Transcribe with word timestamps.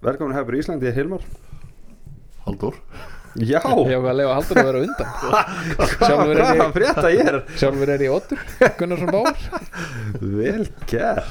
Velkomin 0.00 0.32
hefur 0.32 0.56
Íslandi, 0.56 0.86
ég 0.88 0.94
er 0.94 1.02
Hilmar. 1.02 1.24
Haldur 2.46 2.76
Já, 3.38 3.60
Ég 3.86 4.00
var 4.02 4.10
að 4.10 4.16
lega 4.18 4.32
haldur 4.34 4.58
að 4.58 4.68
vera 4.70 4.78
undan. 4.82 5.10
Sjálfur 6.00 6.30
er 6.32 6.40
hvað 6.40 6.56
ég, 6.56 6.62
að 6.64 6.72
frétta 6.74 7.10
ég 7.14 7.28
er? 7.30 7.36
Sjálfur 7.60 7.92
er 7.94 8.02
ég 8.02 8.14
Otur 8.16 8.40
Gunnarsson 8.80 9.12
Báur 9.12 9.36
Vel 10.38 10.64
gert. 10.90 11.28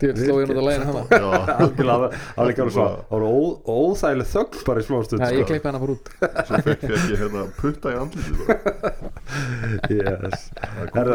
Því 0.00 0.10
vil 0.12 0.20
sló 0.28 0.36
ég 0.40 0.52
nút 0.52 0.60
að 0.60 0.68
lægina 0.68 0.86
hana 0.90 1.02
Já, 1.10 1.24
það 1.80 2.52
ekki 2.52 2.62
alveg 2.62 2.74
svo 2.76 2.84
Það 2.86 3.16
var 3.16 3.24
ó- 3.26 3.72
óþægileg 3.74 4.30
þögn 4.34 4.62
bara 4.68 4.84
í 4.84 4.86
smá 4.86 5.00
stund 5.08 5.24
Já, 5.24 5.32
ég 5.34 5.40
sko. 5.42 5.48
klippi 5.50 5.70
hana 5.72 5.82
bara 5.82 5.96
út. 5.96 6.12
Svo 6.20 6.62
fekk, 6.68 6.86
ég 7.10 7.24
hérna 7.24 7.42
putta 7.58 7.88
í 7.90 7.98
andlitið 8.04 8.34
bara. 8.44 8.94
yes. 9.96 10.46
Það 10.94 11.10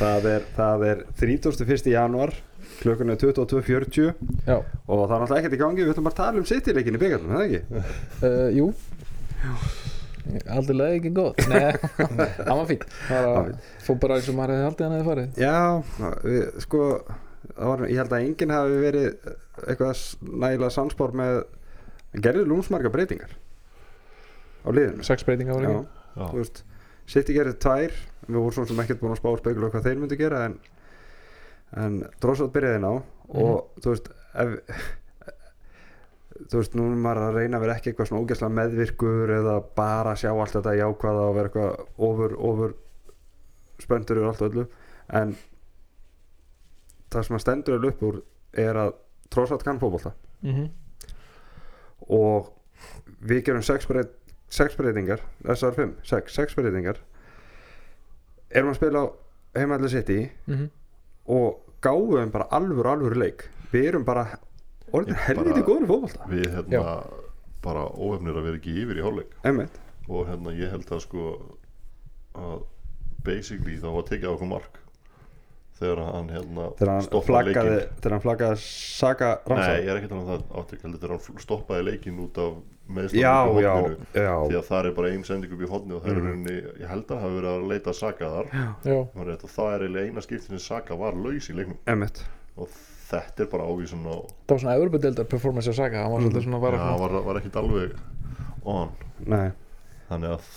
það, 0.00 0.30
það 0.56 0.86
er 0.94 1.04
31. 1.20 1.92
januar 1.98 2.32
klukkan 2.80 3.12
er 3.12 3.20
22.40 3.20 4.08
Já, 4.46 4.56
og 4.58 5.04
það 5.04 5.14
er 5.14 5.22
náttúrulega 5.22 5.40
ekkert 5.42 5.56
í 5.56 5.60
gangi 5.62 5.84
við 5.84 5.92
ætlum 5.94 6.08
bara 6.08 6.14
að 6.16 6.22
tala 6.22 6.42
um 6.42 6.48
City-leikin 6.48 6.98
í 6.98 7.02
byggarnum, 7.02 7.34
það 7.34 7.46
ekki? 7.46 7.84
uh, 8.22 8.48
jú. 8.56 8.68
Aldrei 10.52 10.88
ekki 10.98 11.12
góð 11.16 11.38
Nei, 11.48 11.70
hann 12.48 12.58
var 12.60 12.66
fínt. 12.68 12.84
Það 13.08 13.52
fór 13.86 14.00
bara 14.02 14.18
eins 14.18 14.28
og 14.28 14.36
maður 14.36 14.54
hefði 14.54 14.66
haldið 14.68 14.86
hann 14.86 14.96
hefði 14.98 15.08
farið. 15.08 15.38
Já, 15.40 15.58
við, 16.26 16.42
sko 16.66 16.82
það 17.48 17.70
var, 17.72 17.84
ég 17.88 18.00
held 18.02 18.14
að 18.14 18.24
enginn 18.26 18.54
hafi 18.54 18.80
verið 18.82 19.08
eitthvað 19.64 20.02
nægilega 20.44 20.74
sannspár 20.74 21.14
með 21.16 21.38
gerði 22.24 22.44
lúmsmarga 22.48 22.92
breytingar 22.92 23.32
á 24.64 24.68
liðinu? 24.74 25.06
Sex 25.06 25.24
breytinga 25.26 25.56
var 25.56 25.68
ekki? 25.68 25.80
Já. 26.18 26.24
þú 26.32 26.40
veist 26.42 26.62
City 27.08 27.36
gerði 27.36 27.54
tvær, 27.62 27.94
við 28.28 28.36
vorum 28.36 28.56
svona 28.58 28.68
sem 28.68 28.82
ekkert 28.84 29.00
búin 29.00 29.14
að 29.14 29.20
spá 29.22 29.30
spekula 29.40 29.70
hvað 29.72 29.86
þeir 29.88 30.00
myndi 30.02 30.18
gera 30.20 30.42
en, 30.48 30.58
en 31.76 31.98
Drossot 32.20 32.52
byrjaði 32.54 32.80
ná 32.80 32.90
og 33.28 33.82
þú 33.82 33.90
veist 33.92 34.08
ef, 34.34 34.54
þú 36.48 36.60
veist, 36.62 36.74
nú 36.78 36.86
er 36.88 36.96
maður 37.02 37.22
að 37.28 37.38
reyna 37.40 37.58
að 37.58 37.64
vera 37.66 37.76
ekki 37.76 37.90
eitthvað 37.92 38.08
svona 38.08 38.22
ógæslega 38.24 38.54
meðvirkur 38.58 39.32
eða 39.38 39.56
bara 39.76 40.14
sjá 40.16 40.30
allt 40.32 40.54
þetta 40.56 40.76
jákvæða 40.78 41.24
og 41.28 41.34
vera 41.36 41.50
eitthvað 41.50 42.04
ofur, 42.08 42.36
ofur 42.50 42.74
spöndur 43.82 44.20
yfir 44.20 44.28
allt 44.30 44.42
og 44.42 44.48
öllu. 44.52 44.64
En 45.08 45.34
það 47.12 47.26
sem 47.26 47.36
að 47.38 47.42
stendur 47.44 47.76
alveg 47.78 47.94
upp 47.94 48.02
úr 48.08 48.20
er 48.64 48.80
að 48.86 48.94
Drossot 49.28 49.64
kann 49.64 49.80
fótbolta. 49.82 50.14
Mhm. 50.42 50.68
og 52.08 52.52
við 53.20 53.42
gerum 53.44 53.62
sex, 53.66 53.84
breyt, 53.86 54.12
sex 54.48 54.76
breytingar 54.78 55.20
þessar 55.42 55.74
fimm, 55.74 55.96
sex, 56.06 56.32
sex 56.32 56.54
breytingar. 56.54 57.00
Erum 58.50 58.70
að 58.70 58.78
spila 58.78 59.02
á 59.02 59.06
heimalli 59.58 59.90
City. 59.92 60.30
Mhm. 60.46 60.70
Og 61.28 61.74
gáum 61.84 62.32
bara 62.34 62.48
alvöru 62.58 62.92
alvöru 62.92 63.20
leik. 63.20 63.46
Við 63.72 63.90
erum 63.92 64.06
bara 64.08 64.26
orðin 64.92 65.18
helviti 65.26 65.62
góður 65.66 65.84
í 65.84 65.90
fótbolta. 65.92 66.28
Við 66.32 66.48
hérna 66.56 66.82
bara 67.62 67.84
óhefnir 67.92 68.38
að 68.38 68.48
vera 68.48 68.60
ekki 68.60 68.74
yfir 68.82 69.00
í 69.00 69.04
hálfleik. 69.04 69.38
Einmitt, 69.44 69.78
og 70.08 70.28
hérna 70.30 70.54
ég 70.56 70.72
held 70.72 70.90
að 70.94 71.04
sko 71.04 71.30
að 72.38 72.60
basically 73.26 73.78
þá 73.80 73.88
var 73.92 74.06
tekið 74.08 74.30
á 74.30 74.34
okkur 74.34 74.50
mark 74.52 74.78
þegar 75.78 76.00
hann 76.08 76.30
hérna 76.32 76.70
þegar 76.78 76.92
hann 76.92 77.06
stoppaði 77.06 77.28
flaggaði 77.28 77.74
leikinn. 77.74 77.98
þegar 77.98 78.14
hann 78.14 78.24
flaggaði 78.24 78.60
Saga 78.64 79.28
Nei, 79.34 79.50
Ramsar 79.52 79.76
ég 79.78 79.90
er 79.92 80.00
ekki 80.00 80.08
að 80.08 80.12
tala 80.12 80.22
um 80.22 80.28
það 80.28 80.62
átök 80.62 80.84
heldur 80.86 81.02
þegar 81.02 81.14
hann 81.14 81.42
stoppaði 81.44 81.86
leikinn 81.88 82.22
út 82.24 82.40
af 82.42 82.56
já, 82.88 83.32
meðslanum 83.46 83.62
já, 83.62 83.72
því 84.14 84.54
já, 84.54 84.58
að 84.58 84.68
það 84.68 84.88
er 84.88 84.94
bara 84.98 85.12
ein 85.12 85.24
sending 85.28 85.54
upp 85.54 85.64
í 85.64 85.70
hodni 85.70 85.96
og 85.96 86.04
það 86.04 86.12
er 86.12 86.20
rauninni, 86.24 86.58
ég 86.82 86.92
held 86.92 87.10
að 87.12 87.22
hafa 87.24 87.34
verið 87.38 87.50
að 87.52 87.66
leita 87.72 87.94
Saka 87.96 88.30
þar. 88.34 88.52
Rétt, 89.28 89.44
og 89.44 89.52
það 89.54 89.72
er 89.74 89.84
eiginlega 89.86 90.12
eina 90.12 90.24
skiptin 90.24 90.54
sem 90.56 90.64
Saka 90.64 90.98
var 90.98 91.18
laus 91.18 91.50
í 91.50 91.56
leiknum. 91.58 91.80
Og 92.58 92.72
þetta 93.08 93.44
er 93.44 93.50
bara 93.52 93.68
ávísun 93.68 94.04
á 94.08 94.16
það 94.20 94.52
var 94.52 94.62
svona 94.62 94.76
Evropadeildar 94.78 95.28
performance 95.30 95.70
að 95.72 95.78
saga 95.78 96.02
Hann 96.04 96.12
var 96.12 96.24
svolítið 96.24 96.44
svona 96.44 96.58
já, 96.58 96.64
bara 96.66 96.80
hann 96.82 96.98
var, 97.00 97.14
var 97.28 97.40
ekkit 97.40 97.60
alveg 97.60 97.94
on. 98.68 98.90
Nei, 99.28 99.46
þannig 100.10 100.34
að 100.36 100.50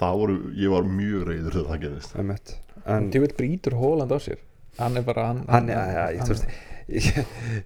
það 0.00 0.18
voru, 0.22 0.36
ég 0.56 0.74
var 0.74 0.90
mjög 0.98 1.28
reyður 1.28 1.56
þegar 1.56 1.70
það 1.70 1.84
gerðist. 1.84 2.16
Einmitt. 2.20 2.56
En 2.88 3.10
Þú 3.12 3.22
veit 3.24 3.36
brýtur 3.38 3.76
Hóland 3.80 4.12
á 4.12 4.18
sér. 4.20 4.42
Hann 4.80 4.96
er 4.96 5.04
bara 5.04 5.26
hann, 5.30 5.44
hann, 5.50 5.68
já, 5.68 5.80
ég, 6.14 6.22
þú 6.24 6.34
veist 6.34 6.46
ég, 6.90 7.18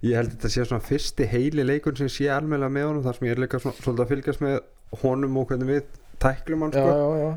ég 0.05 0.15
held 0.17 0.29
að 0.29 0.35
þetta 0.35 0.51
sé 0.53 0.65
svona 0.67 0.85
fyrsti 0.85 1.27
heili 1.31 1.65
leikun 1.65 1.97
sem 1.99 2.11
sé 2.11 2.29
almennilega 2.33 2.75
með 2.77 2.87
honum 2.89 3.05
þar 3.05 3.17
sem 3.17 3.27
ég 3.27 3.35
er 3.35 3.43
líka 3.43 3.61
svona, 3.61 3.77
svolítið 3.81 4.05
að 4.05 4.13
fylgjast 4.13 4.43
með 4.45 4.57
honum 5.01 5.39
og 5.41 5.47
hvernig 5.51 5.71
við 5.71 5.99
tæklum 6.23 6.65
hann 6.65 6.75
sko. 6.75 6.87
já, 6.89 7.07
já. 7.23 7.29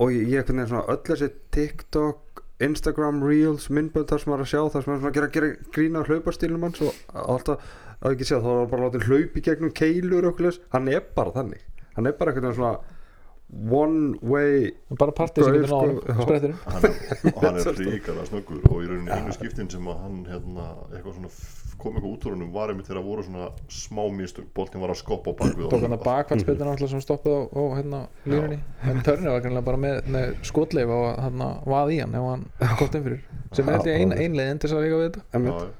Og 0.00 0.14
ég, 0.14 0.28
ég 0.30 0.46
hvernig 0.46 0.70
svona 0.70 0.86
öll 0.92 1.02
þessi 1.08 1.30
TikTok 1.56 2.44
Instagram 2.60 3.22
Reels, 3.24 3.70
myndbönd 3.72 4.10
þar 4.10 4.20
sem 4.20 4.30
maður 4.30 4.42
er 4.42 4.46
að 4.46 4.52
sjá 4.52 4.62
þar 4.74 4.84
sem 4.84 4.92
maður 4.92 5.00
er 5.00 5.10
að 5.10 5.16
gera, 5.16 5.30
gera 5.36 5.72
grína 5.74 6.04
hlaupastílum 6.04 6.66
hans 6.66 6.82
og 6.84 7.20
alltaf 7.24 7.70
að 8.00 8.14
ekki 8.14 8.28
segja 8.28 8.42
þá 8.44 8.50
var 8.50 8.70
bara 8.70 8.88
látið 8.88 9.06
hlaupi 9.08 9.42
gegnum 9.44 9.72
keilur 9.76 10.28
og 10.28 10.34
okkur 10.34 10.58
hann 10.74 10.90
er 10.92 11.04
bara 11.16 11.34
þannig. 11.36 11.64
Hann 11.96 12.08
er 12.08 12.16
bara 12.20 12.34
eitthvað 12.34 12.58
svona 12.58 12.74
one 13.50 14.18
way 14.22 14.70
Bara 14.98 15.14
partí 15.16 15.42
sem 15.42 15.56
getur 15.56 15.72
náður 15.72 15.96
sko. 16.02 16.26
Spretturinn. 16.26 16.58
Hann 16.66 16.84
og 17.34 17.40
hann 17.44 17.58
er 17.60 17.80
ríkala 17.80 18.26
snöggur 18.28 18.62
og 18.70 18.84
í 18.84 18.90
rauninni 18.90 19.16
einu 19.16 19.34
skiptin 19.34 19.70
sem 19.72 19.88
að 19.90 20.04
hann 20.04 20.20
hérna, 20.28 20.68
eitthvað 20.92 21.16
svona 21.16 21.32
kom 21.80 21.96
eitthvað 21.96 22.10
út 22.12 22.26
úr 22.28 22.34
hennum 22.36 22.52
var 22.52 22.70
einmitt 22.72 22.90
þegar 22.90 23.04
voru 23.06 23.24
svona 23.24 23.48
smá 23.72 24.02
mistök. 24.12 24.48
Boltin 24.56 24.82
var 24.84 24.92
að 24.92 25.00
skoppa 25.00 25.32
á 25.32 25.38
bakvið 25.40 25.70
Tók 25.72 25.84
hann 25.86 25.96
að 25.96 26.06
bakvæðspilna 26.06 26.70
alltaf 26.74 26.92
sem 26.92 27.04
stoppaði 27.04 27.40
á, 27.40 27.40
á 27.56 27.62
hérna 27.78 28.00
línunni. 28.28 28.60
En 28.84 29.02
Törnir 29.06 29.32
var 29.32 29.44
kannilega 29.46 29.68
bara 29.70 29.80
með, 29.80 30.00
með 30.12 30.34
skotleif 30.50 30.94
og 30.94 31.06
hann 31.24 31.44
vað 31.64 31.94
í 31.96 32.00
hann 32.04 32.16
ef 32.20 32.26
hann 32.28 32.48
gott 32.82 32.98
inn 32.98 33.06
fyrir. 33.08 33.22
Sem 33.56 33.66
er 33.70 33.78
held 33.78 33.88
ég 33.88 34.02
ein, 34.04 34.12
einlegin 34.14 34.60
til 34.60 34.68
þess 34.68 34.78
að 34.78 34.88
eiga 34.88 35.00
við 35.00 35.08
þetta. 35.08 35.70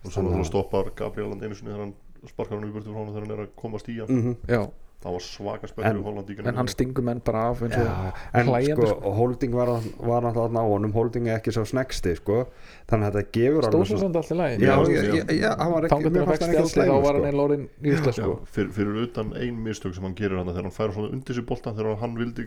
Og 0.00 0.14
svo 0.14 0.44
stoppar 0.48 0.94
Gabriel 0.96 1.34
einu 1.36 1.52
sinni 1.52 1.74
þegar 1.74 1.84
hann 1.84 1.96
sparkar 2.30 2.56
hann 2.56 2.68
upp 2.70 2.78
burtu 2.78 2.92
frá 2.94 3.02
hann 3.02 3.12
þegar 3.12 3.26
hann 3.26 3.34
er 3.36 3.42
að 3.44 3.52
komast 3.60 3.90
í 3.92 3.98
hann. 4.00 4.08
Mm 4.16 4.36
Já, 4.48 4.62
það 5.00 5.12
var 5.16 5.22
svaka 5.24 5.64
En- 5.64 5.70
spennur 5.72 6.00
í 6.00 6.04
Holland 6.04 6.28
í 6.30 6.34
en 6.50 6.56
hann 6.60 6.68
stingur 6.68 7.04
menn 7.06 7.20
bara 7.24 7.46
af 7.50 7.62
eins 7.64 7.76
og 7.78 7.86
Já, 7.86 8.12
en 8.36 8.46
hlæjandi, 8.50 8.88
sko, 8.90 8.98
og 9.08 9.14
holding 9.16 9.54
var, 9.56 9.70
var 10.10 10.26
þarna 10.34 10.60
á 10.60 10.66
honum 10.68 10.92
holding 10.92 11.28
er 11.30 11.38
ekki 11.38 11.54
svo 11.56 11.64
snegsti 11.64 12.12
sko. 12.18 12.46
þannig 12.90 13.06
að 13.08 13.14
þetta 13.16 13.32
gefur 13.32 13.62
Stóð 13.64 13.70
alveg 13.70 13.86
svo 13.88 13.96
svona- 13.96 14.02
samt 14.04 14.16
allt 14.20 14.30
í 14.30 14.36
lagi 14.36 14.58
já, 14.60 14.66
Já, 14.66 14.74
já, 14.76 15.00
já. 15.00 15.14
já, 15.14 15.24
já, 15.40 15.50
hann 15.56 15.72
var 15.72 15.82
ekki 15.86 15.94
Þangar 15.94 16.02
til 16.02 16.10
mér 16.12 16.20
að 16.20 16.26
hann 16.26 16.50
ekki 16.50 16.68
stjálti 16.68 16.90
þá 16.90 17.00
var 17.00 17.14
hann 17.14 17.22
sko. 17.22 17.28
einn 17.30 17.38
lórin 17.40 17.64
í 17.80 17.94
Ísla 17.94 18.12
sko 18.12 18.34
fyrir, 18.44 18.70
fyrir 18.76 18.94
utan 19.06 19.32
ein 19.40 19.56
mistök 19.64 19.94
sem 19.94 20.04
hann 20.04 20.14
gerir 20.20 20.36
hann 20.36 20.46
þegar 20.52 20.62
hann 20.68 20.76
fær 20.76 20.92
svona 20.92 21.12
undir 21.16 21.34
sér 21.40 21.46
boltan 21.48 21.74
þegar 21.80 21.96
hann 22.00 22.14
vildi 22.20 22.44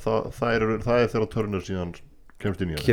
það, 0.00 0.32
það, 0.32 0.54
er, 0.56 0.78
það 0.86 1.08
þegar 1.12 1.28
Turner 1.32 1.60
síðan 1.60 1.92
kemst 2.42 2.62
inn 2.62 2.70
í 2.72 2.76
hann 2.78 2.86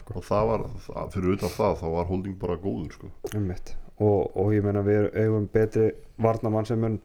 sko. 0.00 0.14
og 0.16 0.24
það 0.24 0.48
var, 0.48 0.64
það, 0.88 1.12
fyrir 1.12 1.36
utan 1.36 1.52
það 1.54 1.76
þá 1.82 1.86
var 1.94 2.04
holding 2.08 2.38
bara 2.40 2.56
góður 2.56 2.92
sko. 2.96 3.10
einmitt. 3.34 3.76
Og, 3.98 4.36
og 4.38 4.50
ég 4.54 4.64
meina 4.64 4.82
við 4.86 5.10
eigum 5.18 5.46
betri 5.52 5.90
varnamann 6.22 6.66
sem 6.68 6.80
mun 6.82 6.98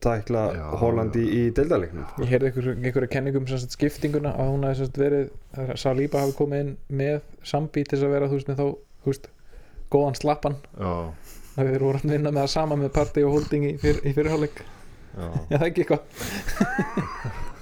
tækla 0.00 0.44
Já, 0.56 0.64
Holland 0.80 1.16
í, 1.20 1.24
í 1.26 1.42
deildaleiknum 1.54 2.06
Ég 2.22 2.30
heyrði 2.32 2.50
einhver, 2.50 2.70
einhverja 2.76 3.12
kenningum 3.12 3.48
sem 3.48 3.60
sagt 3.62 3.76
skiptinguna 3.76 4.32
að 4.40 4.52
hún 4.54 4.64
hafi 4.68 4.88
verið 4.96 5.28
að 5.56 5.74
Saliba 5.82 6.24
hafi 6.24 6.36
komið 6.38 6.64
inn 6.64 6.72
með 7.02 7.20
Sambi 7.46 7.84
til 7.84 7.98
þess 7.98 8.08
að 8.08 8.14
vera 8.16 8.30
þú 8.30 8.38
veist 8.38 8.50
með 8.50 8.62
þá 8.62 8.66
veist, 9.10 9.28
góðan 9.90 10.18
slappan. 10.18 10.56
Já, 10.78 10.92
að 11.58 11.70
þeir 11.72 11.84
voru 11.84 12.00
að 12.00 12.12
vinna 12.14 12.32
með 12.32 12.44
það 12.44 12.52
sama 12.54 12.80
með 12.80 12.92
party 12.96 13.26
og 13.26 13.36
holding 13.36 13.68
í, 13.68 13.72
fyr, 13.82 14.02
í 14.06 14.14
fyrirháleik 14.16 14.60
já, 14.62 15.26
Já 15.50 15.56
það 15.56 15.60
er 15.60 15.70
ekki 15.70 15.84
eitthvað 15.84 17.50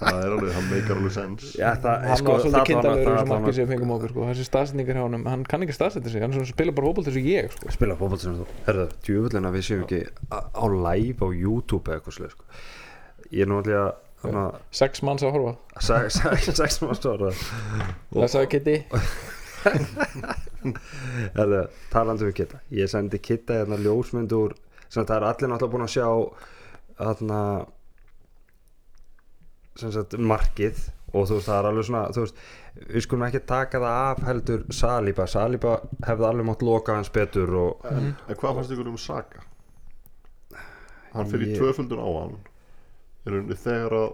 það 0.00 0.18
er 0.22 0.32
alveg, 0.36 0.50
hann 0.56 0.66
meikar 0.70 0.96
alveg 1.00 1.12
sens. 1.14 1.44
Já, 1.56 1.70
það, 1.80 2.02
Hann 2.10 2.20
sko, 2.20 2.32
var 2.32 2.40
svolítið 2.44 2.66
kindalegur 2.70 3.00
í 3.00 3.04
það- 3.06 3.16
þessu 3.16 3.26
það- 3.26 3.40
marki 3.40 3.54
sem 3.56 3.66
við 3.66 3.72
fengum 3.74 3.92
okkur 3.96 4.10
sko. 4.12 4.26
þessi 4.30 4.46
staðsendingar 4.50 4.96
hjá 4.98 5.04
honum, 5.06 5.24
hann 5.32 5.44
kann 5.44 5.62
ekki 5.66 5.76
staðsenda 5.78 6.10
sig. 6.12 6.20
Hann 6.26 6.32
er 6.36 6.44
spila 6.50 6.72
bara 6.76 6.86
fótbolt 6.90 7.06
eins 7.08 7.16
og 7.16 7.28
ég 7.32 7.52
sko. 7.56 7.70
spila 7.76 7.96
fótboll 7.96 8.18
sem 8.20 8.34
þú. 8.36 8.46
Herðu, 8.66 8.86
djúvöldin 9.08 9.48
að 9.48 9.56
við 9.56 9.64
séum 9.70 9.84
ekki 9.86 10.00
á, 10.32 10.64
live 10.68 11.20
á 11.24 11.28
YouTube 11.32 11.84
eða 11.88 12.00
eitthvað 12.00 12.16
sluð 12.18 12.30
sko. 12.36 12.44
ég 13.32 13.40
er 13.42 13.46
nú 13.46 13.62
allir 13.62 13.80
að 13.80 13.94
að 14.26 14.54
sex 14.72 15.02
manns 15.06 15.22
að 15.22 15.32
horfa. 15.36 15.56
Sex 15.80 16.20
sex 16.56 16.80
mann 16.82 16.94
stóra 16.98 17.30
það 18.10 18.28
sagði 18.32 18.48
Kitty 18.50 18.76
Herðu, 21.36 21.60
talandi 21.92 22.26
um 22.26 22.32
Kitta 22.34 22.60
Ég 22.74 22.88
sendi 22.90 23.18
Kitta 23.22 23.60
hérna 23.60 23.78
ljósmynd 23.78 24.32
úr 24.36 24.54
sem 24.88 25.02
sagt, 25.02 25.10
það 25.10 25.16
er 25.16 25.26
allir 25.30 25.50
náttúrulega 25.52 25.72
búin 25.74 25.86
að 25.86 25.94
sjá 25.94 26.08
þarna 26.98 27.40
sagt 29.76 30.16
markið 30.18 30.78
og 31.16 31.26
þú 31.28 31.36
veist 31.38 31.48
það 31.48 31.58
er 31.60 31.68
alveg 31.70 31.86
svona 31.88 32.04
þú 32.16 32.24
veist, 32.24 32.38
við 32.90 33.04
skulum 33.06 33.24
ekki 33.28 33.40
taka 33.48 33.80
það 33.80 33.98
af 34.10 34.22
heldur 34.26 34.64
Saliba, 34.74 35.26
Saliba 35.30 35.74
hefði 36.06 36.26
alveg 36.28 36.48
mátt 36.50 36.64
loka 36.66 36.96
hans 36.98 37.10
betur 37.14 37.54
og 37.60 37.86
en, 37.90 38.10
en 38.28 38.36
hvað 38.40 38.58
fannst 38.60 38.74
ykkur 38.76 38.90
um 38.92 38.98
Saka? 39.00 39.44
hann 41.14 41.30
fyrir 41.30 41.52
Ég- 41.54 41.58
tvöföldun 41.60 42.02
á 42.02 42.08
hann 42.20 42.34
rauninni 43.26 43.56
þegar 43.58 43.94
að 44.00 44.08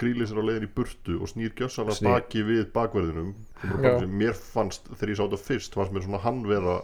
grílis 0.00 0.32
er 0.32 0.40
á 0.40 0.44
leiðin 0.48 0.66
í 0.68 0.72
burtu 0.74 1.18
og 1.22 1.28
snýr 1.30 1.52
gjössalega 1.58 1.98
Snýr. 1.98 2.14
baki 2.16 2.42
við 2.48 2.62
bakverðinum 2.74 3.34
er 3.78 3.84
Já. 4.00 4.06
mér 4.08 4.34
fannst 4.34 4.88
þegar 4.94 5.12
ég 5.12 5.18
sá 5.20 5.24
þetta 5.26 5.42
fyrst 5.44 5.76
fannst 5.78 5.92
mér 5.94 6.06
svona 6.06 6.22
hann 6.24 6.40
vera 6.48 6.78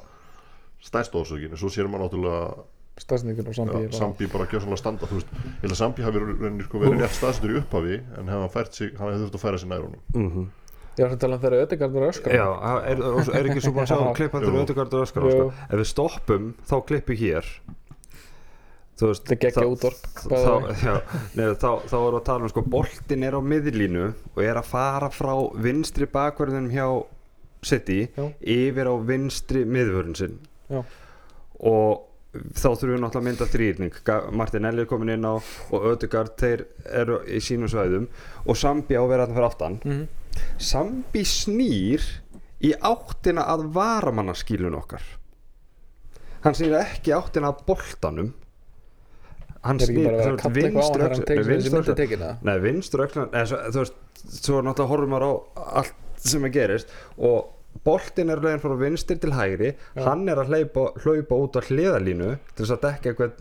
stærst 0.85 1.17
ásökin 1.17 1.57
svo 1.59 1.69
sér 1.73 1.89
maður 1.91 2.07
náttúrulega 2.07 2.65
staðsendingun 3.01 3.49
og 3.49 3.55
Sambi 3.55 3.83
Já, 3.87 3.91
Sambi 3.97 4.27
bara 4.33 4.47
gjössalega 4.51 4.77
standa 4.81 5.07
þú 5.11 5.21
veist, 5.21 5.31
ég 5.33 5.61
held 5.63 5.73
að 5.77 5.81
Sambi 5.81 6.03
hafi 6.07 6.19
rauninni 6.25 6.65
sko 6.67 6.81
verið 6.83 7.01
rétt 7.05 7.17
staðstur 7.17 7.55
í 7.55 7.59
upphafi 7.61 8.01
en 8.19 8.27
hefði 8.29 8.41
hann 8.43 8.55
fært 8.57 8.75
sig, 8.77 8.91
hann 8.99 9.13
hefði 9.13 9.23
þurft 9.27 9.39
að 9.39 9.45
færa 9.47 9.59
sig 9.63 9.71
nær 9.71 9.85
honum 9.87 10.03
mm 10.15 10.49
Ég 10.99 11.07
var 11.07 11.13
að 11.15 11.21
tala 11.23 11.37
um 11.37 11.41
þegar 11.41 11.63
Ödegard 11.65 11.93
var 11.95 12.05
öskar 12.11 12.33
Já, 12.35 12.47
er, 12.91 12.99
er, 13.39 13.47
ekki 13.49 13.61
svo 13.63 13.71
búin 13.73 13.85
að 13.87 13.93
sjá 13.93 14.01
Jú. 14.01 14.09
klippandur 14.19 14.57
Jú. 14.57 14.63
Ödegard 14.65 14.97
og 14.99 15.05
Öskar 15.07 15.29
sko. 15.31 15.45
ef 15.71 15.79
við 15.81 15.87
stoppum 15.89 16.49
þá 16.67 16.75
klippu 16.91 17.17
hér 17.17 17.47
þú 19.01 19.09
veist 19.09 19.31
er 19.33 19.39
geggjað 19.41 19.65
þá- 19.65 19.71
útvarp, 19.77 20.11
þá, 20.19 20.51
já, 20.83 20.95
erum 21.39 21.55
við 21.55 22.19
að 22.19 22.25
tala 22.27 22.43
um 22.45 22.53
sko 22.53 22.65
boltin 22.75 23.25
er 23.25 23.39
á 23.39 23.41
miðlínu 23.41 24.05
og 24.35 24.43
er 24.45 24.61
að 24.61 24.69
fara 24.75 25.09
frá 25.15 25.33
vinstri 25.57 26.11
bakverðinum 26.11 26.75
hjá 26.75 26.87
City 27.65 28.01
Já. 28.17 28.27
yfir 28.45 28.91
á 28.91 28.95
vinstri 29.01 29.65
miðvörun 29.65 30.17
sinn 30.19 30.37
Já. 30.69 30.83
og 31.61 32.10
þá 32.31 32.67
þurfum 32.69 32.93
við 32.95 33.01
náttúrulega 33.03 33.21
að 33.21 33.27
mynda 33.27 33.47
þrýrning 33.51 33.97
Martinelli 34.39 34.85
er 34.85 34.89
komin 34.91 35.09
inn 35.17 35.27
á 35.27 35.35
og 35.35 35.87
Ödegard 35.91 36.37
þeir 36.39 36.65
eru 37.03 37.17
í 37.27 37.41
sínum 37.43 37.71
svæðum 37.73 38.07
og 38.47 38.59
Sambi 38.61 38.95
á 38.95 39.03
að 39.03 39.09
vera 39.11 39.27
þarna 39.27 39.39
fyrir 39.41 39.49
aftan. 39.51 39.79
Mhm. 39.85 40.05
Sambi 40.63 41.25
snýr 41.27 42.05
í 42.63 42.71
áttina 42.77 43.49
að 43.51 43.67
varamannaskílun 43.75 44.77
okkar. 44.79 45.03
Hann 46.45 46.55
snýr 46.55 46.79
ekki 46.85 47.13
áttina 47.17 47.51
að 47.51 47.65
boltanum. 47.67 48.31
Hann 49.65 49.77
Nei, 52.47 52.59
vinstur 52.63 53.03
svo- 53.51 53.65
Þú 53.75 53.83
veist, 53.83 53.99
svo 54.41 54.63
náttúrulega 54.65 54.89
horfum 54.89 55.11
maður 55.13 55.27
á 55.27 55.33
allt 55.83 55.95
sem 56.17 56.45
er 56.45 56.51
gerist 56.55 56.89
og 57.19 57.51
boltin 57.87 58.31
er 58.35 58.41
leiðin 58.45 58.63
frá 58.65 58.75
vinstri 58.81 59.17
til 59.23 59.33
hægri 59.37 59.71
Já. 59.75 60.03
hann 60.09 60.27
er 60.29 60.41
að 60.43 60.51
hlaupa, 60.55 60.89
hlaupa 61.05 61.39
út 61.45 61.57
á 61.57 61.61
hliðalínu 61.69 62.35
til 62.55 62.65
þess 62.65 62.75
að 62.77 62.83
dekka 62.89 63.13
eitthvað 63.13 63.39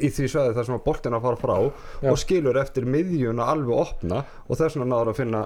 í 0.00 0.06
því 0.14 0.26
svæði 0.30 0.52
þar 0.54 0.66
sem 0.68 0.74
að 0.76 0.82
boltin 0.86 1.14
að 1.16 1.24
fara 1.26 1.38
frá 1.40 1.54
Já. 1.58 2.10
og 2.12 2.18
skilur 2.22 2.58
eftir 2.60 2.84
miðjuna 2.86 3.48
alveg 3.52 3.74
opna 3.82 4.20
og 4.46 4.54
þess 4.60 4.76
vegna 4.78 4.86
náður 4.92 5.10
að 5.12 5.18
finna 5.18 5.40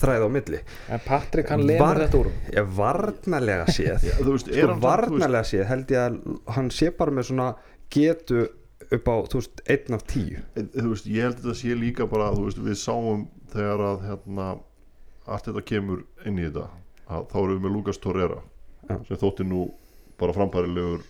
þræð 0.00 0.24
á 0.24 0.28
milli 0.36 0.60
En 0.96 1.02
Patrik 1.04 1.52
hann 1.52 1.64
lemur 1.68 2.00
þetta 2.00 2.18
úr 2.22 2.30
honum. 2.30 2.48
Ég 2.56 2.72
varnarlega 2.80 3.68
séð 3.76 4.08
Já, 4.08 4.14
þú 4.22 4.32
veist, 4.36 4.48
er 4.48 4.56
sko 4.56 4.64
hann 4.64 4.74
samt, 4.74 4.86
varnarlega 4.88 5.50
séð 5.52 5.64
held 5.70 5.94
ég 5.94 6.02
að 6.06 6.18
hann 6.56 6.72
sé 6.72 6.90
bara 6.98 7.14
með 7.18 7.28
svona 7.30 7.48
getu 7.92 8.42
upp 8.92 9.08
á, 9.12 9.16
þú 9.28 9.40
veist, 9.42 9.62
einn 9.76 9.96
af 10.00 10.06
tíu 10.10 10.40
En, 10.58 10.68
þú 10.72 10.88
veist, 10.94 11.08
ég 11.12 11.28
held 11.28 11.36
að 11.38 11.44
þetta 11.46 11.58
sé 11.62 11.76
líka 11.84 12.08
bara 12.10 12.32
þú 12.34 12.48
veist, 12.48 12.62
við 12.64 12.80
sáum 12.80 13.26
þegar 13.52 13.84
að 13.92 14.06
hérna, 14.08 14.48
allt 15.28 15.50
þetta 15.50 15.66
kemur 15.68 16.02
inn 16.26 16.40
í 16.40 16.48
þetta 16.48 16.64
að 16.66 16.78
þá 17.32 17.36
erum 17.42 17.56
við 17.56 17.64
með 17.66 17.74
Lucas 17.76 17.98
Torreira 18.02 18.38
Já. 18.88 18.96
sem 19.08 19.18
þótti 19.20 19.46
nú 19.48 19.64
bara 20.20 20.34
frambærilegur 20.36 21.02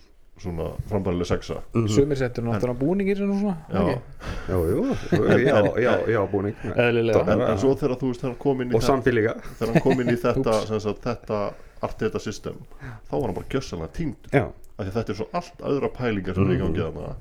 svona 0.43 0.71
frambærileg 0.89 1.27
sexa. 1.29 1.59
Sumir 1.93 2.17
settur 2.17 2.43
náttúrulega 2.47 2.79
búningir 2.79 3.19
svona 3.21 3.53
Já. 3.69 3.99
jú, 4.49 4.95
já, 5.45 5.59
já, 5.77 5.91
já, 6.09 6.21
búning. 6.31 6.55
Eðlilega. 6.73 7.21
En, 7.33 7.43
en 7.51 7.59
svo 7.61 7.75
þegar 7.77 7.99
þú 8.01 8.09
veist 8.09 8.23
þegar 8.23 8.33
hann 8.33 8.41
kom 8.41 8.63
inn 8.63 8.71
í 8.71 8.75
og 8.75 8.81
þetta 8.81 8.89
sambi 8.89 9.13
líka. 9.13 9.35
þegar 9.59 9.73
hann 9.73 9.85
kom 9.85 10.01
inn 10.03 10.09
í 10.13 10.17
þetta, 10.23 10.55
sagt, 10.79 11.05
þetta 11.05 11.43
Arteta 11.83 12.19
system 12.23 12.57
þá 13.09 13.13
var 13.17 13.27
hann 13.27 13.37
bara 13.37 13.49
gjössalega 13.51 13.91
týnd 13.97 14.29
já, 14.31 14.45
af 14.47 14.79
því 14.79 14.89
að 14.89 14.97
þetta 14.97 15.13
er 15.13 15.17
svo 15.19 15.27
allt 15.39 15.63
aðra 15.69 15.89
pælingar 15.97 16.37
sem 16.37 16.47
er 16.47 16.55
í 16.55 16.59
gangi 16.61 16.83
þarna 16.85 17.15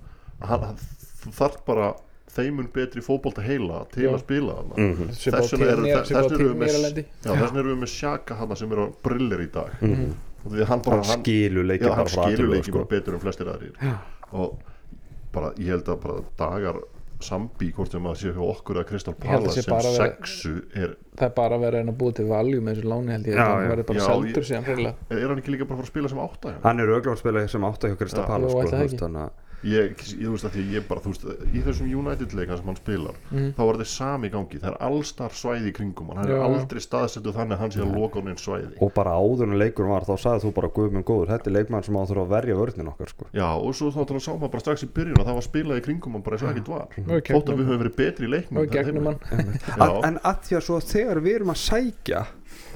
að 0.56 0.84
þú 1.22 1.32
þarf 1.38 1.62
bara 1.66 1.88
þeimun 2.32 2.68
betri 2.72 3.02
fótbolta 3.04 3.42
heila 3.44 3.82
til 3.92 4.04
Já. 4.06 4.12
að 4.14 4.20
spila 4.24 4.54
þarna. 4.58 4.76
Mhm, 4.78 5.10
Svipað 5.12 5.34
á 5.36 5.40
Þess 5.42 5.52
vegna 5.52 5.66
eru- 5.72 5.82
við 5.82 5.96
að 5.96 6.06
með- 6.62 7.04
Já, 7.24 7.32
Sjaka 7.92 8.34
hann 8.34 8.56
sem 8.56 8.72
eru 8.72 8.86
brillir 9.04 9.40
í 9.44 9.50
dag. 9.52 9.70
Og 10.44 10.50
því 10.52 10.62
að 10.62 10.66
hann 10.72 10.80
bara 10.82 11.02
hann 11.02 11.22
leikir 11.22 11.86
já, 11.86 11.94
bara 11.94 12.04
leikir 12.56 12.64
sko. 12.72 12.78
bara 12.78 12.90
betur 13.00 13.14
en 13.14 13.20
flestir 13.20 13.46
aðrir. 13.46 13.98
Og 14.32 14.58
bara, 15.32 15.52
ég 15.58 15.66
held 15.66 15.84
að 15.84 16.00
bara 16.02 16.24
dagar 16.38 16.80
Sambi, 17.22 17.68
hvort 17.72 17.92
sem 17.92 18.02
að 18.02 18.16
sé 18.18 18.32
hjá 18.34 18.42
okkur 18.42 18.80
að 18.82 18.86
Kristal 18.88 19.14
að 19.14 19.20
Pala 19.22 19.52
sem 19.54 19.62
bara 19.70 19.92
sexu 19.94 20.56
er, 20.74 20.96
Það 21.14 21.22
er 21.28 21.34
bara 21.36 21.54
að 21.54 21.60
vera 21.62 21.70
að 21.70 21.76
reyna 21.78 21.92
að 21.92 21.98
búa 22.00 22.14
til 22.18 22.24
valjú 22.26 22.60
með 22.66 22.74
þessu 22.80 22.88
láni 22.90 23.12
held 23.14 23.26
ég. 23.26 23.36
Já, 23.36 23.44
Það 23.46 23.62
já. 23.62 23.68
verður 23.70 23.86
bara 23.86 23.98
Já, 23.98 24.06
seldur 24.08 24.44
síðan 24.48 24.64
er 25.22 25.28
hann 25.28 25.38
ekki 25.38 25.52
líka 25.54 25.68
bara 25.68 25.76
að 25.76 25.78
fara 25.78 25.86
að 25.86 25.92
spila 25.92 26.08
sem 26.08 26.18
átta 26.18 26.48
hjá? 26.50 26.58
hann 26.64 26.80
er 26.80 26.86
auðvitað 26.90 27.18
spila 27.22 27.44
sem 27.48 27.62
átt 27.70 27.78
að 27.86 27.90
hjá 27.92 27.98
Krista 28.02 28.22
Já. 28.22 28.26
Pala 28.26 28.48
sko, 28.48 28.62
þannig 28.72 29.22
að 29.22 29.30
Ég, 29.62 29.92
ég, 30.18 30.26
þú 30.26 30.32
veist 30.34 30.46
að 30.48 30.56
því 30.56 30.62
ég 30.74 30.86
bara, 30.88 31.00
þú 31.04 31.10
veist, 31.12 31.24
í 31.54 31.60
þessum 31.62 31.90
United 31.94 32.32
leika 32.34 32.56
sem 32.58 32.66
hann 32.66 32.76
spilar, 32.80 33.14
Mhm. 33.30 33.52
þá 33.54 33.60
var 33.62 33.76
þetta 33.78 33.86
sami 33.92 34.28
í 34.28 34.32
gangi, 34.32 34.58
það 34.58 34.70
er 34.72 34.78
allstar 34.88 35.30
svæði 35.38 35.68
í 35.70 35.74
kringum 35.76 36.08
hann, 36.08 36.16
hann 36.18 36.30
er 36.30 36.42
aldrei 36.42 36.80
staðsettu 36.82 37.32
þannig 37.32 37.52
að 37.54 37.58
hann 37.62 37.70
sé 37.70 37.80
að 37.84 37.94
loka 37.94 38.18
hann 38.18 38.28
einn 38.32 38.40
svæði. 38.42 38.74
Og 38.82 38.92
bara 38.94 39.10
áður 39.14 39.42
en 39.52 39.58
leikurinn 39.58 39.92
var 39.94 40.02
þá 40.08 40.14
sagði 40.18 40.42
þú 40.48 40.52
bara 40.54 40.68
guð 40.68 40.90
minn 40.92 41.04
góður, 41.04 41.28
þetta 41.30 41.46
er 41.46 41.56
leikmann 41.58 41.84
sem 41.84 41.94
á 41.94 42.00
að 42.02 42.10
þurfa 42.10 42.24
að 42.26 42.34
verja 42.34 42.56
vörnin 42.58 42.90
okkar 42.92 43.08
sko. 43.08 43.24
Já, 43.32 43.48
og 43.54 43.74
svo 43.74 43.90
þá 43.92 44.18
sá 44.18 44.32
maður 44.34 44.50
bara 44.50 44.60
strax 44.66 44.82
í 44.82 44.88
byrjun 44.92 45.20
að 45.22 45.26
það 45.30 45.34
var 45.38 45.46
spilað 45.46 45.78
í 45.78 45.84
kringum 45.86 46.12
hann 46.12 46.22
bara 46.22 46.36
eins 46.36 46.42
og 46.42 46.50
ekkert 46.50 46.68
var. 46.68 46.86
Og 46.98 47.22
þótt 47.22 47.48
að 47.52 47.58
við 47.58 47.66
höfum 47.70 47.82
verið 47.82 47.96
betri 48.02 48.26
í 48.26 48.32
leiknum 48.34 48.58
Og 48.58 48.66
í 48.66 48.70
gegnum 48.74 49.06
hann. 49.06 49.18
Já, 49.78 50.00
en 50.08 50.18
að 50.18 50.36
því 50.42 50.56
að 50.58 50.62
svo 50.66 50.80
þegar 50.82 51.20
við 51.22 51.34
erum 51.38 51.54
að 51.54 51.62
sækja 51.62 52.26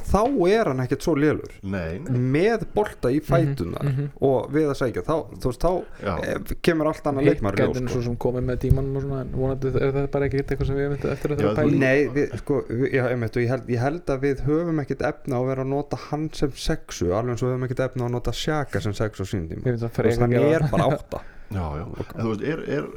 þá 0.06 0.20
er 0.53 0.70
hann 0.70 0.81
ekkert 0.85 1.05
svo 1.06 1.14
lélur 1.19 1.53
nei, 1.67 1.99
með 2.06 2.64
bolta 2.76 3.11
í 3.14 3.19
fætunar 3.25 3.87
mhm. 3.88 4.08
og 4.26 4.50
við 4.55 4.69
að 4.70 4.79
sækja 4.81 5.03
þá, 5.06 5.14
þú 5.43 5.50
veist, 5.53 5.67
þá 5.67 6.06
Já. 6.06 6.12
eh, 6.23 6.55
kemur 6.69 6.91
allt 6.93 7.08
annað 7.11 7.26
Hitt 7.31 7.41
í 7.41 7.47
ljós, 7.47 7.56
gætinu 7.61 7.88
sko. 7.91 7.94
svo 7.97 8.03
sem 8.06 8.17
komið 8.26 8.47
með 8.50 8.61
tímanum 8.67 8.97
og 9.00 9.06
svona 9.06 9.20
En 9.26 9.32
vonandi 9.37 9.73
er 9.73 9.94
þetta 9.97 10.12
bara 10.17 10.29
ekki 10.31 10.43
eitthvað 10.43 10.70
sem 10.70 10.79
við 10.81 10.91
myndum 10.94 11.14
eftir 11.17 11.35
að 11.35 11.41
að 11.41 11.47
þú- 11.47 11.56
pæla 11.58 11.75
í 11.76 11.81
Nei, 11.82 12.00
við, 12.17 12.37
sko, 12.43 12.61
við, 12.70 12.87
já, 12.97 13.03
einmitt, 13.11 13.38
ég, 13.43 13.49
held, 13.55 13.67
ég 13.76 13.82
held 13.87 14.12
að 14.17 14.25
við 14.26 14.44
höfum 14.47 14.82
ekkert 14.85 15.03
efna 15.11 15.41
að 15.41 15.49
vera 15.50 15.67
að 15.67 15.73
nota 15.75 16.00
hann 16.06 16.29
sem 16.37 16.53
sexu 16.67 17.11
alveg 17.12 17.35
eins 17.37 17.43
og 17.43 17.49
við 17.50 17.55
höfum 17.56 17.67
ekkert 17.69 17.85
efna 17.91 18.06
að 18.06 18.14
nota 18.17 18.35
sjaka 18.37 18.82
sem 18.85 18.94
sexu 18.97 19.25
á 19.25 19.26
sín 19.26 19.49
tíma 19.50 19.62
Ég 19.67 19.75
finnst 19.75 19.85
það 19.87 19.91
Þú 19.91 20.00
frekar 20.00 20.06
veist, 20.06 20.20
hann 20.23 20.32
er 20.37 20.67
það. 20.67 20.70
bara 20.76 20.88
átta 20.97 21.23
já, 21.56 21.67
já 21.76 21.85
en 21.87 22.23
þú 22.23 22.31
veist, 22.32 22.47
er, 22.53 22.62
er, 22.76 22.88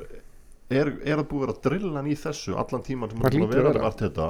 er, 0.70 0.94
er 1.06 1.20
það 1.20 1.28
búið 1.32 1.42
að 1.42 1.46
vera 1.48 1.56
að 1.58 1.62
drilla 1.70 1.96
hann 2.00 2.10
í 2.10 2.18
þessu 2.20 2.56
allan 2.62 2.86
tíman 2.86 3.10
sem 3.14 3.20
Það 3.20 3.30
hann 3.30 3.40
er 3.40 3.44
að 3.44 3.50
að 3.50 3.56
vera 3.56 3.70
vera. 3.70 3.80
með 3.80 3.90
allt 3.90 4.04
þetta 4.06 4.30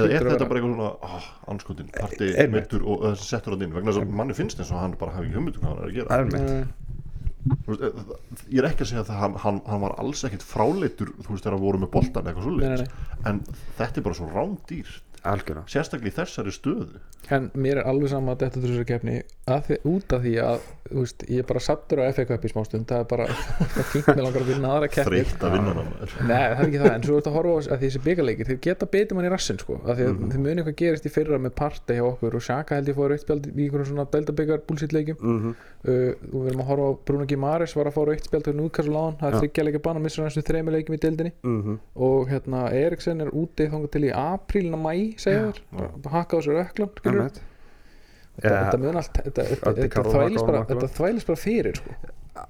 eða 0.00 0.18
er 0.18 0.28
þetta 0.30 0.48
bara 0.50 0.60
eitthvað 0.60 0.74
svona 0.74 0.90
oh, 1.08 1.28
anskotin, 1.54 1.92
parti, 1.94 2.30
meittur 2.52 2.84
og 2.84 3.06
uh, 3.08 3.14
settur 3.20 3.54
hann 3.54 3.64
inn 3.66 3.76
vegna 3.76 3.92
þess 3.92 4.02
að 4.02 4.18
manni 4.20 4.36
finnst 4.36 4.60
eins 4.60 4.72
og 4.74 4.82
hann 4.82 4.98
bara 5.00 5.16
hafi 5.16 5.30
ekki 5.30 5.38
hugmynd 5.38 5.60
um 5.60 5.64
hvað 5.64 5.72
hann 5.72 5.82
er 5.82 5.90
að 5.90 5.96
gera. 5.98 6.18
Veist, 7.66 7.82
eh, 7.84 8.36
ég 8.54 8.60
er 8.62 8.68
ekki 8.70 8.86
að 8.86 8.90
segja 8.90 9.02
að 9.04 9.18
hann, 9.20 9.34
hann, 9.42 9.58
hann 9.68 9.82
var 9.82 9.96
alls 10.00 10.22
ekkit 10.24 10.44
fráleitur 10.48 11.10
þú 11.18 11.34
veist 11.34 11.44
þegar 11.44 11.58
hann 11.58 11.64
voru 11.66 11.80
með 11.82 11.90
boltan 11.92 12.30
eitthvað 12.30 12.62
nei. 12.62 12.86
en 13.28 13.42
þetta 13.76 14.00
er 14.00 14.06
bara 14.06 14.16
svo 14.16 14.28
rándýr 14.32 14.94
algjörða 15.24 15.64
sérstaklega 15.72 16.12
í 16.12 16.16
þessari 16.20 16.52
stöðu 16.54 17.02
En 17.32 17.46
mér 17.56 17.78
er 17.80 17.86
alveg 17.88 18.10
sama 18.12 18.34
að 18.34 18.42
þetta 18.44 18.60
þessari 18.60 18.84
keppni 18.84 19.12
að 19.48 19.60
því, 19.68 19.76
út 19.88 20.12
af 20.12 20.20
því 20.24 20.32
að 20.44 20.58
þú 20.90 20.98
veist, 21.00 21.22
ég 21.32 21.38
er 21.40 21.46
bara 21.48 21.60
sattur 21.64 22.00
á 22.04 22.12
FA 22.12 22.24
Cup 22.28 22.42
í 22.44 22.50
smá 22.52 22.64
stund 22.66 22.84
það 22.90 22.98
er 23.00 23.06
bara 23.08 23.26
það 23.28 23.86
fínt 23.94 24.08
með 24.10 24.20
langar 24.26 24.42
að 24.44 24.50
vinna 24.52 24.72
aðra 24.74 24.88
keppni 24.92 25.22
þreytt 25.22 25.44
að 25.48 25.54
vinna 25.54 25.72
hann 25.72 25.88
maður. 25.88 26.12
Nei, 26.28 26.34
það 26.34 26.60
er 26.60 26.68
ekki 26.68 26.80
það, 26.82 26.90
en 26.94 27.06
svo 27.08 27.16
ertu 27.20 27.30
að 27.30 27.36
horfa 27.38 27.54
á 27.54 27.56
að 27.64 27.78
því 27.80 27.88
þessi 27.88 28.02
byggarleikir 28.04 28.50
þeir 28.50 28.60
geta 28.66 28.88
betið 28.92 29.16
mann 29.16 29.28
í 29.28 29.32
rassin 29.32 29.60
sko 29.64 29.78
af 29.84 29.96
því 29.96 30.04
að 30.04 30.12
Mhm. 30.14 30.30
þið 30.34 30.42
muni 30.44 30.60
eitthvað 30.62 30.76
gerist 30.82 31.08
í 31.08 31.12
fyrra 31.16 31.38
með 31.40 31.54
parta 31.56 31.96
hjá 31.96 32.04
okkur 32.04 32.34
og 32.36 32.42
Sjaka 32.44 32.74
held 32.76 32.88
ég 32.92 32.96
fóður 33.00 33.12
eitt 33.16 33.24
spjald 33.24 33.46
í 33.48 33.64
einhverjum 33.64 33.88
svona 33.88 34.06
deildabyggar 34.12 34.60
búlsittleikjum 34.68 35.16
mm 35.20 35.40
-hmm. 35.40 35.54
uh, 35.88 36.12
og 36.34 36.40
við 36.44 36.48
erum 36.52 36.60
að 36.60 36.68
horfa 36.68 36.84
á 36.84 36.92
Bruno 37.08 37.24
Gimares 37.24 37.76
var 37.76 37.86
að 37.88 37.96
fóra 37.96 38.12
eitt 38.12 38.24
spjald 38.28 38.44
til 38.44 38.54
Núðkast 38.60 38.88
og 38.88 38.94
Láðan 38.94 39.18
það 39.20 39.28
er 39.28 39.32
Já. 39.34 39.40
þryggja 39.40 39.64
leikja 39.64 39.82
banna, 39.84 40.00
missur 40.04 40.22
hans 40.24 40.36
við 40.36 40.44
þrejum 40.48 40.70
leikjum 40.76 40.94
í 40.96 41.00
deildinni 41.00 41.32
Mm 41.42 41.78
og 41.94 42.28
hérna 42.28 42.68
Eriksen 42.72 43.20
er 43.20 43.30
úti 43.32 43.68
þangað 43.70 43.90
til 43.90 44.04
í 44.04 44.12
aprílina 44.12 44.76
mæ 44.76 45.13
segja 45.22 45.52
þér, 45.52 45.58
Já. 45.78 46.10
hakka 46.10 46.36
á 46.36 46.40
sér 46.44 46.60
öklan 46.64 46.90
skilur 46.98 47.20
Einmitt. 47.20 47.40
þetta, 48.40 48.78
Makar 50.60 50.76
bara, 50.76 50.88
fyrir 51.36 51.76
sko. 51.76 51.90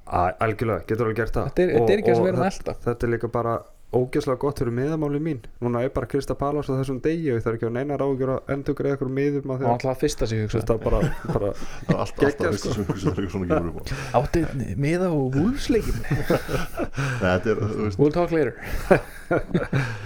Al- 0.06 0.37
algjörlega, 0.40 0.87
getur 0.88 1.04
alveg 1.06 1.16
gert 1.16 1.33
það 1.35 1.44
Þetta 1.50 1.62
er- 1.62 1.75
ekki 2.00 2.11
að 2.11 2.16
þetta- 2.33 2.47
elta. 2.47 2.75
þetta 2.85 3.02
er 3.04 3.11
líka 3.14 3.28
bara 3.33 3.54
ógeðslega 3.94 4.40
gott 4.42 4.60
fyrir 4.62 4.74
miðamáli 4.74 5.20
mín. 5.22 5.40
Núna 5.62 5.84
er 5.84 5.92
bara 5.94 6.08
Krista 6.10 6.34
Palas 6.38 6.68
á 6.68 6.74
þessum 6.74 7.00
degi 7.04 7.30
og 7.32 7.38
ég 7.38 7.44
þarf 7.46 7.58
ekki 7.58 7.68
að 7.70 7.76
neina 7.78 7.98
ráðgjör 8.00 8.34
að 8.34 8.52
endur 8.54 8.78
greið 8.78 8.96
eitthvað 8.96 9.14
miðum 9.20 9.54
að 9.54 9.62
því 9.62 9.64
og 9.64 9.70
að 9.70 9.76
alltaf 9.76 10.02
fyrsta 10.02 10.28
sig 10.30 10.42
hugsa. 10.44 10.62
Þetta 10.64 10.74
er 10.74 10.82
bara, 10.84 11.00
bara 11.30 11.52
Það 11.54 11.94
er 11.94 12.00
alltaf 12.04 12.58
sko. 12.58 12.74
sem 12.74 12.88
hugsa 12.90 13.04
það 13.04 13.14
er 13.14 13.24
eitthvað 13.24 13.34
svona 13.34 13.48
gefur 13.52 13.70
upp 13.70 13.94
á 14.14 14.24
áttið 14.24 14.76
miða 14.80 15.10
og 15.14 15.34
vúlsleikin 15.34 15.98
er, 17.52 17.62
we'll 17.98 18.12
talk 18.14 18.32
later. 18.32 18.54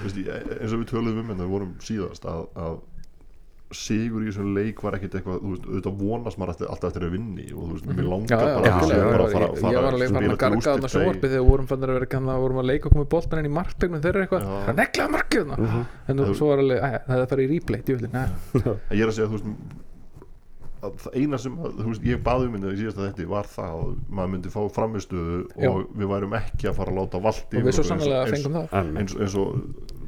Eins 0.09 0.73
og 0.73 0.81
við 0.83 0.87
töluðum 0.93 1.25
um 1.25 1.33
en 1.35 1.43
það 1.43 1.53
vorum 1.53 1.75
síðast 1.83 2.27
að, 2.29 2.47
að 2.59 2.79
sigur 3.75 4.23
í 4.25 4.31
þessum 4.31 4.55
leik 4.57 4.79
var 4.81 4.95
ekkit 4.97 5.17
eitthvað 5.19 5.43
þú 5.43 5.51
veist, 5.53 5.65
auðvitað 5.69 5.97
vonast 6.01 6.39
maður 6.41 6.53
alltaf, 6.69 6.87
eftir 6.89 7.05
að 7.05 7.11
vinni 7.19 7.47
og 7.53 7.65
þú 7.67 7.73
veist, 7.75 7.89
mér 7.91 7.99
Já, 7.99 8.09
langar 8.13 8.39
já, 8.39 8.55
bara 8.55 8.69
já, 8.69 8.77
að 8.79 8.89
já, 8.89 8.95
að 8.95 8.95
ég, 8.95 9.35
fara, 9.35 9.49
fara 9.59 9.73
ég 9.75 9.83
var 9.83 9.89
alveg 9.91 10.09
spila 10.09 10.33
að 10.33 10.41
garga 10.45 10.63
þarna 10.69 10.93
sjóarpi 10.95 11.27
þegar 11.29 11.43
við 11.43 11.51
vorum 11.51 11.69
fannir 11.73 11.93
að 11.93 11.99
vera 11.99 12.09
kannan 12.15 12.35
að 12.35 12.45
vorum 12.47 12.63
að 12.63 12.69
leika 12.71 12.89
og 12.89 12.95
komið 12.97 13.37
inn 13.43 13.51
í 13.51 13.53
marktegnum 13.59 14.05
þeirra 14.07 14.25
eitthvað 14.25 14.47
það 14.69 14.79
neglaði 14.81 15.15
markið 15.19 15.45
þarna. 15.53 15.83
En 16.09 16.17
Já. 16.19 16.25
þú- 16.25 16.39
svo 16.41 16.49
var 16.49 16.65
alveg, 16.65 16.81
það 17.09 17.21
er 17.27 17.31
farið 17.35 17.45
í 17.45 17.59
replay 17.59 17.83
En 17.89 18.97
ég 18.99 19.05
er 19.05 19.13
að 19.13 19.17
segja, 19.19 19.29
þú 19.29 19.37
veist 19.37 19.87
að 20.79 20.95
það 21.03 21.17
eina 21.19 21.39
sem, 21.43 21.55
að, 21.59 21.73
þú 21.81 21.87
veist, 21.91 22.05
ég 22.07 22.21
baði 22.23 22.49
um 22.49 22.57
þetta 22.59 22.71
í 22.71 22.79
síðasta 22.79 23.07
þetta 23.09 23.25
var 23.33 23.49
það 23.51 23.73
að 23.79 23.95
maður 24.15 24.31
myndi 24.35 24.53
fá 24.55 24.61
framistöðu 24.77 25.39
Já. 25.59 25.71
og 25.73 25.89
við 25.99 26.11
værum 26.13 26.37
ekki 26.39 26.69
að 26.71 26.77
fara 26.79 26.93
að 26.95 27.01
láta 27.01 27.21
valdi 27.25 27.59
og 27.59 27.67
við 27.67 27.75
svo 27.79 27.87
sannlega 27.89 28.29
fengum 28.31 28.59
það. 28.61 28.91
eins 29.03 29.37
og 29.43 29.57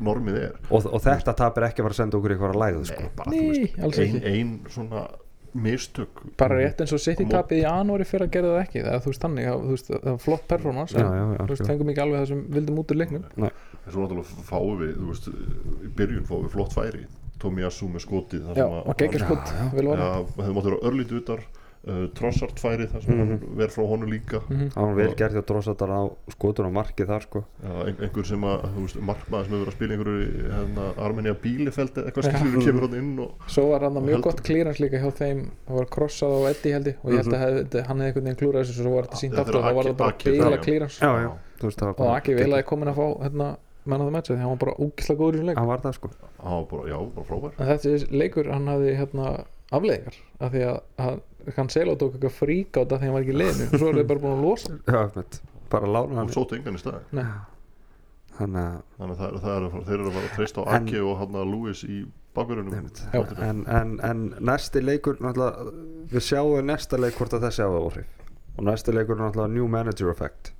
normið 0.00 0.36
er. 0.42 0.54
Og, 0.70 0.86
og 0.90 1.02
þetta 1.04 1.34
tapir 1.36 1.66
ekki 1.68 1.82
að 1.82 1.88
fara 1.88 1.94
að 1.96 2.00
senda 2.02 2.18
okkur 2.20 2.30
í 2.30 2.36
eitthvað 2.36 2.54
að 2.54 2.62
læða 2.64 2.84
sko. 2.90 3.08
Nei, 3.30 3.64
ekki. 3.88 4.06
ein, 4.06 4.22
ein 4.34 4.54
svona 4.72 5.02
mistök 5.50 6.20
bara 6.38 6.54
rétt 6.60 6.78
eins 6.84 6.92
og 6.94 7.00
City 7.02 7.24
Á 7.24 7.26
mót- 7.26 7.32
tapið 7.34 7.58
í 7.58 7.62
janúari 7.64 8.04
fyrir 8.06 8.28
að 8.28 8.34
gera 8.36 8.50
það 8.54 8.60
ekki. 8.64 8.82
Það 8.86 8.94
er 8.94 9.00
þú 9.04 9.10
veist 9.10 9.24
þannig, 9.24 9.46
það, 9.50 9.64
veist, 9.72 9.88
það 9.90 10.04
var 10.10 10.20
flott 10.24 10.44
performance 10.52 10.94
Já, 10.94 11.02
já, 11.06 11.24
já, 11.34 11.40
þú 11.40 11.48
veist, 11.54 11.66
fengum 11.70 11.90
ekki 11.90 12.02
alveg 12.04 12.20
það 12.20 12.28
sem 12.30 12.44
vildum 12.54 12.78
út 12.84 12.92
úr 12.94 13.00
leiknum. 13.00 13.24
En 13.40 13.90
svo 13.90 14.04
náttúrulega 14.04 14.44
fáum 14.50 14.76
við, 14.84 14.92
þú 15.00 15.08
veist 15.10 15.26
í 15.30 15.90
byrjun 15.98 16.28
fáum 16.30 16.44
við 16.46 16.54
flott 16.54 16.76
færi. 16.76 17.02
Tomiyasu 17.40 17.88
með 17.90 18.04
skotið 18.04 18.46
þar 18.46 18.60
já, 18.60 18.66
sem 18.66 18.76
að- 18.76 18.86
var 18.86 19.00
hefði 20.44 20.54
mátt 20.54 20.68
vera 20.70 20.80
örlítið 20.90 21.20
utar 21.22 21.44
uh, 21.88 22.06
Trossart 22.14 22.58
færi 22.60 22.86
þar 22.90 23.02
sem 23.02 23.14
Mhm. 23.14 23.20
hann 23.30 23.56
verð 23.56 23.72
frá 23.76 23.84
honum 23.88 24.10
líka. 24.10 24.40
Mhm. 24.48 24.70
Það 24.74 24.84
var 24.86 24.94
vel 24.94 25.14
gert 25.14 25.32
hjá 25.32 25.42
Drossatar 25.46 25.88
á 25.88 26.00
skotun 26.34 26.66
á 26.68 26.72
markið 26.72 27.06
þar 27.08 27.22
sko. 27.22 27.44
Já, 27.64 27.86
ein, 27.86 27.96
einhver 28.00 28.26
sem 28.26 28.40
að, 28.44 28.64
þú 28.74 28.80
veist, 28.84 28.96
markmaður 29.00 29.44
sem 29.44 29.52
hefur 29.52 29.64
verið 29.64 29.70
að 29.70 29.76
spila 29.78 29.94
einhverju 29.94 30.52
hérna, 30.52 30.84
Armenia 31.06 31.34
Bílefeld 31.34 31.94
eða 31.96 32.06
eitthvað 32.10 32.28
skilur 32.30 32.64
kemur 32.66 32.84
hann 32.88 32.98
inn 33.00 33.18
og 33.20 33.30
svo 33.46 33.64
var 33.70 33.80
hann 33.80 33.96
Og 33.96 34.02
mjög 34.04 34.14
heldur- 34.16 34.22
gott 34.28 34.42
klírans 34.42 34.78
líka 34.80 35.00
hjá 35.00 35.10
þeim. 35.20 35.40
Það 35.68 35.76
var 35.80 35.86
krossað 35.86 36.30
á 36.36 36.40
Eddie 36.50 36.72
held 36.72 36.86
ég 36.86 36.96
og 37.04 37.10
ég 37.12 37.16
held 37.24 37.32
að 37.32 37.40
hef, 37.40 37.86
hann 37.86 37.98
hefði 37.98 38.06
einhvern 38.10 38.24
veginn 38.24 38.40
klúrað 38.40 38.60
þessu 38.64 38.82
svo 38.82 38.94
var 38.94 39.04
þetta 39.08 39.20
sínt 39.20 39.38
aftur 39.38 39.56
og 39.56 39.64
þá 39.64 39.74
var 39.74 39.84
það 39.84 39.96
bara 39.96 40.12
já. 40.12 40.62
klírans 40.64 40.98
Já, 41.00 41.10
já, 41.24 41.30
þú 41.60 41.64
veist 41.70 41.78
það 41.80 41.96
var 41.96 42.06
og 42.10 42.16
Aki 42.20 42.34
vel 42.34 42.52
að 42.52 42.64
komin 42.64 42.88
að 42.88 42.96
fá 43.00 43.06
hérna, 43.24 43.56
menn 43.86 44.00
á 44.00 44.04
það 44.04 44.12
matcha 44.12 44.34
því 44.34 44.40
hann 44.44 44.50
var 44.52 44.60
bara 44.60 44.74
úkislega 44.76 45.18
góður 45.20 45.34
í 45.34 45.38
þessum 45.40 45.46
leik. 45.48 45.56
Hann 45.58 45.66
var 45.66 45.78
það 45.80 45.94
sko. 45.96 46.10
Hann 46.44 46.52
var 46.52 46.64
bara, 46.70 46.84
já, 46.92 46.98
bara 47.14 47.26
frábær. 47.26 47.52
En 47.58 47.66
þessi 47.78 48.10
leikur 48.12 48.50
hann 48.52 48.66
hafði 48.68 48.96
hérna 49.00 49.44
afleðingar 49.72 50.16
af 50.40 50.52
því 50.52 50.62
að, 50.68 50.80
að 50.98 51.20
hann 51.56 51.70
selá 51.72 51.94
tók 51.98 52.14
eitthvað 52.16 52.34
frík 52.36 52.76
á 52.76 52.80
þetta 52.84 52.98
því 53.00 53.08
hann 53.08 53.16
var 53.16 53.24
ekki 53.26 53.34
í 53.34 53.38
liðinu. 53.40 53.68
Og 53.72 53.78
svo 53.82 53.88
er 53.90 53.98
þau 54.00 54.06
bara 54.10 54.22
búin 54.24 54.36
að 54.36 54.44
losa. 54.44 54.76
Já, 54.86 55.24
bara 55.70 55.86
lána 55.96 56.10
og 56.14 56.18
hann 56.20 56.32
sóti 56.34 56.58
engan 56.60 56.78
í 56.78 56.82
stað. 56.82 57.00
Þannig 58.40 58.62
að 58.62 58.76
þannig 58.96 59.10
að 59.10 59.18
það, 59.20 59.26
er- 59.26 59.40
það 59.44 59.56
er, 59.56 59.84
þeir 59.88 59.98
eru 59.98 60.08
að 60.10 60.14
fara 60.16 60.28
að 60.30 60.36
treysta 60.38 60.60
á 60.60 60.64
Aki 60.78 61.00
og 61.04 61.18
hann 61.20 61.34
að 61.40 61.50
Lewis 61.52 61.82
í 61.84 61.98
bakverðunum 62.38 62.88
en, 63.48 63.64
en, 63.80 63.90
en 64.06 64.20
næsti 64.48 64.80
leikur 64.84 65.18
við 65.20 66.22
sjáum 66.24 66.64
næsta 66.70 66.96
leik 67.00 67.18
hvort 67.18 67.34
að 67.36 67.44
þessi 67.48 67.64
hafa 67.66 67.82
áhrif. 67.84 68.06
Og 68.56 68.64
næsti 68.68 68.94
leikur 68.94 69.16
er 69.18 69.22
náttúrulega 69.26 69.52
New 69.56 69.66
Manager 69.68 70.10
Effect 70.14 70.52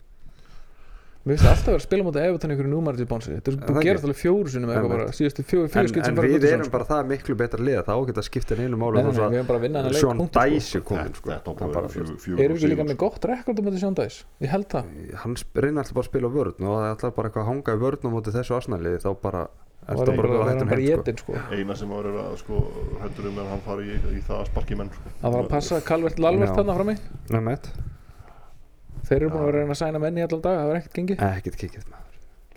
Mér 1.30 1.38
finnst 1.38 1.46
alltaf 1.46 1.62
að 1.62 1.70
vera 1.70 1.78
að 1.78 1.84
spila 1.84 2.04
mútið 2.06 2.24
Evertón 2.26 2.52
ykkur 2.56 2.66
númarið 2.66 3.06
bónsi 3.06 3.30
Þetta 3.36 3.50
er 3.50 3.56
það 3.60 3.68
þú 3.70 3.82
gerast 3.86 4.06
alveg 4.08 4.18
fjóru 4.18 4.48
sinum 4.50 4.70
eitthvað 4.72 4.90
bara 4.90 5.04
síðustu 5.14 5.42
fjóru, 5.46 5.66
en, 5.68 5.70
fjóru 5.70 5.90
skipt 5.92 6.08
en 6.10 6.16
við 6.18 6.46
erum 6.48 6.70
bara 6.72 6.86
það 6.88 7.02
miklu 7.10 7.34
betra 7.38 7.62
lið 7.68 7.78
þá 7.86 7.94
geta 8.08 8.24
skipt 8.26 8.50
en 8.56 8.62
einu 8.64 8.76
máli 8.80 8.94
Nei, 8.96 9.04
nei, 9.04 9.06
þó 9.06 9.14
svo 9.14 9.22
nei, 9.22 9.30
við 9.30 9.38
erum 9.38 9.50
bara 9.50 9.58
að 9.60 9.64
vinna 9.66 9.78
að 9.78 9.84
hann 9.86 9.94
leik 9.94 10.02
Sean 10.02 10.16
punktur, 10.18 10.40
sko. 10.40 10.50
Dice 10.50 10.74
er 10.74 10.84
komin 10.90 11.14
sko. 11.14 11.30
á 11.30 11.38
Erum 12.42 12.56
við 12.58 12.68
líka 12.72 12.84
með 12.88 12.98
gott 13.04 13.22
rekord 13.30 13.62
um 13.62 13.66
þetta 13.70 13.82
sjóndæs? 13.84 14.16
Ég 14.42 14.50
held 14.50 14.66
það. 14.74 14.84
Hann 15.22 15.34
reynir 15.54 15.78
alltaf 15.84 15.94
bara 15.94 16.02
að 16.02 16.10
spila 16.10 16.26
á 16.26 16.34
vörn 16.34 16.58
og 16.58 16.72
það 16.74 16.82
er 16.82 16.90
alltaf 16.96 17.14
bara 17.20 17.26
eitthvað 17.30 17.44
að 17.44 17.50
hanga 17.52 17.70
í 17.70 17.78
vörn 17.84 18.02
á 18.02 18.10
móti 18.10 18.34
þessu 18.34 18.52
asnaliði 18.58 18.98
þá 19.04 19.10
bara 19.22 19.42
er 19.46 19.94
Það 19.94 19.94
það 20.00 20.06
bara 20.10 20.26
var 20.26 20.34
að 20.34 20.40
hann 20.40 20.50
hættum 20.50 20.70
bara 20.70 20.82
heim 20.82 20.90
jétin 20.90 21.16
sko. 21.22 21.32
Eina 21.54 21.74
sem 21.78 21.88
var 21.94 22.04
að 22.10 22.34
sko 22.42 22.56
hættur 23.00 23.24
um 27.30 27.89
Þeir 29.10 29.18
eru 29.20 29.32
búin 29.32 29.42
að 29.42 29.50
vera 29.50 29.58
að 29.58 29.64
reyna 29.64 29.74
að 29.74 29.82
sæna 29.82 30.02
menni 30.04 30.22
í 30.22 30.26
allan 30.28 30.46
dag 30.46 30.60
Það 30.60 30.70
var 30.70 30.80
ekkert 30.80 30.96
gengið. 31.00 31.24
Ekkert 31.26 31.60
kikið 31.64 31.88
maður. 31.90 32.06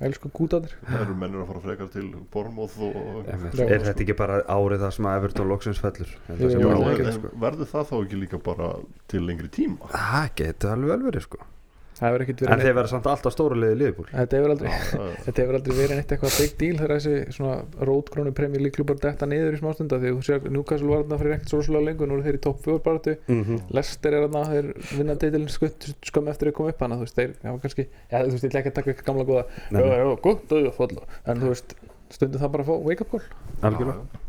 Elsku 0.04 0.30
gútadir 0.34 0.72
það 0.84 1.02
eru 1.04 1.16
mennir 1.22 1.44
að 1.44 1.50
fara 1.52 1.60
frekar 1.64 1.90
til 1.94 2.08
Bormóð 2.34 2.80
og, 2.88 3.28
er 3.30 3.84
þetta 3.86 4.02
ekki 4.04 4.16
bara 4.18 4.40
árið 4.50 4.82
það 4.84 4.94
sem 4.96 5.08
að 5.08 5.18
Everton 5.20 5.52
loksins 5.52 5.82
fellur? 5.84 6.14
Sko. 6.26 7.32
verður 7.44 7.70
það 7.70 7.86
þá 7.92 7.94
ekki 8.00 8.22
líka 8.24 8.40
bara 8.44 8.72
til 9.14 9.22
lengri 9.28 9.52
tíma? 9.54 9.92
Það 9.94 10.32
getur 10.42 10.74
alveg 10.74 10.92
vel 10.96 11.06
verið 11.12 11.28
sko 11.28 11.46
Það 11.94 12.08
hefur 12.10 12.22
ekkert 12.24 12.42
en 12.42 12.48
verið 12.48 12.58
þeir 12.64 12.66
neitt. 12.68 12.78
verða 12.80 12.90
samt 12.92 13.08
alltaf 13.12 13.34
stóra 13.36 13.56
liðið 13.62 13.78
liðbúl 13.84 14.06
Þetta 14.10 14.38
hefur 14.40 14.52
aldrei 14.54 14.70
það 14.74 15.12
Þetta 15.28 15.42
hefur 15.44 15.58
aldrei 15.60 15.74
verið 15.78 16.00
neitt 16.00 16.14
eitthvað 16.16 16.38
big 16.42 16.54
deal 16.64 16.78
þegar 16.80 16.94
þessi 16.98 17.36
svona 17.38 17.86
rótgrónu 17.90 18.34
premjör 18.40 18.64
líklubar 18.66 18.98
detta 19.04 19.28
niður 19.30 19.54
í 19.54 19.60
smástunda 19.62 20.00
því 20.02 20.14
þú 20.16 20.24
sér 20.28 20.48
Newcastle 20.56 20.90
var 20.90 21.04
þarna 21.04 21.20
fyrir 21.22 21.36
ekkert 21.38 21.54
svo 21.54 21.60
rosalega 21.62 21.88
lengur 21.92 22.10
nú 22.10 22.18
eru 22.18 22.26
þeir 22.28 22.40
í 22.40 22.44
topp 22.48 22.66
4 22.66 22.82
baratu 22.88 23.16
Mhm. 23.30 23.62
Lester 23.78 24.14
er 24.18 24.26
þarna, 24.28 24.44
þeir 24.50 24.68
vinna 24.98 25.16
deitilin 25.22 25.48
skutt 25.54 25.90
skömm 26.10 26.28
eftir 26.34 26.50
að 26.50 26.58
koma 26.58 26.74
upp 26.74 26.82
hana 26.88 26.96
þú 26.98 27.06
veist, 27.06 27.16
þeir, 27.22 27.32
já, 27.44 27.54
kannski, 27.64 27.88
já, 28.12 28.18
þú 28.24 28.32
veist, 28.34 28.44
ég 28.44 28.50
ætla 28.52 28.60
ekki 28.64 28.72
að 28.74 28.78
taka 28.80 28.92
eitthvað 28.94 29.08
gamla 29.12 29.26
góða, 29.30 29.46
já, 29.70 29.86
já, 30.02 30.16
gott, 30.26 30.50
auðvitað, 30.50 31.18
en 31.30 31.44
þú 31.46 31.54
veist, 31.54 31.76
stundum 32.18 32.42
það 32.42 32.52
bara 32.58 32.64
að 32.64 32.70
fá 32.74 32.76
wake 32.90 33.02
up 33.06 33.12
call, 33.14 33.24
algjörlega. 33.70 34.24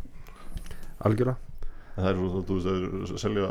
Algjörlega. 1.05 1.37
En 1.37 1.54
það 1.95 2.11
er 2.11 2.19
svo 2.19 2.43
þú 2.43 2.57
veist 2.57 2.67
það 2.67 2.77
er 2.77 3.15
að 3.15 3.21
selja 3.23 3.49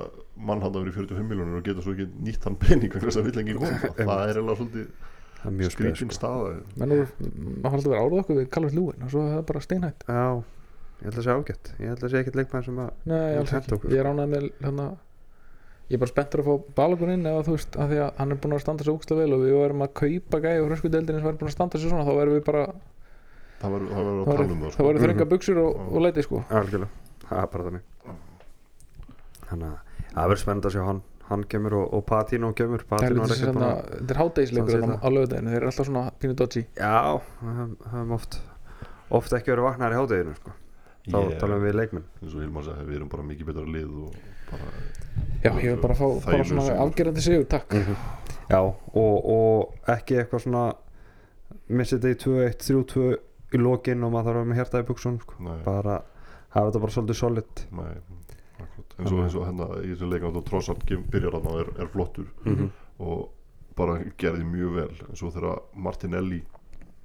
mann 0.50 0.63
hann 0.63 0.75
fyrir 0.75 0.95
45 0.97 1.27
miljónur 1.29 1.59
og 1.59 1.67
geta 1.67 1.83
svo 1.85 1.93
ekki 1.95 2.07
nýtt 2.27 2.47
hann 2.47 2.57
pening 2.59 2.91
vegna 2.91 3.07
þess 3.09 3.21
að 3.21 3.27
vill 3.29 3.41
engin 3.43 3.62
koma. 3.62 3.91
Það 4.09 4.23
er 4.23 4.39
eiginlega 4.39 4.57
svolítið 4.59 4.89
það 5.43 5.47
er 5.51 5.55
mjög 5.59 5.71
skrítin 5.73 5.95
skrítið 5.95 6.12
sko. 6.12 6.17
staða. 6.17 6.51
Menn 6.79 6.93
þú, 6.93 7.29
maður 7.63 7.73
haldur 7.75 7.88
að 7.88 7.93
vera 7.93 8.03
árað 8.03 8.19
okkur 8.23 8.38
við 8.39 8.50
Calvert 8.55 8.77
Lúin 8.77 9.07
og 9.07 9.13
svo 9.13 9.23
er 9.23 9.33
það 9.33 9.47
bara 9.51 9.63
steinhætt, 9.63 10.05
já, 10.07 10.27
ég 11.00 11.07
held 11.07 11.17
að 11.17 11.25
sé 11.25 11.38
ágætt. 11.38 11.71
Ég 11.79 11.93
held 11.93 12.03
að 12.03 12.13
sé 12.13 12.21
ekkert 12.21 12.38
leikmann 12.39 12.67
sem 12.67 12.83
að 12.83 12.91
nei, 13.12 13.23
Ég 13.33 13.97
er 14.00 14.09
ánægð 14.12 14.33
með 14.33 14.47
hérna, 14.63 14.88
ég 15.91 15.97
er 15.97 16.03
bara 16.03 16.13
spenntur 16.13 16.43
að 16.43 16.50
fá 16.50 16.75
Balogun 16.79 17.15
inn 17.15 17.27
eða 17.27 17.43
þú 17.47 17.57
veist, 17.57 17.75
af 17.75 17.91
því 17.91 18.01
að 18.05 18.21
hann 18.21 18.35
er 18.35 18.41
búin 18.43 18.55
að 18.55 18.63
standa 18.63 18.88
svo 18.88 18.95
úkslega 18.97 19.23
vel 19.23 19.35
og 19.35 19.43
við 19.43 19.57
verðum 19.59 19.83
að 19.83 19.95
kaupa 20.00 20.43
gæði 20.43 20.63
og 20.63 20.69
hrösku 20.71 20.91
deildinni 20.93 21.19
sem 21.19 21.27
verður 21.27 21.41
búin 21.43 21.51
að 21.51 21.57
standa 21.57 21.81
sér 21.81 21.91
svona, 21.91 22.07
þá 22.07 22.13
verðum 22.21 22.39
við 22.39 22.45
bara 22.47 22.63
það 23.59 23.75
verður 23.75 23.91
það 23.93 24.13
að 24.63 24.77
það 24.79 25.03
þrönga 25.03 25.27
buksur 25.33 25.59
og, 25.63 25.83
og 25.91 26.05
leiti 26.07 26.23
sko. 26.23 26.43
Algjörlega, 26.47 27.03
það 27.27 27.43
er 27.43 27.51
bara 27.51 27.67
þannig 27.67 27.92
þannig 29.50 29.67
að 29.69 30.07
það 30.13 30.29
verður 30.29 30.41
spennend 30.43 30.65
að 30.69 30.75
sjá 30.77 30.83
hann 30.88 31.01
hann 31.29 31.43
kemur 31.50 31.73
og, 31.79 31.85
og 31.95 32.01
Patino 32.05 32.50
kemur. 32.53 32.81
Það 32.89 33.03
er 33.07 33.13
Patino 33.15 33.23
er 33.23 33.29
þetta 33.93 34.13
er 34.13 34.19
hádegisleikur 34.19 34.73
Svona 34.73 34.88
þarna 34.88 34.97
á 35.00 35.07
lögudeginu, 35.15 35.50
þeir 35.53 35.57
eru 35.62 35.69
alltaf 35.71 35.88
svona 35.88 36.03
pínu 36.19 36.35
dodgy. 36.41 36.63
Já, 36.77 37.21
það 37.39 37.62
hefum 37.93 38.12
oft 38.17 38.38
oft 39.13 39.33
ekki 39.38 39.53
verið 39.53 39.67
vaknar 39.69 39.95
í 39.95 39.97
hádeginu 40.01 40.35
sko. 40.35 40.51
þá 41.07 41.17
Ég- 41.19 41.39
talum 41.39 41.63
við 41.63 41.73
leikmenn. 41.79 42.03
eins 42.21 42.35
og 42.35 42.41
Hilmar 42.43 42.63
sagði 42.67 42.85
við 42.88 42.95
erum 43.00 43.09
bara 43.12 43.23
mikið 43.23 43.45
betra 43.50 43.65
lið 43.67 43.95
og 44.03 44.13
bara 44.51 44.69
Já, 45.43 45.50
ég 45.51 45.73
vil 45.73 45.81
bara 45.81 45.95
fá 46.00 46.05
bara 46.25 46.43
svona 46.43 46.62
sigur. 46.67 46.79
afgerandi 46.85 47.21
sigur, 47.21 47.45
takk. 47.51 47.73
Já, 48.50 48.59
og, 48.59 49.15
og 49.25 49.89
ekki 49.95 50.19
eitthvað 50.21 50.43
svona 50.45 50.63
missið 51.69 52.00
þetta 52.03 52.13
í 52.13 52.19
2-1, 52.23 52.57
3-2 52.67 53.17
í 53.53 53.62
lokin 53.62 54.03
og 54.03 54.12
maður 54.13 54.27
þarf 54.27 54.33
að 54.33 54.39
vera 54.43 54.50
með 54.51 54.59
hjarta 54.62 54.81
í 54.83 54.88
buksun 54.88 55.19
sko. 55.23 55.33
bara 55.65 55.97
hafa 56.53 56.67
þetta 56.69 56.81
bara 56.83 56.95
svolítið 56.95 57.19
solid. 57.19 57.63
Nei. 57.71 57.93
Eins 59.03 59.12
og, 59.13 59.22
eins 59.27 59.36
og 59.38 59.45
hérna 59.50 59.67
í 59.83 59.91
þessum 59.93 60.12
leikan 60.15 60.33
þá 60.38 60.43
Trossard 60.50 60.83
kem- 60.89 61.05
byrjar 61.13 61.38
hann 61.38 61.48
og 61.51 61.60
er, 61.65 61.72
er 61.83 61.91
flottur. 61.93 62.27
Mhm. 62.48 62.72
og 63.03 63.29
bara 63.75 64.00
gerði 64.22 64.43
mjög 64.45 64.75
vel 64.75 64.89
en 65.10 65.15
svo 65.17 65.31
þegar 65.33 65.62
Martinelli 65.75 66.43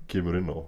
kemur 0.09 0.37
inn 0.37 0.51
á 0.53 0.59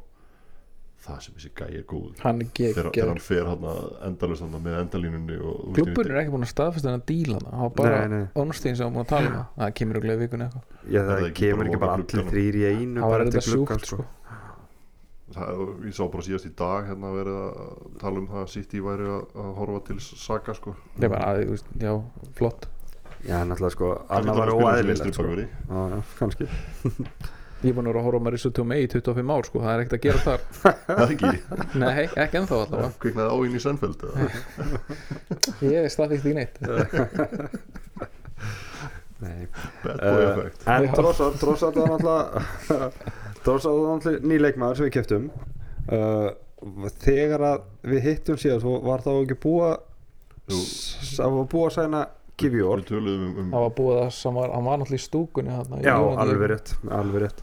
það 1.00 1.18
sem 1.24 1.34
þessi 1.36 1.50
gæi 1.56 1.76
er 1.80 1.84
góð 1.88 2.18
Hann 2.20 2.40
þegar, 2.56 2.88
hann 3.08 3.20
fer 3.24 3.46
hann 3.48 3.62
endalist 4.04 4.42
hann 4.44 4.56
með 4.64 4.78
endalínunni 4.82 5.36
og 5.40 5.70
Klubburinn 5.76 6.12
er 6.16 6.20
ekki 6.22 6.32
búin 6.34 6.44
að 6.44 6.50
staðfesta 6.52 6.90
hann 6.90 7.00
að 7.00 7.06
díla 7.08 7.38
það 7.40 7.50
hann 7.52 7.62
var 7.62 7.74
bara. 7.78 8.20
Ornstein 8.42 8.76
sem 8.76 8.84
var 8.88 8.92
búin 8.96 9.04
að 9.06 9.12
tala 9.14 9.28
um 9.30 9.36
það. 9.38 9.46
Það 9.62 9.74
kemur 9.80 10.00
að 10.00 10.04
gleða 10.06 10.20
vikun 10.24 10.44
eitthvað 10.44 10.64
það 10.90 11.08
það 11.10 11.32
kemur 11.40 11.70
ekki 11.70 11.80
bara 11.84 11.94
allir 11.96 12.06
glugganum? 12.10 12.32
þrýr 12.34 12.58
í 12.60 12.64
einu 12.70 13.00
það 13.00 13.14
var 13.14 13.24
gluggann, 13.30 13.48
sjúkt 13.48 13.86
sko 13.92 14.04
það, 15.34 15.62
ég 15.86 15.94
sá 15.96 16.02
bara 16.10 16.24
síðast 16.26 16.46
í 16.48 16.52
dag 16.58 16.88
hérna 16.90 17.10
verið 17.14 17.38
að 17.40 17.50
tala 18.02 18.16
um 18.22 18.28
það 18.30 18.40
að 18.44 18.52
City 18.54 18.80
væri 18.84 19.06
að, 19.14 19.22
að 19.44 19.50
horfa 19.60 19.80
til 19.90 19.98
Saka 20.04 20.54
sko 20.58 20.74
Það 20.96 21.06
er 21.08 21.12
bara, 21.14 21.24
að, 21.30 21.42
þú 21.46 21.56
veist, 21.56 21.68
já, 21.86 21.92
flott 22.40 22.62
Já, 23.20 23.36
náttúrulega 23.44 23.74
sko, 23.76 23.88
annað 24.16 24.38
var 24.40 24.50
óæðilegt 24.56 25.04
sko. 25.12 25.22
Já, 25.36 25.80
já, 25.92 26.00
kannski 26.18 26.46
Ég 27.60 27.68
er 27.68 27.74
búin 27.76 27.84
að 27.84 27.90
vera 27.92 28.00
að 28.00 28.06
horfa 28.06 28.16
á 28.16 28.24
Marissu 28.24 28.48
Tomei 28.56 28.78
í 28.86 28.88
25 28.88 29.32
ár 29.36 29.44
sko, 29.50 29.60
það 29.60 29.72
er 29.74 29.80
ekkert 29.82 29.96
að 29.98 30.04
gera 30.06 30.20
þar 30.24 30.40
það 30.86 31.02
er 31.04 31.10
ekki, 31.12 31.32
Nei, 31.82 31.98
ekki 32.24 32.38
ennþá 32.40 32.54
allavega 32.64 32.88
kviknaði 33.04 33.28
á 33.28 33.36
inn 33.44 33.58
í 33.58 33.60
Sennfeld? 33.60 34.00
Ég 35.68 35.76
er 35.84 35.92
staðfíkt 35.92 36.30
í 36.30 36.32
neitt 36.38 36.56
Nei. 39.20 39.44
bad 39.84 40.00
boy 40.00 40.22
Uh, 40.24 40.30
effect 40.32 40.62
En 40.68 40.86
Já. 40.88 40.92
Trossard, 40.96 41.34
Trossard 41.42 41.76
var 41.76 41.90
náttúrulega 41.92 42.88
Trossard 43.44 43.76
var 43.80 43.98
náttúrulega 43.98 44.30
ný 44.30 44.38
leikmaður 44.40 44.80
sem 44.80 44.88
við 44.88 44.96
keftum 44.98 45.28
uh, 45.90 46.30
Þegar 47.00 47.44
að 47.48 47.62
við 47.88 48.02
hittum 48.04 48.40
síðan 48.40 48.60
svo 48.60 48.74
var 48.84 49.04
þá 49.04 49.12
ekki 49.14 49.38
búa 49.40 49.70
Jú. 50.50 50.58
Það 51.16 51.36
var 51.36 51.46
búa 51.52 51.68
að 51.68 51.76
sæna 51.76 52.00
um, 52.40 53.24
um 53.38 53.52
Það 53.52 53.64
var 53.64 53.72
búið 53.76 53.98
að 54.00 54.10
hann 54.24 54.36
var, 54.38 54.52
hann 54.54 54.66
var 54.66 54.80
náttúrulega 54.80 55.00
í 55.00 55.04
stúkunni 55.04 55.54
þarna, 55.54 55.80
í 55.80 55.86
Já, 55.86 55.94
alveg 56.24 56.50
rétt, 56.50 56.72
alveg 56.96 57.24
rétt. 57.24 57.42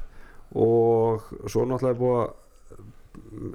Og 0.57 1.27
svo 1.45 1.65
náttúrulega 1.69 1.99
búa 2.01 2.23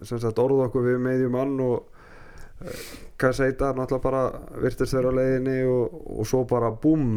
sem 0.07 0.21
sagt 0.23 0.41
orða 0.43 0.69
okkur 0.69 0.87
við 0.87 1.01
meðjum 1.03 1.35
mann 1.35 1.55
og 1.65 1.83
uh, 1.83 2.83
hvað 3.21 3.37
seita 3.39 3.73
náttúrulega 3.77 4.07
bara 4.07 4.23
virtist 4.63 4.97
vera 4.97 5.13
á 5.13 5.19
leiðinni 5.19 5.59
og, 5.69 5.99
og 6.19 6.29
svo 6.31 6.45
bara 6.49 6.73
búm 6.83 7.09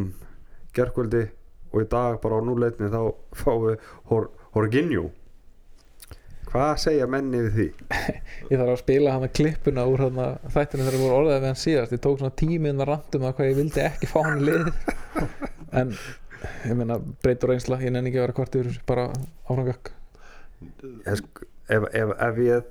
gerkvöldi 0.76 1.26
og 1.72 1.84
í 1.84 1.90
dag 1.92 2.20
bara 2.24 2.40
á 2.40 2.46
núleitni 2.46 2.92
þá 2.92 3.02
fáum 3.36 3.70
við 3.70 3.88
Hor 4.10 4.30
Horginjú 4.56 5.12
hvað 6.56 6.76
segja 6.80 7.08
menni 7.12 7.42
við 7.44 7.56
því? 7.56 7.66
Ég 8.52 8.60
þarf 8.60 8.70
að 8.72 8.78
spila 8.80 9.16
hann 9.16 9.26
að 9.28 9.34
klippuna 9.36 9.84
úr 9.92 10.04
hann 10.06 10.20
þættinu 10.54 10.86
þegar 10.86 11.02
voru 11.02 11.18
orðaði 11.18 11.42
við 11.42 11.50
hann 11.50 11.60
síðast. 11.60 11.96
Ég 11.96 12.04
tók 12.06 12.22
svona 12.22 12.38
tíminn 12.40 12.80
að 12.80 12.90
randum 12.92 13.26
að 13.28 13.34
hvað 13.36 13.50
ég 13.50 13.58
vildi 13.60 13.84
ekki 13.84 14.10
fá 14.12 14.20
hann 14.24 14.40
í 14.40 14.46
lið. 14.50 14.70
En 15.76 15.90
ég 16.64 16.78
meina 16.78 16.96
breytur 17.26 17.52
einsla, 17.52 17.82
ég 17.84 17.92
nenni 17.92 18.08
ekki 18.12 18.20
að 18.22 18.24
vera 18.28 18.36
hvort 18.38 18.56
yfir 18.56 18.78
bara 18.88 19.06
áframgökk 19.50 19.90
sko, 21.20 21.48
ef, 21.68 21.88
ef, 21.90 22.14
ef 22.22 22.40
ég 22.46 22.70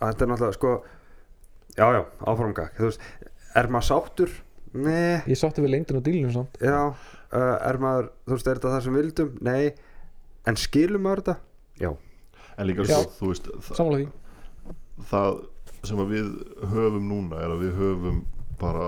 þetta 0.00 0.24
er 0.24 0.30
náttúrulega 0.32 0.56
sko 0.56 0.72
já 1.76 1.86
já, 1.94 2.02
veist, 2.80 3.06
er 3.54 3.70
maður 3.70 3.88
sáttur? 3.90 4.34
Nei. 4.76 5.22
Ég 5.30 5.38
sátti 5.38 5.62
við 5.64 5.72
lengdin 5.76 6.00
og 6.00 6.04
dílinu 6.04 6.32
samt. 6.34 6.58
Já, 6.60 6.80
uh, 6.90 7.54
er 7.68 7.78
maður, 7.80 8.10
þú 8.26 8.34
veist, 8.34 8.48
er 8.48 8.58
þetta 8.58 8.72
það 8.74 8.82
sem 8.86 8.98
vildum? 8.98 9.30
Nei, 9.46 9.60
en 10.46 10.56
skilum 10.56 11.02
maður 11.02 11.22
þetta? 11.22 11.36
Já, 11.80 11.90
en 12.58 12.66
líka 12.66 12.84
svo, 12.86 13.02
þú 13.18 13.32
veist 13.32 13.50
það, 13.70 14.00
það 15.10 15.42
sem 15.86 15.98
að 16.02 16.14
við 16.14 16.30
höfum 16.72 17.04
núna 17.10 17.42
er 17.44 17.52
að 17.54 17.60
við 17.66 17.76
höfum 17.80 18.24
bara 18.58 18.86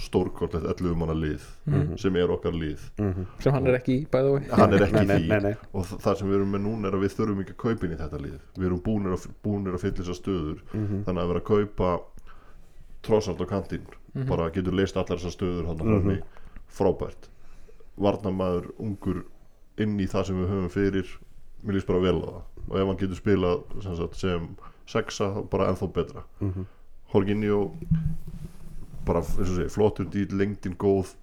stórkortlegt 0.00 0.64
11 0.80 0.94
manna 0.96 1.12
lið 1.14 1.42
Mhm. 1.66 1.98
sem 2.00 2.16
er 2.16 2.30
okkar 2.32 2.52
lið 2.56 2.80
Mhm. 2.98 3.26
sem 3.40 3.52
hann 3.52 3.66
er 3.66 3.74
ekki 3.78 3.92
í 4.00 4.06
bæða 4.08 4.38
vei 4.38 4.48
hann 4.56 4.72
er 4.72 4.78
ekki 4.86 5.06
Nei, 5.06 5.18
í 5.20 5.28
nei, 5.28 5.38
því 5.52 5.56
og 5.74 5.84
það 6.00 6.16
sem 6.18 6.28
við 6.28 6.34
erum 6.38 6.52
með 6.52 6.62
núna 6.64 6.88
er 6.88 6.92
að 6.96 7.02
við 7.04 7.14
þurfum 7.18 7.40
ekki 7.44 7.52
að 7.52 7.56
kaupa 7.64 7.84
inn 7.86 7.92
í 7.92 7.98
þetta 8.00 8.20
lið 8.22 8.38
við 8.56 8.66
erum 8.66 8.80
búnir 8.80 9.12
að, 9.12 9.26
búnir 9.44 9.74
að 9.74 9.80
fylla 9.84 9.98
þessar 10.00 10.18
stöður 10.22 10.58
Mhm. 10.72 11.04
þannig 11.04 11.22
að 11.22 11.28
vera 11.28 11.40
að 11.40 11.44
kaupa 11.44 12.00
trossart 13.02 13.40
og 13.40 13.48
kantinn 13.48 13.86
Mhm. 14.14 14.26
bara 14.28 14.50
getur 14.50 14.72
leist 14.72 14.96
allar 14.96 15.18
þessar 15.18 15.36
stöður 15.36 15.66
hann 15.66 15.76
Mhm. 15.76 16.08
mm 16.08 16.22
frábært 16.72 17.28
varnamaður 18.00 18.70
ungur 18.80 19.24
inn 19.84 19.98
í 20.00 20.08
það 20.10 20.28
sem 20.28 20.40
við 20.40 20.50
höfum 20.52 20.72
fyrir 20.72 21.12
mér 21.62 21.76
líst 21.78 21.88
bara 21.88 22.02
vel 22.02 22.18
á 22.18 22.26
það. 22.26 22.42
Og 22.68 22.76
ef 22.78 22.88
hann 22.90 23.00
getur 23.00 23.18
spilað 23.18 23.62
sem, 23.84 23.96
sagt, 23.98 24.18
sem 24.20 24.48
sexa 24.90 25.28
bara 25.50 25.68
ennþá 25.70 25.88
betra. 25.94 26.24
Mhm. 26.40 26.66
Jorginho 27.12 27.58
bara 29.06 29.20
eins 29.20 29.50
og 29.50 29.56
segi, 29.56 29.68
flottur 29.74 30.08
dýl, 30.10 30.32
lengdin 30.38 30.76
góð. 30.78 31.14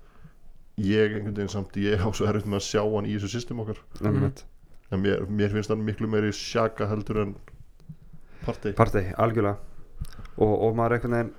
Ég 0.80 1.16
einhvern 1.18 1.36
veginn 1.36 1.52
samt 1.52 1.76
ég 1.76 2.00
á 2.00 2.08
svo 2.16 2.28
erfitt 2.30 2.48
með 2.48 2.62
að 2.62 2.68
sjá 2.70 2.84
hann 2.84 3.08
í 3.08 3.16
þessu 3.18 3.32
system 3.36 3.60
okkar. 3.64 3.82
Einmitt. 4.02 4.46
en 4.92 5.04
mér, 5.04 5.28
mér 5.30 5.52
finnst 5.54 5.70
hann 5.70 5.84
miklu 5.86 6.08
meiri 6.10 6.32
sjaka 6.34 6.88
heldur 6.90 7.22
en 7.22 7.36
partey. 8.42 8.74
Partey, 8.74 9.12
algjörlega. 9.22 9.60
Og, 10.40 10.54
og 10.66 10.76
maður 10.76 10.96
einhvern 10.96 11.18
veginn 11.18 11.34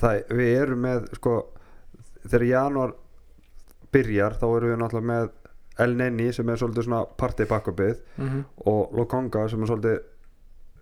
það, 0.00 0.22
við 0.36 0.50
erum 0.58 0.82
með 0.84 1.06
sko, 1.16 1.34
þegar 2.26 2.46
janúar 2.50 2.92
byrjar 3.94 4.36
þá 4.38 4.46
erum 4.48 4.72
við 4.72 4.80
náttúrulega 4.82 5.08
með 5.12 5.30
El 5.80 5.94
Neni 5.96 6.30
sem 6.36 6.48
er 6.52 6.60
svolítið 6.60 6.86
svona 6.88 7.02
partey 7.16 7.46
backupið 7.50 7.98
Mhm. 8.18 8.44
og 8.66 8.92
Lokonga 8.98 9.48
sem 9.48 9.62
er 9.62 9.66
svolítið 9.72 10.00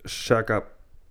Shaka 0.07 0.63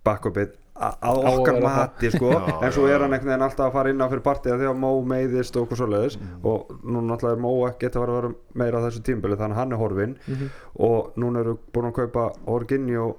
backupið 0.04 0.54
að 0.78 1.18
okkar 1.26 1.56
mati 1.62 2.10
sko 2.14 2.28
Já, 2.34 2.52
en 2.62 2.72
svo 2.72 2.84
er 2.86 3.02
hann 3.02 3.10
einhvern 3.12 3.32
veginn 3.32 3.42
alltaf 3.48 3.66
að 3.66 3.72
fara 3.74 3.90
inn 3.90 3.98
á 4.04 4.06
fyrir 4.12 4.22
partey 4.22 4.52
þegar 4.54 4.76
Mó 4.78 4.92
meiðist 5.10 5.56
og 5.58 5.66
okkur 5.66 5.80
svoleiðis 5.80 6.18
Mm. 6.20 6.44
og 6.46 6.68
núna 6.84 7.08
náttúrulega 7.16 7.34
er 7.34 7.42
Mó 7.42 7.52
ekki 7.68 7.90
að 7.90 8.06
vera 8.06 8.30
meira 8.54 8.82
þessu 8.86 9.02
tímbili 9.02 9.36
þannig 9.40 9.58
hann 9.58 9.72
er 9.72 9.78
horfinn 9.82 10.16
Mhm. 10.28 10.50
og 10.78 11.12
núna 11.16 11.40
eru 11.40 11.58
búin 11.72 11.90
að 11.90 11.94
kaupa 11.98 12.28
Orginjó 12.46 13.16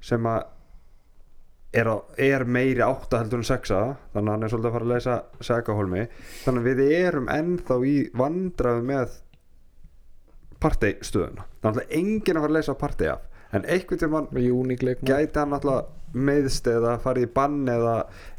sem 0.00 0.22
að 0.24 0.44
er, 1.74 1.84
á, 1.90 1.96
er 2.18 2.44
meiri 2.44 2.80
átta 2.86 3.18
heldur 3.20 3.40
en 3.42 3.48
sexa 3.48 3.96
þannig 4.14 4.28
að 4.28 4.34
hann 4.36 4.42
er 4.44 4.48
svolítið 4.48 4.70
að 4.70 4.72
fara 4.78 4.84
að 4.84 4.92
leysa 4.94 5.22
segahólmi 5.40 6.08
þannig 6.44 6.62
að 6.62 6.68
við 6.70 6.92
erum 7.04 7.26
ennþá 7.28 7.78
í 7.84 7.94
vandraðu 8.14 8.84
með 8.84 9.20
parteistöðuna 10.64 11.48
þannig 11.64 11.84
að 11.84 11.98
enginn 12.00 12.38
að 12.40 12.46
fara 12.46 12.52
að 12.52 12.58
leysa 12.60 12.78
partei 12.84 13.10
af 13.14 13.30
en 13.54 13.68
einhvern 13.70 14.30
leikmann 14.34 15.12
gæti 15.12 15.38
hann 15.38 15.54
alltaf 15.58 15.92
meðst 16.14 16.68
eða 16.70 16.92
farið 17.02 17.24
í 17.26 17.28
bann 17.34 17.54
eða 17.66 17.92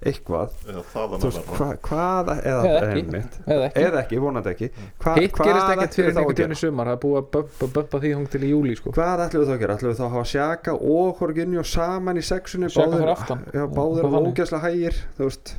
eitthvað 0.07 0.53
eða 0.71 0.83
það 0.93 1.15
Þú 1.19 1.27
veist, 1.27 1.49
hva, 1.57 1.65
hvað 1.83 2.29
eða, 2.35 2.61
Eða 2.69 2.77
ekki. 2.85 3.01
einmitt. 3.01 3.33
eða 3.51 3.65
ekki 3.67 3.81
eða 3.83 3.99
ekki, 4.05 4.19
vonandi 4.23 4.51
ekki 4.53 4.69
Hva, 5.03 5.15
hitt 5.17 5.35
gerist 5.41 5.73
ekkert 5.73 5.97
fyrir 5.99 6.11
einhvern 6.13 6.37
tíðan 6.39 6.55
í 6.55 6.59
sumar 6.61 6.87
það 6.91 6.95
er 6.95 7.01
búið 7.03 7.17
að 7.19 7.27
bömpa, 7.35 7.69
bömpa 7.75 7.99
því 8.05 8.13
hún 8.15 8.29
til 8.31 8.41
í 8.47 8.51
júli 8.53 8.77
sko. 8.79 8.93
Hvað 8.95 9.25
ætlum 9.25 9.43
við 9.43 9.51
þá 9.51 9.55
að 9.57 9.61
gera? 9.65 9.75
ætlum 9.75 9.91
við 9.91 9.99
þá 9.99 10.05
að 10.07 10.13
hafa 10.15 10.29
Sjaka 10.31 10.75
og 10.95 11.19
Jorginho 11.19 11.65
saman 11.67 12.21
í 12.21 12.25
sexunni 12.31 12.71
aftan. 12.71 13.43
Já, 13.51 13.63
báðir 13.75 14.07
þannig. 14.07 14.31
ógeðslega 14.31 14.63
hægir 14.69 15.01
Þú 15.19 15.27
veist, 15.27 15.55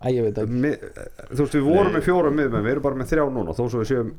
Æ, 0.00 0.06
ég 0.14 0.22
veit 0.30 0.38
ekki 0.44 0.62
mi, 0.62 0.70
þú 1.34 1.40
veist 1.42 1.58
við 1.58 1.66
vorum 1.66 1.90
Nei. 1.90 1.96
með 1.98 2.06
fjóra 2.06 2.30
miðmenn 2.38 2.62
Við 2.64 2.76
erum 2.76 2.86
bara 2.86 3.00
með 3.02 3.10
þrjá 3.10 3.26
núna 3.34 3.58
Þó 3.58 3.64
svo 3.66 3.82
við 3.82 3.90
séum 3.90 4.14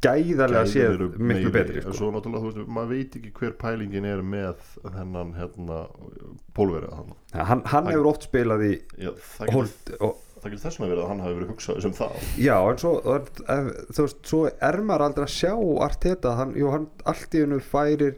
gæðarlega 0.00 0.64
séð 0.70 1.02
miklu 1.20 1.50
betri 1.52 1.76
en 1.82 1.84
sko. 1.84 1.92
svo 1.98 2.08
náttúrulega, 2.14 2.40
þú 2.40 2.50
veist, 2.54 2.70
maður 2.72 2.90
veit 2.94 3.16
ekki 3.18 3.32
hver 3.36 3.52
pælingin 3.60 4.06
er 4.08 4.22
með 4.24 4.62
þennan 4.94 5.34
hérna, 5.36 5.80
pólverið 6.56 6.94
hann 6.96 7.12
Ja, 7.34 7.44
Hann, 7.50 7.62
hann 7.68 7.86
hefur 7.92 8.08
oft 8.14 8.24
spilað 8.30 8.64
í 8.64 8.72
Já, 8.96 9.10
það 9.12 9.46
getur, 9.50 9.54
hold, 9.58 9.92
og, 10.00 10.16
það 10.40 10.50
getur 10.54 10.64
þess 10.64 10.80
vegna 10.80 10.90
verið 10.94 11.04
að 11.04 11.10
hann 11.12 11.20
hafi 11.26 11.36
verið 11.38 11.52
hugsað 11.52 11.80
sem 11.84 11.94
það 12.00 12.10
Já, 12.46 12.56
en 12.72 12.80
svo 12.80 12.92
Þú 13.92 14.06
veist, 14.06 14.20
svo 14.32 14.42
er 14.50 14.80
maður 14.88 15.06
aldrei 15.10 15.26
að 15.28 15.34
sjá 15.36 15.52
Arteta, 15.90 16.34
hann, 16.40 16.56
jú, 16.56 16.70
hann 16.72 16.88
allt 17.04 17.36
í 17.36 17.44
hennu 17.44 17.60
færir 17.60 18.16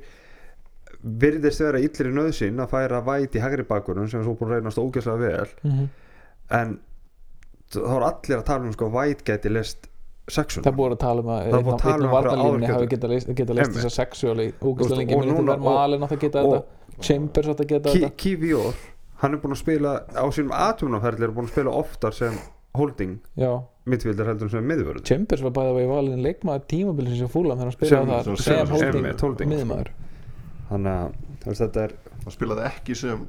virðist 1.03 1.59
vera 1.65 1.81
illir 1.83 2.13
í 2.13 2.15
nöðsinn 2.15 2.63
að 2.63 2.71
færa 2.77 3.01
væt 3.03 3.35
í 3.35 3.41
hægri 3.43 3.65
bakunum 3.67 4.07
sem 4.07 4.21
er 4.21 4.27
svo 4.29 4.37
búin 4.39 4.53
að 4.53 4.61
reynast 4.61 4.79
ógeðslega 4.79 5.19
vel 5.19 5.49
Mhm. 5.67 5.89
en 6.63 6.77
þá 7.73 7.81
er 7.97 8.05
allir 8.07 8.37
að 8.39 8.45
tala 8.47 8.69
um 8.69 8.73
sko 8.77 8.89
væt 8.95 9.25
gæti 9.27 9.51
list 9.51 9.89
sexuna 10.29 10.65
það 10.69 10.77
búið 10.79 10.93
að 10.95 10.99
tala 11.03 11.21
um 11.25 11.31
að 11.33 11.41
Það 11.43 11.53
að 11.53 11.67
einn 11.67 12.05
að 12.07 12.13
á 12.13 12.43
áður 12.43 12.63
hafi 12.63 12.87
geta- 12.87 12.91
geta 12.93 13.09
leist, 13.09 13.33
geta 13.35 13.55
þess 13.75 13.89
að 13.89 13.97
sexuáli 13.99 14.47
ógæslega 14.63 14.99
lengi 14.99 15.15
núna- 15.17 15.37
til 15.37 15.47
verð 15.47 15.63
malin 15.67 16.03
að 16.07 16.19
geta 16.21 16.43
og- 16.45 16.55
þetta 16.55 17.03
Chambers 17.03 17.47
átt 17.49 17.61
að 17.61 17.67
geta 17.73 17.91
Ki, 17.93 17.99
þetta. 18.01 18.17
Kivior, 18.17 18.75
hann 19.23 19.35
er 19.35 19.39
búin 19.39 19.53
að 19.53 19.59
spila 19.63 19.93
á 20.15 20.25
sínum 20.31 20.53
atvinnaferðli 20.53 21.23
er 21.27 21.33
búin 21.35 21.47
að 21.49 21.53
spila 21.57 21.71
oftar 21.83 22.13
sem 22.15 22.39
holding 22.75 23.19
já, 23.37 23.63
midfieldar 23.87 24.27
heldur 24.27 24.45
en 24.47 24.51
sem 24.51 24.65
miðvörð 24.69 25.03
Chambers 25.05 25.43
var 25.43 25.51
bæða 25.51 25.75
vegi 25.77 25.89
valin 25.91 26.23
leikmaður 26.23 26.67
tímabilin 26.69 27.17
sem 27.19 27.29
fúlam 27.29 27.59
þegar 27.59 27.59
hann 27.59 27.73
Sem- 27.73 27.89
spilaði 27.89 28.07
það 28.07 28.37
sem- 28.39 28.93
holding, 28.93 29.21
holding. 29.21 29.49
miðmaður 29.51 29.89
þannig 30.71 31.13
að 31.43 31.57
þetta 31.59 31.83
er 31.85 31.93
hann 32.23 32.33
spilaði 32.37 32.65
ekki 32.71 32.97
sem, 32.97 33.27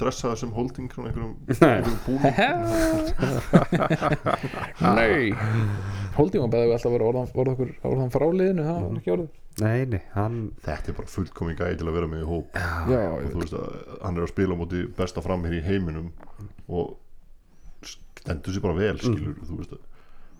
dressaði 0.00 0.40
sem 0.42 0.52
holding 0.56 0.90
svona 0.92 1.12
einhverjum, 1.12 1.34
búning. 2.04 2.34
Nei. 4.98 5.24
Holding 6.16 6.44
var 6.44 6.52
vegi 6.56 6.74
alltaf 6.76 6.90
að 6.90 6.96
vera 6.96 7.08
orðan, 7.10 7.32
orðan, 7.42 7.74
orðan, 7.90 8.12
fráliðinu 8.14 8.66
það 8.66 8.78
var 8.82 9.00
ekki 9.00 9.14
orðið. 9.16 9.32
Nei, 9.56 9.80
nei, 9.88 10.02
hann 10.12 10.36
þetta 10.66 10.92
er 10.92 10.96
bara 10.98 11.08
fullkomin 11.08 11.56
gæði 11.56 11.80
til 11.80 11.88
að 11.88 11.96
vera 11.96 12.10
með 12.12 12.20
í 12.26 12.28
hóp. 12.28 12.60
Já, 12.92 13.02
og 13.08 13.26
þú 13.32 13.38
veist 13.40 13.56
að 13.56 13.66
hann 14.02 14.18
er 14.18 14.26
að 14.26 14.32
spila 14.34 14.52
á 14.52 14.60
móti 14.60 14.84
besta 14.98 15.24
framherri 15.24 15.62
í 15.62 15.64
heiminum 15.64 16.10
og 16.68 16.96
stendur 18.26 18.54
sér 18.54 18.64
bara 18.64 18.78
vel 18.78 18.96
skilur 19.00 19.36
þú 19.46 19.60
veist 19.60 19.76
að 19.76 19.84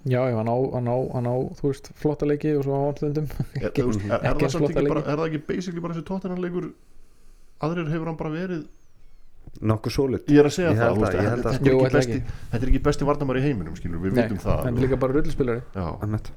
já, 0.06 0.20
já, 0.30 0.36
hann 0.38 0.50
á, 0.50 0.56
hann 0.74 0.90
á, 0.90 0.96
hann 1.14 1.28
á 1.30 1.36
þú 1.58 1.70
veist, 1.70 1.90
flotta 1.98 2.28
leiki 2.28 2.54
og 2.58 2.66
svo 2.66 2.78
á 2.78 2.82
hann 2.86 2.98
stundum 2.98 3.28
er, 3.30 3.70
er, 3.70 3.70
er, 3.70 4.28
ekki 4.32 4.50
það 4.50 4.68
ekki 4.70 4.90
bara, 4.90 5.04
er 5.04 5.20
það 5.20 5.26
ekki 5.28 5.42
basically 5.50 5.84
bara 5.84 5.96
þessi 5.96 6.08
tóttinan 6.10 6.42
leikur 6.42 6.70
aðrir 7.66 7.90
hefur 7.92 8.10
hann 8.10 8.18
bara 8.20 8.34
verið 8.34 8.64
nokkuð 9.62 9.92
solid 9.96 10.26
ég 10.28 10.38
er 10.42 10.48
að 10.50 10.54
segja 10.56 10.70
Ég 10.70 10.78
það, 10.78 10.90
að- 10.90 11.00
veist, 11.00 11.16
ég 11.16 11.28
held 11.30 11.38
þetta, 11.38 11.48
að- 11.48 11.56
þetta, 11.56 11.66
er 11.66 11.72
Jú, 11.72 11.76
ekki 11.76 11.86
ætla 11.86 11.98
besti, 11.98 12.18
þetta 12.52 12.62
er 12.62 12.68
ekki 12.72 12.82
besti 12.88 13.04
varnamæri 13.08 13.40
í 13.40 13.46
heiminum 13.46 13.76
skilur, 13.76 14.00
við 14.04 14.12
vitum 14.20 14.38
það. 14.44 14.62
hann 14.64 14.76
er 14.76 14.80
líka 14.86 14.98
bara 15.00 15.12
Einmitt. 16.02 16.30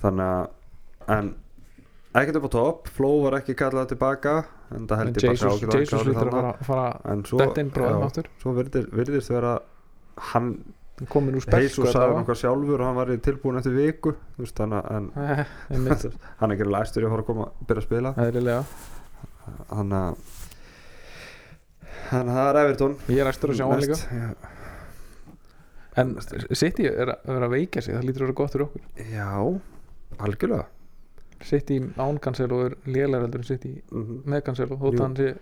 þannig 0.00 0.26
að 0.30 1.14
en 1.16 1.34
ekkert 2.14 2.36
upp 2.40 2.48
á 2.48 2.52
topp 2.56 2.88
Fló 2.96 3.10
var 3.24 3.38
ekki 3.40 3.54
kallað 3.58 3.88
tilbaka 3.92 4.34
en 4.74 4.86
það 4.86 4.98
held 5.02 5.16
ég 5.16 5.22
bara 5.22 5.32
Jesus, 5.34 5.62
ekki 5.62 5.78
Jesus 5.84 6.04
lítur 6.06 6.30
að 6.30 6.36
fara, 6.36 6.52
fara 6.64 7.00
en 7.12 7.24
svo, 7.24 7.38
detta 7.38 7.60
inn 7.60 7.70
bráðum 7.74 8.00
já, 8.00 8.06
aftur. 8.10 8.30
svo 8.42 8.54
virðist, 8.56 8.90
virðist 8.94 9.30
vera 9.34 9.58
hann 10.32 10.50
komin 11.08 11.34
úr 11.38 11.40
Heisu 11.40 11.80
spesku 11.80 11.86
sagði 11.92 12.16
nokkað 12.20 12.40
sjálfur 12.42 12.80
og 12.80 12.86
hann 12.86 12.96
var 12.98 13.06
tilbúin 13.24 13.56
eftir 13.60 13.72
viku 13.76 14.12
þú 14.36 14.44
veist, 14.44 14.56
þannig 14.56 14.78
að 14.84 14.96
en, 14.96 15.10
einmitt, 15.76 16.06
hann 16.40 16.50
er 16.50 16.56
ekki 16.58 16.70
læstur 16.70 17.02
í 17.02 17.06
að 17.08 17.14
fara 17.14 17.22
að 17.24 17.30
koma 17.30 17.46
byrja 17.66 17.80
að 17.80 17.88
spila. 17.88 18.12
Eðlilega 18.20 18.64
hann 22.10 22.28
að 22.28 22.34
það 22.40 22.48
er 22.50 22.58
Evertón 22.64 22.96
ég 23.08 23.20
er 23.24 23.30
æstur 23.32 23.52
að 23.52 23.56
sjá 23.60 23.66
hann 23.70 23.80
líka 23.84 23.98
já, 24.20 24.28
en 26.00 26.12
City 26.56 26.86
er 26.90 27.14
að 27.14 27.32
vera 27.34 27.46
að 27.48 27.54
veikja 27.56 27.82
sig 27.84 27.94
það 27.96 28.04
lítur 28.08 28.22
að 28.24 28.28
vera 28.30 28.38
gott 28.40 28.52
fyrir 28.54 28.66
okkur 28.68 29.08
já, 29.14 29.30
algjörlega 30.26 30.66
City 31.48 31.78
án 31.96 32.18
Cancelo 32.20 32.58
er 32.66 32.74
en 32.84 33.46
City 33.48 33.72
Mhm. 33.90 34.22
með 34.28 34.42
Cancelo 34.44 34.76
þótt 34.76 34.94
Jú. 34.98 35.02
hann 35.02 35.16
sé. 35.16 35.34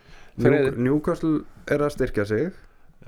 Newcastle 0.79 1.41
er 1.67 1.79
að 1.83 1.91
styrkja 1.97 2.25
sig 2.27 2.53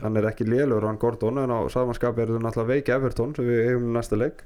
hann 0.02 0.16
er 0.20 0.28
ekki 0.30 0.46
lélur 0.48 0.86
hann 0.88 0.98
Gordon 1.00 1.40
en 1.42 1.52
á 1.52 1.58
samanskap 1.72 2.18
er 2.18 2.32
það 2.32 2.44
náttúrulega 2.44 2.72
veiki 2.74 2.94
Evertón 2.94 3.34
sem 3.36 3.46
við 3.48 3.60
eigum 3.68 3.88
í 3.90 3.94
næsta 3.96 4.18
leik 4.18 4.42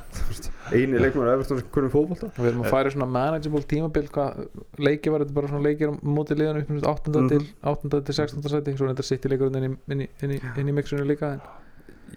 eini 0.76 1.00
leikmur 1.00 1.30
Evertón 1.32 1.60
sem 1.62 1.72
kunni 1.74 1.92
fótbolta 1.92 2.30
og 2.30 2.40
við 2.40 2.50
erum 2.52 2.64
að 2.64 2.74
færa 2.74 2.94
svona 2.94 3.10
manageable 3.16 3.64
tímabil 3.70 4.10
hvað 4.14 4.44
leiki 4.78 5.14
var 5.14 5.24
þetta 5.24 5.38
bara 5.40 5.52
svona 5.52 5.66
leikir 5.68 5.92
á 5.92 5.94
móti 6.02 6.38
liðan 6.38 6.62
upp 6.62 6.72
8. 6.94 7.14
Mhm. 7.14 7.28
til 7.32 7.42
8. 7.74 8.04
til 8.10 8.18
16. 8.20 8.48
seti 8.54 8.76
svo 8.76 8.88
er 8.88 8.94
þetta 8.94 9.60
inn 9.60 9.68
í, 9.70 9.74
inn 9.94 10.06
í, 10.06 10.08
inn 10.22 10.36
í, 10.36 10.40
inn 10.60 10.72
í 10.72 10.76
mixinu 10.76 11.06
líka 11.08 11.34
en 11.36 11.44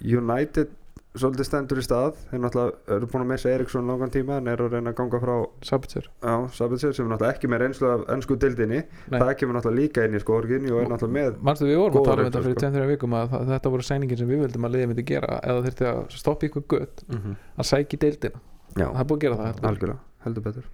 United 0.02 0.74
svolítið 1.14 1.46
stendur 1.48 1.80
í 1.80 1.84
stað. 1.86 2.16
Þeir 2.32 2.42
náttúrulega 2.42 2.96
eru 2.96 3.08
búin 3.12 3.24
að 3.24 3.30
missa 3.30 3.52
Eriksson 3.54 3.90
langan 3.90 4.12
tíma 4.14 4.38
en 4.42 4.50
eru 4.50 4.66
að 4.66 4.76
reyna 4.78 4.94
að 4.94 4.98
ganga 4.98 5.20
frá 5.22 5.34
Sabitzer. 5.70 6.08
Á 6.26 6.34
Sabitzer 6.56 6.96
sem 6.98 7.06
er 7.06 7.12
náttúrulega 7.14 7.36
ekki 7.36 7.50
með 7.54 7.62
reynslu 7.64 7.90
af 7.92 8.06
ennsku 8.16 8.38
dildinni 8.42 8.80
Nei. 8.82 9.18
það 9.20 9.34
kemur 9.42 9.58
náttúrulega 9.60 9.80
líka 9.82 10.06
inn 10.08 10.18
í 10.18 10.22
sko 10.24 10.38
Orginni 10.40 10.74
og 10.74 10.82
er 10.82 10.90
náttúrulega 10.90 11.18
með 11.20 11.42
Manstu 11.50 11.70
við 11.70 11.80
vorum 11.84 12.00
að 12.02 12.08
tala 12.10 12.24
um 12.24 12.30
þetta 12.30 12.44
fyrir 12.48 12.58
sko. 12.58 12.72
2-3 12.74 12.88
vikum 12.94 13.18
að 13.20 13.36
þetta 13.52 13.74
voru 13.76 13.88
sæningin 13.90 14.22
sem 14.24 14.32
við 14.34 14.42
vildum 14.48 14.68
að 14.70 14.76
liðið 14.78 14.90
myndi 14.94 15.06
gera 15.14 15.40
eða 15.44 15.66
þurfti 15.68 15.90
að 15.92 16.02
stoppa 16.18 16.50
ykkur 16.50 16.66
gött 16.74 17.04
að 17.14 17.70
sækja 17.70 18.00
í 18.00 18.02
deildina. 18.08 18.42
Já, 18.74 18.88
það 18.90 19.04
er 19.04 19.10
búið 19.12 19.20
að 19.20 19.26
gera 19.28 19.38
það 19.38 19.52
heldur. 19.52 19.70
algjörlega, 19.70 20.00
heldur 20.26 20.48
betur. 20.48 20.72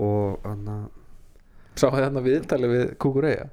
Og 0.00 0.44
hann 0.44 0.68
að 0.74 0.84
sá 1.80 1.86
það 1.88 2.02
hérna 2.04 2.22
viðtali 2.28 2.68
við 2.70 2.84
Kukureya 3.00 3.48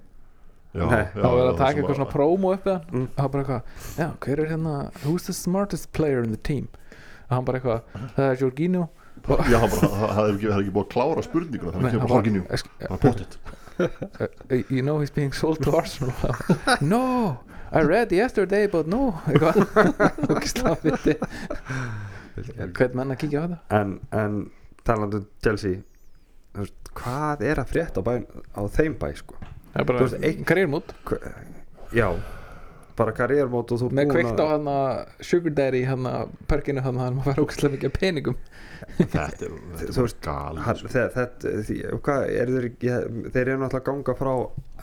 Nei, 0.77 1.03
já, 1.03 1.21
það 1.23 1.41
að 1.41 1.57
taka 1.57 1.79
eitthvað 1.81 1.95
svona 1.97 2.11
promo 2.11 2.53
upp 2.53 2.65
Mm. 2.67 3.07
og 3.07 3.15
það 3.17 3.31
bara 3.31 3.43
eitthvað, 3.43 3.61
já, 3.97 4.07
hver 4.25 4.39
er 4.43 4.47
hérna 4.53 4.75
who's 5.05 5.25
the 5.25 5.33
smartest 5.33 5.91
player 5.93 6.21
in 6.23 6.29
the 6.31 6.37
team? 6.43 6.67
Og 7.29 7.35
hann 7.35 7.45
bara 7.45 7.59
eitthvað, 7.59 7.81
það 8.15 8.31
er 8.31 8.35
Jorginho. 8.43 8.83
Já, 9.27 9.57
hann 9.59 9.69
bara, 9.73 9.87
það 9.87 10.11
það 10.15 10.23
er 10.23 10.33
ekki, 10.35 10.47
það 10.47 10.57
er 10.57 10.61
ekki 10.63 10.73
búið 10.77 10.85
að 10.85 10.91
klára 10.93 11.21
spurninguna 11.25 11.71
þannig 11.71 11.85
að 11.85 11.89
hann 11.89 11.97
kemur 11.97 12.07
bara- 12.07 12.15
Jorginho. 12.15 12.43
Esk- 12.49 12.69
bara 12.87 13.01
potið 13.03 13.31
uh, 13.79 14.63
you 14.69 14.81
know 14.81 14.99
he's 14.99 15.11
being 15.13 15.33
sold 15.33 15.59
to 15.63 15.71
Arsenal 15.77 16.13
no, 16.81 17.37
I 17.71 17.81
read 17.81 18.11
yesterday 18.11 18.65
but 18.67 18.87
no. 18.87 19.13
Eitthvað. 19.27 19.55
Hvern 22.77 22.95
menn 22.97 23.13
að 23.13 23.19
kíkja 23.23 23.41
á 23.41 23.45
þetta? 23.47 23.59
En, 23.79 23.93
en 24.13 24.37
talandi 24.87 25.21
um 25.21 25.27
Chelsea 25.43 25.81
hvað 26.97 27.43
er 27.45 27.59
að 27.61 27.69
frétta 27.73 28.01
á, 28.01 28.03
bæ, 28.05 28.13
á 28.57 28.61
þeim 28.73 28.95
bæ 29.01 29.09
sko? 29.19 29.35
Er 29.81 30.41
karriérmót 30.47 30.93
já, 31.93 32.07
bara 32.97 33.13
karriérmót 33.13 33.71
og 33.71 33.81
þú 33.81 33.89
ert 33.89 33.97
með 33.97 34.07
búin 34.09 34.15
kveikt 34.15 34.41
á 34.41 34.45
hann 34.53 34.69
að 34.71 35.25
sugar 35.29 35.53
daddy 35.59 35.83
hann 35.87 36.07
að 36.09 36.31
perkinu 36.49 36.81
hann 36.85 36.97
að 36.97 37.09
hann 37.09 37.19
fær 37.27 37.41
ógæslega 37.43 37.73
mikið 37.75 37.91
af 37.91 37.99
peningum 38.01 38.37
þetta 38.97 39.21
er, 39.47 39.53
þetta 39.77 39.93
Þú 39.93 40.01
er 40.01 40.07
veist, 40.07 40.19
sko. 40.21 40.91
þe- 40.93 41.11
þetta, 41.17 41.51
er 42.41 42.51
þeir, 42.53 42.67
þeir 43.33 43.43
eru 43.47 43.59
náttúrulega 43.61 43.81
að 43.81 43.87
ganga 43.91 44.17
frá 44.17 44.33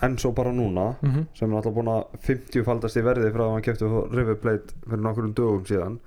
Enzo 0.02 0.32
bara 0.34 0.50
núna 0.52 0.86
mm 1.00 1.10
-hmm. 1.10 1.26
sem 1.38 1.48
er 1.50 1.54
náttúrulega 1.54 1.76
búin 1.78 1.92
að 1.94 2.04
50 2.28 2.64
faldast 2.64 2.96
í 2.96 3.02
verði 3.06 3.32
frá 3.32 3.44
að 3.46 3.52
hann 3.52 3.62
kefti 3.62 3.90
River 4.16 4.34
Plate 4.34 4.74
fyrir 4.88 5.02
nokkurum 5.02 5.34
dögum 5.34 5.64
síðan 5.66 5.98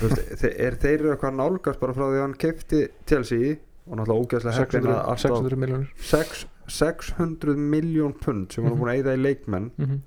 veist, 0.00 0.22
þeir, 0.40 0.54
er, 0.66 0.76
þeir 0.76 1.00
eru 1.00 1.10
eitthvað 1.12 1.34
nálgast 1.36 1.80
bara 1.80 1.92
frá 1.96 2.04
því 2.08 2.18
að 2.18 2.24
hann 2.26 2.34
kefti 2.44 2.88
Chelsea 3.06 3.56
og 3.88 3.96
náttúrulega 3.96 4.22
ógæslega 4.22 4.56
heppin 4.58 4.82
600, 4.82 4.92
að 4.92 5.08
alltaf 5.08 5.20
600 5.20 5.56
miljónir 5.56 5.88
6, 5.98 6.46
600 6.68 7.56
miljón 7.56 8.12
pund 8.20 8.52
sem 8.52 8.64
hann 8.64 8.72
er 8.72 8.76
Mhm. 8.76 8.82
búin 8.82 8.92
að 8.92 8.98
eyða 9.02 9.14
í 9.16 9.22
leikmenn. 9.22 9.70
Mm 9.78 9.86
-hmm. 9.86 10.00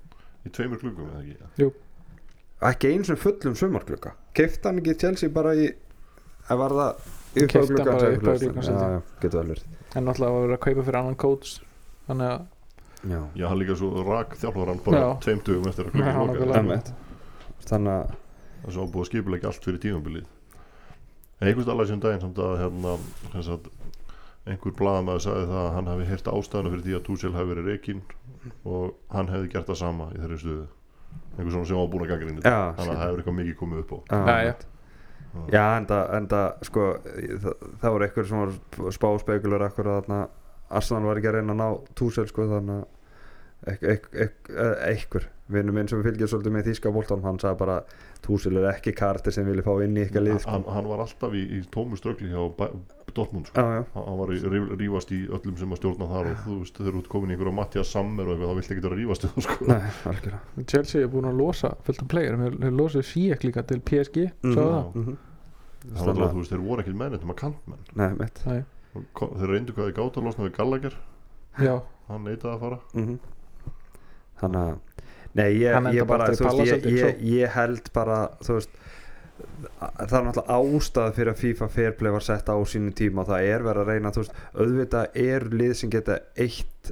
í 0.46 0.50
tveimur 0.52 0.80
klukkum 0.80 1.06
eða 1.10 1.22
ekki? 1.22 1.72
Ekki 2.62 2.88
eins 2.94 3.10
og 3.10 3.18
fullum 3.18 3.56
sumarklukka. 3.56 4.12
Kefti 4.34 4.68
hann 4.68 4.78
ekki 4.80 4.94
Chelsea 5.00 5.30
bara 5.30 5.54
í 5.56 5.74
að 6.50 6.58
var 6.58 6.70
það 6.70 6.96
verið. 9.48 9.64
En 9.96 10.06
náttúrulega 10.06 10.32
var 10.32 10.42
verið 10.48 10.56
að 10.58 10.64
kaupa 10.66 10.84
fyrir 10.88 11.00
annan 11.00 11.16
coach 11.20 11.60
þannig 12.08 12.28
að 12.32 12.42
já, 13.12 13.22
já, 13.36 13.48
hann 13.50 13.60
líka 13.60 13.76
svo 13.80 14.04
rak 14.08 14.36
þjálfur 14.40 14.68
hann 14.72 14.82
bara 14.86 15.00
Já. 15.02 15.08
tveim 15.26 15.42
dögum 15.44 15.68
eftir 15.72 15.86
að 15.90 16.58
Einmitt. 16.58 16.92
þannig 17.66 17.96
að 17.96 18.12
það 18.66 18.76
var 18.78 18.92
búið 18.94 19.02
að 19.02 19.10
skipulegja 19.10 19.48
allt 19.52 19.66
fyrir 19.66 19.80
tímabilið. 19.80 20.26
En 21.42 21.48
einhvers 21.50 21.68
alveg 21.74 21.88
sem 21.90 22.00
daginn 22.00 22.22
samt 22.22 22.38
að 22.38 22.60
hérna, 22.62 22.98
sem 23.32 23.42
sagt, 23.44 23.68
einhver 24.50 24.74
blaðamaður 24.80 25.24
sagði 25.28 25.48
það 25.52 25.62
að 25.62 25.72
hann 25.76 25.90
hafi 25.92 26.06
heyrt 26.10 26.30
ástæðana 26.32 26.72
fyrir 26.74 26.86
því 26.88 26.96
að 26.98 27.04
Tuchel 27.08 27.34
hafi 27.36 27.52
verið 27.52 27.68
reikinn 27.72 28.02
og 28.66 28.94
hann 29.14 29.30
hefði 29.30 29.52
gert 29.54 29.70
það 29.70 29.80
sama 29.84 30.08
í 30.16 30.22
þeirri 30.22 30.40
stuðu 30.42 30.68
einhver 31.38 31.54
svona 31.54 31.70
sem 31.70 31.78
var 31.82 31.90
búin 31.94 32.06
að 32.06 32.12
ganga 32.14 32.28
inn 32.28 32.38
í 32.40 32.42
þetta 32.42 32.54
þannig 32.80 32.94
að 32.94 33.02
það 33.02 33.06
hefur 33.08 33.22
eitthvað 33.22 33.38
mikið 33.42 33.58
komið 33.62 33.84
upp 33.84 33.92
á. 33.92 33.98
Já, 34.02 34.22
Já, 34.32 34.38
já. 34.48 34.56
já 35.56 35.64
enda, 35.78 36.00
enda 36.18 36.40
sko 36.68 36.88
það, 37.04 37.68
það 37.84 37.94
voru 37.96 38.08
einhver 38.08 38.30
sem 38.32 38.42
var 38.42 38.96
spáspegulur 38.98 39.68
akkur 39.68 39.92
að 39.92 40.00
þarna. 40.02 40.22
Arsenal 40.72 41.04
var 41.06 41.20
ekki 41.20 41.30
að 41.32 41.38
reyna 41.38 41.54
að 41.54 41.62
ná 41.62 41.94
túsel 42.00 42.28
sko 42.32 42.48
þannig 42.48 42.82
að 43.68 43.86
eh, 43.92 44.30
einhver 44.90 45.28
vinnu 45.52 45.74
minn 45.76 45.90
sem 45.92 46.02
fylgir 46.02 46.30
svolítið 46.32 46.56
með 46.56 46.70
þýska 46.72 46.94
bóltan 46.96 47.26
hann 47.26 47.40
sagði 47.42 47.60
bara 47.60 47.76
túsel 48.26 48.56
er 48.62 48.70
ekki 48.72 48.94
kartir 48.98 49.36
sem 49.36 49.46
vilja 49.46 49.66
fá 49.68 49.74
inn 49.84 49.98
í 50.00 50.06
ykkar 50.08 50.24
lið 50.26 50.40
sko. 50.42 50.54
hann, 50.56 50.64
hann 50.72 50.88
var 50.90 51.04
alltaf 51.04 51.36
í, 51.38 51.44
í 51.58 51.62
tómu 51.74 52.00
ströggli 52.00 52.32
hjá 52.32 52.40
Dortmund 53.18 53.48
sko. 53.48 53.62
já, 53.62 53.84
hann 53.94 54.18
var 54.20 54.28
í 54.34 54.38
ríf- 54.54 54.72
rífast 54.80 55.12
í 55.12 55.20
öllum 55.28 55.58
sem 55.58 55.72
að 55.72 55.80
stjórna 55.82 56.08
þar 56.12 56.30
og 56.32 56.38
þú 56.46 56.58
veist, 56.62 56.78
þeir 56.78 56.88
eru 56.92 57.02
út 57.02 57.08
komin 57.12 57.30
í 57.32 57.36
einhverja 57.36 57.54
Mattias 57.58 57.92
Sammer 57.92 58.26
og 58.28 58.36
eitthvað, 58.36 58.52
þá 58.52 58.56
viltu 58.60 58.74
ekki 58.76 58.84
vera 58.86 58.96
að 58.96 59.02
rífast 59.02 59.24
í 59.24 59.32
þú 59.32 59.44
sko. 59.48 59.66
nei, 59.68 59.82
algjörlega 60.12 60.66
Chelsea 60.74 61.02
er 61.02 61.08
búin 61.14 61.30
að 61.32 61.38
losa 61.42 61.74
fullt 61.84 62.02
af 62.02 62.08
player 62.08 62.38
þeir 62.38 62.78
losuðu 62.82 63.04
Sijek 63.12 63.44
líka 63.48 63.64
til 63.68 63.80
PSG 63.82 64.32
Mhm. 64.44 64.54
sáðu 64.56 64.72
það? 64.72 64.96
Mhm. 64.96 65.18
það 65.82 66.06
var 66.06 66.14
alltaf, 66.14 66.32
þú 66.34 66.38
veist, 66.42 66.52
þeir 66.52 66.66
voru 66.68 66.82
ekkert 66.86 67.00
með 67.02 67.18
þetta 67.18 67.36
kantmenn 67.36 67.86
nei, 67.96 68.10
mitt 68.20 68.46
Nei. 68.46 68.64
Kom- 69.14 69.36
þeir 69.40 69.48
reyndu 69.56 69.74
hvað 69.74 69.92
í 69.92 69.94
gáta 69.96 70.20
að 70.20 70.24
losna 70.28 70.46
við 70.50 70.56
Gallagher 70.58 70.96
já, 71.60 71.82
hann 72.08 72.24
neitaði 72.26 72.56
að 72.56 72.60
fara 72.60 72.80
Mhm. 72.94 73.20
þannig 74.42 74.62
að 74.62 74.78
nei, 75.34 75.50
ég, 75.62 75.94
ég 75.96 76.08
bara 76.08 76.26
bara 76.26 76.36
þú 76.36 76.58
veist, 76.60 76.86
ég, 76.86 77.22
ég 77.24 77.50
held 77.56 77.92
bara 77.94 78.18
þú 78.44 78.58
veist 78.58 78.70
það 79.82 80.16
er 80.20 80.26
náttúrulega 80.28 80.58
ástæð 80.58 81.14
fyrir 81.18 81.32
að 81.34 81.42
FIFA 81.44 81.68
Fairplay 81.76 82.12
var 82.16 82.26
sett 82.26 82.50
á 82.50 82.56
sínu 82.64 82.92
tíma. 82.98 83.22
Og 83.26 83.28
það 83.32 83.48
er 83.54 83.66
verið 83.68 83.84
að 83.86 83.92
reyna 83.94 84.12
þú 84.16 84.24
veist, 84.24 84.36
auðvitað 84.56 85.22
er 85.28 85.48
lið 85.62 85.74
sem 85.82 85.90
geta 85.94 86.20
eitt 86.36 86.92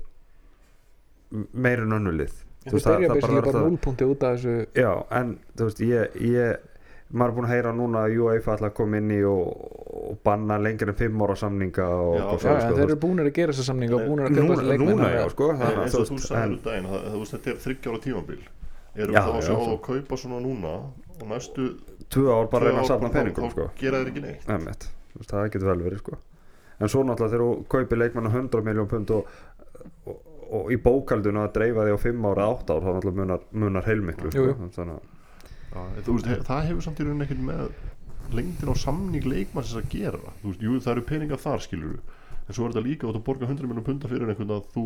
meira 1.53 1.83
en 1.85 1.93
önnu 1.99 2.13
lið. 2.17 2.33
Þú 2.65 2.73
veist, 2.75 2.85
það- 2.87 3.05
það 3.05 3.21
bara 3.21 3.41
bara 3.41 3.51
það- 3.53 3.69
núlpunkti 3.69 4.05
út 4.09 4.23
af 4.23 4.35
þessu. 4.39 4.55
Já, 4.75 5.05
en 5.11 5.39
þú 5.57 5.63
veist, 5.69 5.79
ég, 5.79 6.15
ég 6.21 6.57
maður 7.11 7.29
er 7.29 7.35
búin 7.35 7.45
að 7.47 7.53
heyra 7.55 7.71
núna 7.73 8.03
að 8.05 8.17
UEFA 8.19 8.55
ætla 8.57 8.69
að 8.69 8.73
koma 8.77 8.97
inn 8.97 9.09
í 9.11 9.23
og, 9.25 9.47
og 10.11 10.17
banna 10.23 10.57
lengur 10.59 10.89
en 10.89 10.95
fimm 10.95 11.21
ára 11.21 11.35
samninga 11.35 11.85
og, 11.87 12.17
Já, 12.19 12.23
og 12.33 12.39
svo, 12.41 12.49
en 12.49 12.61
sko, 12.61 12.75
þeir 12.77 12.83
eru 12.89 12.95
búinir 13.01 13.25
að 13.25 13.33
gera 13.33 13.53
þessa 13.53 13.65
samninga 13.71 13.95
og 13.95 14.01
búinir 14.05 14.25
að 14.27 14.35
köpa 14.35 14.43
núna, 14.45 14.55
þessi 14.59 14.69
leikmenn. 14.69 14.89
núna 14.93 15.09
já, 15.15 15.29
sko 15.29 15.49
eins 15.53 15.95
og 15.95 16.05
þú 16.09 16.19
sagði 16.19 16.51
um 16.53 16.59
daginn 16.67 16.85
þú 16.85 17.19
veist, 17.23 17.33
þetta 17.33 17.49
er 17.49 17.61
þryggjára 17.65 18.01
tímabil. 18.03 18.39
Erum 18.99 19.13
við 19.15 19.21
þá 19.21 19.29
að 19.29 19.39
já, 19.39 19.47
sjá 19.47 19.55
að 19.57 19.81
kaupa 19.81 20.17
svona 20.17 20.39
núna 20.43 20.73
og 21.19 21.27
næstu 21.29 21.65
tvö 22.09 22.25
ár 22.33 22.49
bara 22.51 22.69
reyna 22.69 22.81
að 22.83 22.89
þá- 22.89 23.13
peningum 23.13 23.45
þá 23.45 23.51
sko. 23.53 23.67
gera 23.79 24.01
þeir 24.01 24.11
ekki 24.13 24.23
neitt. 24.25 24.89
Veist, 25.17 25.29
það 25.33 25.51
getur 25.53 25.69
vel 25.71 25.83
verið 25.85 26.01
sko. 26.03 26.17
En 26.79 26.87
svo 26.87 27.03
náttúrulega 27.03 27.33
þegar 27.33 27.45
þú 27.45 27.67
kaupir 27.75 27.97
leikmann 27.99 28.29
á 28.29 28.31
100 28.31 28.63
miljón 28.65 28.87
pund 28.89 29.11
og, 29.11 29.27
og, 30.07 30.19
og 30.59 30.71
í 30.71 30.77
bókaldinu 30.81 31.41
að 31.43 31.53
dreifa 31.57 31.85
því 31.85 31.95
á 31.95 31.99
5 32.05 32.27
ára 32.31 32.45
8 32.55 32.73
ár 32.77 32.81
þá 32.85 32.89
náttúrulega 32.95 33.19
munar, 33.19 33.39
munar 33.51 33.87
heilmiklu 33.89 34.31
sko. 34.31 34.45
Jú, 34.45 34.53
jú. 34.53 34.69
þannig 34.77 34.95
að 34.95 35.17
Já, 35.69 35.81
veist, 36.07 36.29
það 36.47 36.63
hefur 36.69 36.81
samt 36.81 36.99
í 36.99 37.05
rauninni 37.05 37.25
ekkert 37.27 37.43
með 37.45 37.73
lengdin 38.33 38.71
á 38.73 38.75
samning 38.77 39.25
leikmannsins 39.25 39.77
að 39.83 39.89
gera. 39.93 40.33
Þú 40.41 40.47
veist, 40.53 40.63
jú, 40.65 40.79
það 40.81 40.91
eru 40.95 41.03
peningar 41.11 41.37
þar 41.43 41.61
skilur 41.65 41.99
en 42.49 42.55
svo 42.57 42.65
er 42.65 42.71
þetta 42.73 42.85
líka 42.87 43.05
að 43.05 43.19
þú 43.19 43.21
borga 43.27 43.45
100 43.49 43.67
miljón 43.69 43.85
punda 43.85 44.09
fyrir 44.09 44.31
einhvern 44.31 44.55
að 44.55 44.63
þú 44.73 44.83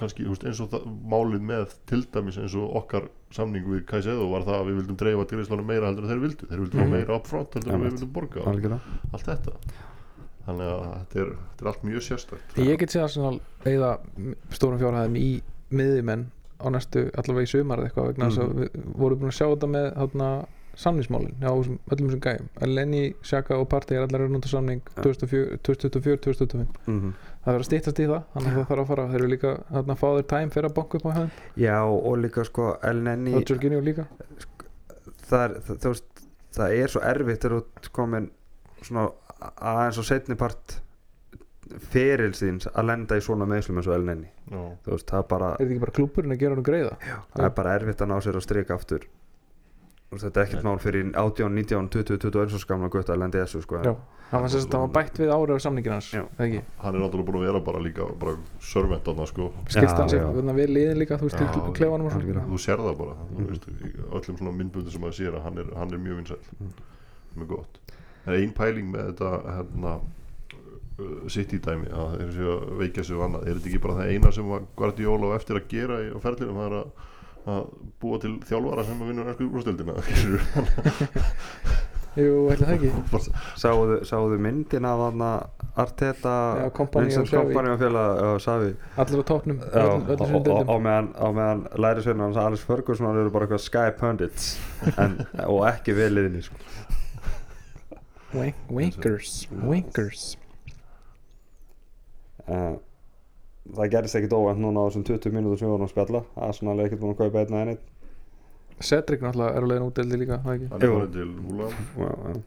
kannski, 0.00 0.24
þú 0.24 0.32
veist, 0.34 0.44
eins 0.48 0.60
og 0.64 0.70
það, 0.72 0.86
málið 1.12 1.44
með 1.50 1.74
til 1.90 2.00
dæmis 2.14 2.38
eins 2.40 2.54
og 2.58 2.74
okkar 2.80 3.08
samning 3.36 3.64
við 3.68 3.84
Kaisedo 3.90 4.26
var 4.32 4.42
það 4.48 4.56
að 4.60 4.66
við 4.70 4.78
vildum 4.80 4.96
dreifa 5.04 5.26
greiðslunum 5.30 5.66
meira 5.70 5.86
heldur 5.90 6.04
en 6.08 6.10
þeir 6.14 6.24
vildu, 6.24 6.48
þeir 6.50 6.60
vildu 6.64 6.76
Mhm. 6.76 6.82
fá 6.82 6.90
meira 6.96 7.16
upfront 7.20 7.54
heldur 7.54 7.72
en 7.74 7.80
við 7.84 7.90
vildum 7.92 8.12
borga. 8.12 8.40
Algjörlega. 8.50 8.80
Allt 9.12 9.26
þetta. 9.30 9.52
Þannig 10.46 10.66
að 10.72 10.84
þetta 10.90 11.20
er, 11.20 11.32
þetta 11.36 11.62
er 11.62 11.68
allt 11.70 11.82
mjög 11.84 12.02
sérstætt 12.08 12.54
ég 12.64 12.78
get 12.80 12.88
séð 12.90 13.02
Arsenal 13.04 13.40
eða 13.64 13.90
stórum 14.50 14.78
fjárhæðum 14.80 15.16
í 15.20 15.42
miðjumenn 15.70 16.24
á 16.60 16.66
næstu 16.72 17.10
allavega 17.14 17.46
í 17.46 17.50
sumar 17.52 17.78
eða 17.78 17.90
eitthvað 17.90 18.08
vegna 18.10 18.26
þess 18.30 18.38
að 18.40 18.48
Mhm. 18.48 18.60
við 18.60 18.96
vorum 18.96 19.18
búin 19.20 19.30
að 19.30 19.38
sjá 19.38 19.46
þetta 19.54 19.68
með 19.70 19.86
þarna 20.00 20.30
samningsmálin 20.80 21.34
hjá 21.40 21.50
þessum- 21.50 21.78
öllum 21.92 22.08
þessum 22.10 22.22
gæjum. 22.24 22.48
Lenny, 22.74 23.02
Xhaka 23.22 23.58
og 23.60 23.68
Partey 23.72 23.96
er 23.98 24.06
allar 24.06 24.24
raunund 24.24 24.46
samning 24.48 24.80
Ja. 24.96 25.02
2024-2025 25.02 26.66
mm 26.86 27.12
það 27.40 27.54
verður 27.54 27.62
að 27.64 27.68
stýttast 27.70 28.00
í 28.00 28.06
það 28.10 28.24
þannig 28.34 28.50
að 28.50 28.56
það 28.58 28.66
þarf 28.70 28.82
að 28.84 28.88
fara. 28.90 29.06
Þeir 29.12 29.20
eru 29.20 29.30
líka 29.32 29.52
að 29.70 29.94
fá 30.00 30.08
þeir 30.16 30.26
tæm 30.32 30.50
fyrir 30.54 30.68
að 30.70 30.74
banka 30.80 30.98
upp 31.00 31.06
á 31.08 31.12
höfum 31.16 31.30
já 31.56 31.76
og 31.84 32.18
líka 32.20 32.44
sko 32.44 32.66
El 32.82 33.00
Nenni 33.06 33.34
og 33.34 33.44
Jorginho 33.48 33.80
líka. 33.80 34.06
Það 35.30 35.42
er, 35.46 35.54
það, 35.70 35.88
veist, 35.88 36.22
það 36.56 36.76
er 36.82 36.88
svo 36.92 37.00
erfitt 37.00 37.40
þegar 37.46 37.62
þú 37.86 37.90
komin 37.96 38.30
svona 38.82 39.06
aðeins 39.60 40.00
á 40.00 40.04
setni 40.04 40.36
part 40.36 40.80
ferilsins 41.90 42.66
að 42.74 42.86
lenda 42.90 43.16
í 43.16 43.22
svona 43.24 43.46
meðslum 43.46 43.78
eins 43.78 43.86
og 43.86 43.94
Já. 44.50 44.60
veist, 44.90 45.06
það 45.06 45.18
er 45.22 45.28
bara 45.30 45.50
er 45.54 45.60
þetta 45.60 45.70
ekki 45.70 45.82
bara 45.84 45.94
klúburinn 45.96 46.34
að 46.34 46.40
gera 46.42 46.54
hann 46.56 46.66
greiða? 46.66 46.96
Það 47.36 47.44
er 47.46 47.54
bara 47.60 47.74
erfitt 47.78 48.02
að 48.02 48.10
ná 48.10 48.16
sér 48.24 48.38
að 48.40 48.42
strika 48.46 48.74
aftur 48.74 49.06
þetta 50.18 50.40
er 50.40 50.46
ekkert 50.48 50.64
mál 50.66 50.78
fyrir 50.82 51.12
18, 51.14 51.54
19, 51.54 51.88
20, 51.94 52.18
21 52.18 52.50
svo 52.50 52.58
skamla 52.58 52.88
gutta 52.90 53.12
að 53.14 53.20
lendi 53.22 53.38
þessu 53.38 53.60
sko. 53.62 53.78
Já, 53.86 53.92
það 54.32 54.40
var, 54.42 54.50
sérst, 54.50 54.70
það 54.72 54.80
var 54.82 54.90
bætt 54.96 55.20
við 55.22 55.30
árið 55.30 55.54
á 55.54 55.58
samningin 55.62 55.92
hans 55.94 56.08
hann 56.10 56.24
er 56.50 56.98
náttúrulega 56.98 57.26
búin 57.28 57.38
að 57.38 57.46
vera 57.46 57.60
bara 57.68 57.78
líka 57.84 58.08
bara 58.18 58.34
servant 58.60 59.04
þarna 59.06 59.26
sko. 59.30 59.50
Skilst 59.68 59.94
Já, 59.94 60.00
hann 60.00 60.10
sér 60.10 60.54
við 60.58 60.72
liðin 60.74 60.98
líka 60.98 61.18
þú 61.20 61.28
veist, 61.30 61.38
til 61.38 61.74
klefanum 61.78 62.06
og 62.10 62.12
svona. 62.16 62.42
Þú 62.50 62.58
sér 62.66 62.82
það 62.82 62.96
bara 62.98 63.14
þú 63.20 63.38
Mhm. 63.38 63.46
veist, 63.50 63.68
öllum 64.10 64.38
svona 64.40 64.56
myndbundu 64.58 64.90
sem 64.90 65.00
maður 65.00 65.18
sér 65.20 65.34
að 65.38 65.42
hann 65.46 65.58
er, 65.58 65.66
hann 65.78 65.94
er 65.94 65.98
mjög 65.98 66.16
vinsæl 66.18 66.38
Mhm. 66.58 66.72
mjög 67.38 67.48
gott. 67.48 67.78
Það 68.26 68.34
er 68.34 68.40
ein 68.42 68.52
pæling 68.52 68.90
með 68.92 69.12
þetta 69.14 69.30
hérna 69.46 70.00
uh, 71.00 71.28
sitt 71.28 71.52
í 71.54 71.58
dæmi 71.62 71.86
að 71.88 72.18
þeir 72.18 72.32
séu 72.34 72.50
að 72.50 72.78
veikja 72.82 73.04
sig 73.04 73.16
og 73.16 73.22
annað 73.30 73.46
er 73.48 73.54
þetta 73.54 73.68
ekki 73.70 73.80
bara 73.80 73.94
það 73.94 74.10
eina 74.12 74.32
sem 74.32 74.48
var 74.50 74.60
Guardiola 74.76 75.30
á 75.32 75.36
eftir 75.38 75.56
að 75.56 75.68
gera 75.70 75.96
í- 76.02 76.12
á 76.12 76.18
ferlinum? 76.20 76.58
Það 76.58 76.66
er 76.66 76.76
að, 76.82 76.90
að 77.48 77.62
búa 78.02 78.16
til 78.20 78.34
þjálfara 78.48 78.82
sem 78.88 78.98
að 79.00 79.06
vinna 79.12 79.22
ennsku 79.30 79.44
úrstildina 79.48 79.92
jú, 82.20 82.32
það 82.58 82.72
ekki. 82.74 82.90
Sáðu, 83.60 83.94
sáðu 84.08 84.36
myndin 84.42 84.84
af 84.88 84.98
hann 85.06 85.22
Arteta 85.80 86.34
Vincent. 86.74 87.30
Kompany 87.30 87.68
og 87.72 87.78
félag 87.80 88.08
allir 89.00 89.20
á 89.22 89.24
dildum 89.30 89.58
og 90.66 90.80
meðan, 90.84 91.08
á 91.14 91.26
meðan 91.30 91.60
lærisveinu 91.80 92.22
hans 92.26 92.40
Alex 92.42 92.60
Ferguson 92.66 93.06
eru 93.14 93.30
bara 93.32 93.44
eitthvað 93.46 93.64
Sky 93.64 93.88
Pundits 94.00 94.44
en, 94.96 95.10
og 95.46 95.60
ekki 95.70 95.90
við 95.96 96.08
liðinni 96.16 96.42
sko. 96.44 96.56
Wink, 98.34 98.54
winkers, 98.70 99.48
winkers. 99.50 100.36
Uh, 102.46 102.76
það 103.76 103.90
gerist 103.94 104.18
ekkit 104.20 104.34
óvænt 104.36 104.60
núna 104.62 104.82
á 104.82 104.86
þessum 104.88 105.04
20 105.08 105.34
mínútur 105.36 105.58
sem 105.60 105.68
við 105.68 105.74
vorum 105.76 105.86
að 105.88 105.92
spjalla. 105.94 106.22
Arsenal 106.48 106.78
er 106.80 106.88
ekkert 106.90 107.02
búin 107.04 107.14
að 107.14 107.20
kaupa 107.24 107.42
einn 107.44 107.54
að 107.56 107.60
einnig 107.64 107.78
Cedric 108.80 109.20
náttúrulega 109.20 109.56
er 109.58 109.62
á 109.62 109.68
leiðin 109.70 109.88
útdeldi 109.90 110.16
líka 110.22 110.38
það 110.40 110.54
ekki? 110.56 110.66
Er 110.80 112.42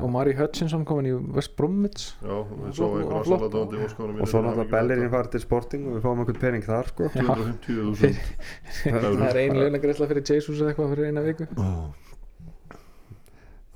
og 0.00 0.08
Mari 0.10 0.32
Hutchinson 0.38 0.86
komin 0.88 1.06
í 1.10 1.12
West 1.36 1.52
Bromwich. 1.58 2.14
Já, 2.24 2.32
við 2.32 2.72
Flott- 2.72 2.76
svo 2.78 2.86
einhver 2.96 3.12
og 3.20 3.26
flott. 3.26 3.42
aðsaladóndi 3.44 3.82
og 3.84 3.90
skoðum 3.92 4.20
og 4.24 4.28
svo 4.30 4.40
náttúrulega 4.46 4.70
Bellerin 4.72 5.10
farið 5.12 5.30
til 5.34 5.40
Sporting 5.44 5.82
og 5.86 5.92
við 5.98 6.02
fáum 6.06 6.22
einhvern 6.22 6.40
pening 6.40 6.64
þar 6.64 6.88
sko. 6.88 7.08
250.000 7.14 8.14
það 8.88 9.26
er 9.28 9.40
ein 9.42 9.58
launagreisla 9.60 10.08
fyrir 10.10 10.24
Jesus 10.32 10.62
eða 10.62 10.72
eitthvað 10.72 10.94
fyrir 10.94 11.10
eina 11.10 11.24
viku. 11.28 11.44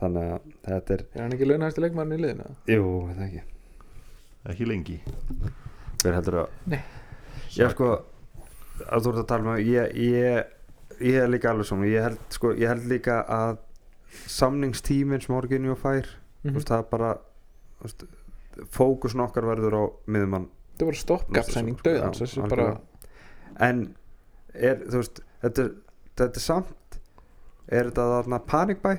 Þannig 0.00 0.31
að 0.33 0.48
þetta 0.70 0.96
er, 0.96 1.05
er 1.14 1.22
hann 1.27 1.37
ekki 1.37 1.50
launahæsti 1.53 1.85
leikmarinn 1.85 2.16
í 2.16 2.22
liðinu? 2.24 2.48
jú, 2.72 2.88
þetta 3.12 3.29
ekki 3.29 3.44
Ekki 4.52 4.66
lengi. 4.68 4.98
Hver 6.02 6.16
heldur 6.18 6.37
að 6.42 6.48
Nei. 6.74 6.80
ég 7.57 7.70
sko, 7.72 7.90
að 8.85 9.07
þú 9.07 9.12
ert 9.14 9.20
að 9.22 9.28
tala 9.30 9.54
um 9.54 9.62
ég, 9.64 9.94
ég, 9.96 10.50
ég 11.00 11.20
er 11.22 11.30
líka 11.33 11.52
alveg 11.52 11.68
svona 11.70 11.88
ég 11.88 12.04
held, 12.04 12.18
sko, 12.35 12.50
ég 12.59 12.68
held 12.68 12.85
líka 12.90 13.22
að 13.33 13.54
samningstíminn 14.30 15.22
sem 15.24 15.35
Orginjó 15.38 15.74
fær 15.80 16.11
Mm 16.44 16.59
veist, 16.59 16.68
það 16.68 16.83
er 16.83 16.88
bara 16.90 17.09
fókusin 18.74 19.22
okkar 19.24 19.46
verður 19.48 19.74
á 19.80 19.83
miðumann 20.12 20.44
það 20.78 20.90
var 20.90 20.98
stoppgapsæning 21.00 21.78
Sko, 21.78 21.87
döðans 21.88 22.20
þessi 22.20 22.44
bara 22.52 22.66
en 23.64 23.80
er, 24.52 24.83
þú 24.85 25.00
veist 25.00 25.22
þetta, 25.42 25.64
er- 25.64 25.72
þetta 26.20 26.40
er 26.40 26.44
samt 26.44 26.98
er 27.72 27.88
þetta 27.88 28.07
þarna 28.12 28.40
panikbæ? 28.50 28.92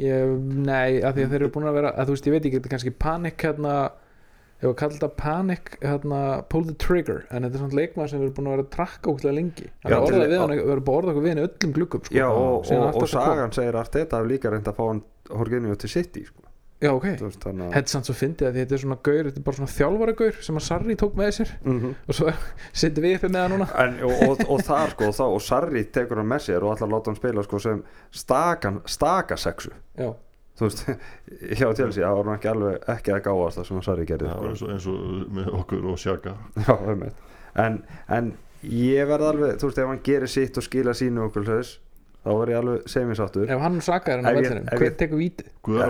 Ég, 0.00 0.32
nei, 0.64 1.02
af 1.04 1.12
því 1.18 1.26
að 1.26 1.34
þeir 1.34 1.40
eru 1.42 1.50
búin 1.58 1.68
að 1.68 1.76
vera 1.76 1.92
að 1.92 2.08
þú 2.08 2.16
veist, 2.16 2.26
ég 2.30 2.34
veit 2.38 2.46
ekki, 2.48 2.56
þetta 2.56 2.70
er 2.70 2.74
kannski 2.78 2.94
panik 3.04 3.44
hérna 3.44 3.74
hefur 4.60 4.70
að 4.74 4.78
kalla 4.80 4.94
þetta 4.98 5.10
panik 5.20 5.72
hérna, 5.82 6.20
pull 6.48 6.64
the 6.68 6.74
trigger, 6.80 7.24
en 7.30 7.42
þetta 7.44 7.58
er 7.58 7.64
svona 7.64 7.78
leikmaður 7.80 8.10
sem 8.14 8.20
við 8.22 8.28
erum 8.28 8.36
búin 8.38 8.46
að 8.50 8.54
vera 8.56 8.66
að 8.66 8.70
trakka 8.76 9.10
ógæslega 9.10 9.38
lengi 9.40 9.66
við 9.84 10.38
erum 10.38 10.86
bara 10.86 10.98
orðað 11.00 11.12
okkur 11.14 11.26
við 11.26 11.34
hann 11.34 11.42
í 11.42 11.48
öllum 11.48 11.74
gluggum 11.80 12.04
sko. 12.06 12.14
já 12.16 12.26
og, 12.30 12.70
og, 12.70 12.86
og 12.94 13.00
kom. 13.02 13.10
sagan 13.12 13.52
segir 13.58 13.76
að 13.82 13.92
þetta 13.98 14.20
hafi 14.22 14.32
líka 14.34 14.50
reynd 14.54 14.72
að 14.72 14.78
fá 14.80 14.84
hann 14.92 15.04
Orginjó 15.34 15.76
til 15.80 15.88
City 15.90 16.24
sko. 16.28 16.40
já, 16.84 16.90
ok, 16.92 17.04
að 17.16 17.36
þetta 17.36 17.52
er 17.80 17.86
samt 17.88 18.08
svo 18.10 18.14
fyndið 18.18 18.48
að 18.50 18.56
þetta 18.60 18.74
er 18.76 18.80
svona 18.82 18.96
gaur, 19.08 19.28
þetta 19.28 19.40
er 19.40 19.44
bara 19.46 19.56
svona 19.60 19.72
þjálfara 19.72 20.14
gaur 20.18 20.40
sem 20.44 20.58
að 20.60 20.64
Sarri 20.66 20.96
tók 21.00 21.14
með 21.16 21.30
sér 21.38 21.52
Mhm. 21.64 21.94
og 22.08 22.14
svo 22.18 22.32
sittum 22.82 23.04
við 23.06 23.14
uppi 23.18 23.30
með 23.32 23.40
hann 23.46 23.54
núna 23.54 23.68
En, 23.84 23.94
og, 24.04 24.12
og, 24.28 24.42
og 24.50 24.60
það 24.66 24.90
sko 24.92 25.08
og, 25.08 25.22
og 25.38 25.40
Sarri 25.46 25.84
tekur 25.94 26.20
hann 26.20 26.28
með 26.28 26.44
sér 26.48 26.66
og 26.66 26.74
allar 26.74 26.92
láta 26.92 27.10
hann 27.12 27.16
spila 27.20 27.42
sko, 27.46 27.58
sem 27.64 27.80
stakan, 28.12 28.82
staka 28.86 29.36
sexu 29.40 29.70
já, 29.96 30.10
þú 30.58 30.68
veist, 30.68 30.84
hjá 31.58 31.68
Chelsea 31.74 32.04
það 32.06 32.18
var 32.20 32.32
ekki 32.36 32.50
alveg 32.52 32.88
ekki 32.94 33.14
að 33.16 33.22
gáast 33.28 33.58
það 33.60 33.68
sem 33.68 33.78
hann 33.78 33.86
Sarri 33.88 34.08
gerði 34.10 34.28
Já, 34.30 34.34
sko. 34.34 34.48
eins, 34.50 34.62
og, 34.62 34.74
eins 34.74 34.88
og 34.92 35.32
með 35.38 35.48
okkur 35.60 35.88
og 35.92 35.98
Sjaka 36.02 36.34
Já, 36.62 36.74
einmitt. 36.92 37.24
en, 37.66 37.80
en 38.18 38.32
ég 38.64 39.08
verð 39.10 39.28
alveg, 39.32 39.56
þú 39.60 39.70
veist, 39.70 39.80
ef 39.82 39.90
hann 39.92 40.04
gerir 40.06 40.30
sitt 40.30 40.60
og 40.60 40.64
skila 40.68 40.94
sínu 40.96 41.26
okkur 41.28 41.48
þess, 41.50 41.78
þá 42.24 42.30
var 42.38 42.48
ég 42.52 42.56
alveg 42.60 42.86
semisáttur 42.88 43.50
ef 43.52 43.60
hann 43.60 43.74
sakar 43.84 44.16
hann 44.22 44.24
á 44.24 44.32
Ef 44.32 44.36
ég- 44.38 44.44
vellinum, 44.48 44.68
ef 44.72 44.78
hver 44.80 44.88
ég- 44.90 44.96
tekur 44.96 45.18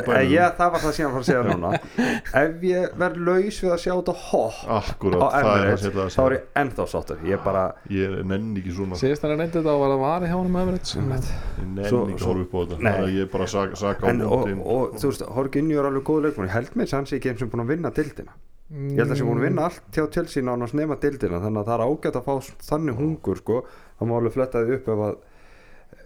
bænum. 0.07 0.33
ég, 0.35 0.57
það 0.59 0.71
var 0.75 0.81
það 0.85 0.93
síðan 0.97 1.09
að 1.09 1.15
fara 1.15 1.23
að 1.23 1.29
segja 1.29 1.43
núna. 1.49 1.71
Ef 2.45 2.65
ég 2.69 2.97
verð 3.03 3.17
laus 3.29 3.59
við 3.65 3.73
að 3.75 3.81
sjá 3.85 3.93
þetta 3.95 4.15
hopp 4.25 4.59
Akkurat, 4.79 5.23
á 5.23 5.29
er 5.35 5.47
Emirates, 5.55 5.83
sem 5.85 5.99
að 6.05 6.11
þá 6.15 6.23
er 6.25 6.35
ég 6.37 6.45
ennþá 6.63 6.87
sáttur. 6.95 7.19
Ég 7.31 7.45
bara, 7.45 7.65
Ég 7.91 8.17
nenni 8.31 8.61
ekki 8.63 8.75
svona. 8.77 8.99
Síðast 9.01 9.27
hann 9.27 9.35
reyndi 9.39 9.59
þetta 9.59 9.75
og 9.75 9.83
var 9.85 9.93
það 9.95 10.03
varið 10.05 10.29
hjá 10.31 10.37
hann 10.39 10.53
með 10.55 10.63
Emirates 10.67 10.97
en 10.97 11.11
Ég 11.15 11.69
nenni 11.75 11.89
Svo- 11.91 12.03
ekki 12.09 12.19
að 12.19 12.27
horfa 12.31 12.45
upp 12.45 12.55
á 12.55 12.61
þetta. 12.75 12.95
Að 13.05 13.13
ég 13.19 13.31
bara 13.35 13.47
saka, 13.55 13.77
saka 13.85 14.07
á 14.07 14.09
en, 14.11 14.23
og, 14.23 14.35
mótin 14.45 14.65
og 14.65 14.97
þú 15.01 15.11
veist, 15.11 15.27
Horginju 15.35 15.79
er 15.83 15.91
alveg 15.91 16.05
góð 16.11 16.23
leikmann 16.29 16.49
ég 16.51 16.55
held 16.59 16.71
með 16.75 16.85
þess 16.85 16.95
að 16.95 16.99
hann 17.01 17.07
sé 17.11 17.17
ekki 17.21 17.31
eins 17.35 17.43
og 17.47 17.51
búin 17.55 17.65
að 17.65 17.73
vinna 17.75 17.91
dildina 17.95 18.35
ég 18.75 18.99
held 18.99 19.11
að 19.13 19.19
sé 19.21 19.25
búin 19.29 19.39
að 19.43 19.47
vinna 19.49 19.65
allt 19.69 19.83
hjá 19.95 20.05
Chelsea 20.15 20.43
nánast 20.43 20.75
nema 20.75 20.97
dildina 20.99 21.39
þannig 21.43 21.61
að 21.63 21.69
það 21.69 21.75
er 21.75 21.85
ágætt 21.85 22.17
að 22.19 22.25
fá 22.25 22.35
þannig 22.71 22.97
hungur 22.99 23.37
sko, 23.43 23.59
það 24.01 24.09
má 24.09 24.15
alveg 24.19 24.33
fletta 24.35 24.63
því 24.65 24.79
upp 24.79 24.89
ef 24.95 25.03
að 25.09 25.17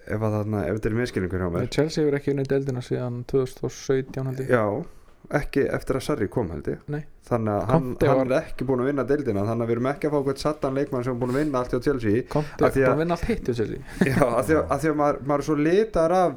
ef, 0.09 0.21
þetta 0.21 0.89
er 0.91 0.97
miskilningur 0.99 1.43
hjá 1.45 1.51
mér. 1.55 1.69
Chelsea 1.75 2.05
hefur 2.05 2.17
ekki 2.19 2.33
unnið 2.35 2.49
deildina 2.55 2.83
síðan 2.85 3.21
2017 3.33 4.27
held 4.31 4.41
ég. 4.45 4.49
Já, 4.55 4.65
ekki 5.39 5.65
eftir 5.77 5.99
að 5.99 6.05
Sarri 6.07 6.29
kom 6.33 6.51
held 6.55 6.69
ég. 6.73 6.79
Nei. 6.89 7.03
þannig 7.29 7.53
að 7.53 7.65
hann, 7.69 7.89
hann 8.01 8.17
var- 8.17 8.31
er 8.39 8.47
ekki 8.49 8.65
búin 8.65 8.81
að 8.81 8.87
vinna 8.89 9.05
dildina 9.05 9.43
þannig 9.45 9.67
að 9.67 9.69
við 9.69 9.75
erum 9.77 9.89
ekki 9.91 10.09
að 10.09 10.13
fá 10.15 10.19
eitthvað 10.23 10.39
sattan 10.41 10.75
leikmann 10.79 11.05
sem 11.05 11.13
er 11.13 11.19
búin 11.21 11.35
að 11.35 11.41
vinna 11.43 11.59
allt 11.61 11.75
hjá 11.75 11.83
Chelsea. 11.85 12.23
Því 12.23 12.65
er 12.65 12.71
að- 12.71 12.93
að 12.95 12.99
vinna 13.03 13.15
allt 13.19 13.27
hitt 13.29 13.45
hjá 13.51 13.55
Chelsea. 13.59 13.83
Já, 14.09 14.23
að 14.25 14.45
því 14.49 14.55
að, 14.57 14.65
að, 14.71 14.81
því 14.81 14.89
að 14.93 14.97
maður, 15.03 15.21
maður 15.29 15.39
er 15.45 15.49
svo 15.51 15.57
litar 15.61 16.13
af 16.13 16.37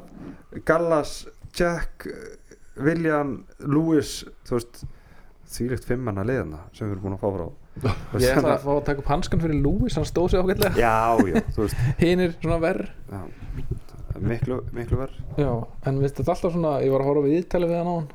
Gallas, 0.68 1.14
Jack 1.56 2.06
William, 2.76 3.44
Lewis 3.60 4.12
þú 4.48 4.58
veist 4.58 4.84
þvílegt 5.52 5.84
fimmanna 5.88 6.24
liðana 6.24 6.60
sem 6.72 6.86
við 6.88 6.92
erum 6.98 7.02
búin 7.06 7.16
að 7.16 7.24
fá 7.24 7.30
frá 7.36 7.48
ég 7.72 7.86
ætla 7.88 8.32
þannig 8.36 8.50
að 8.52 8.64
fá 8.66 8.72
að 8.74 8.82
taka 8.88 9.02
upp 9.02 9.10
hanskan 9.14 9.42
fyrir 9.42 9.62
Lewis 9.64 9.96
hann 9.98 10.08
stóð 10.08 10.32
sér 10.32 10.42
ágætlega. 10.44 10.74
Já, 10.76 11.16
já, 11.28 11.44
þú 11.56 11.62
veist. 11.64 11.84
Hinn 12.02 12.20
er 12.26 12.34
svona 12.36 12.58
verð 12.62 12.90
já, 13.12 13.22
miklu, 14.20 14.58
miklu 14.76 14.98
verð 15.00 15.40
já, 15.40 15.52
en 15.88 16.02
við 16.02 16.12
þetta 16.12 16.34
alltaf 16.34 16.52
svona 16.52 16.74
ég 16.84 16.92
var 16.92 17.04
að 17.04 17.08
horfa 17.10 17.24
við 17.26 17.38
íttali 17.40 17.70
við 17.70 17.80
hann 17.80 17.88
á 17.88 17.94
hann 17.96 18.10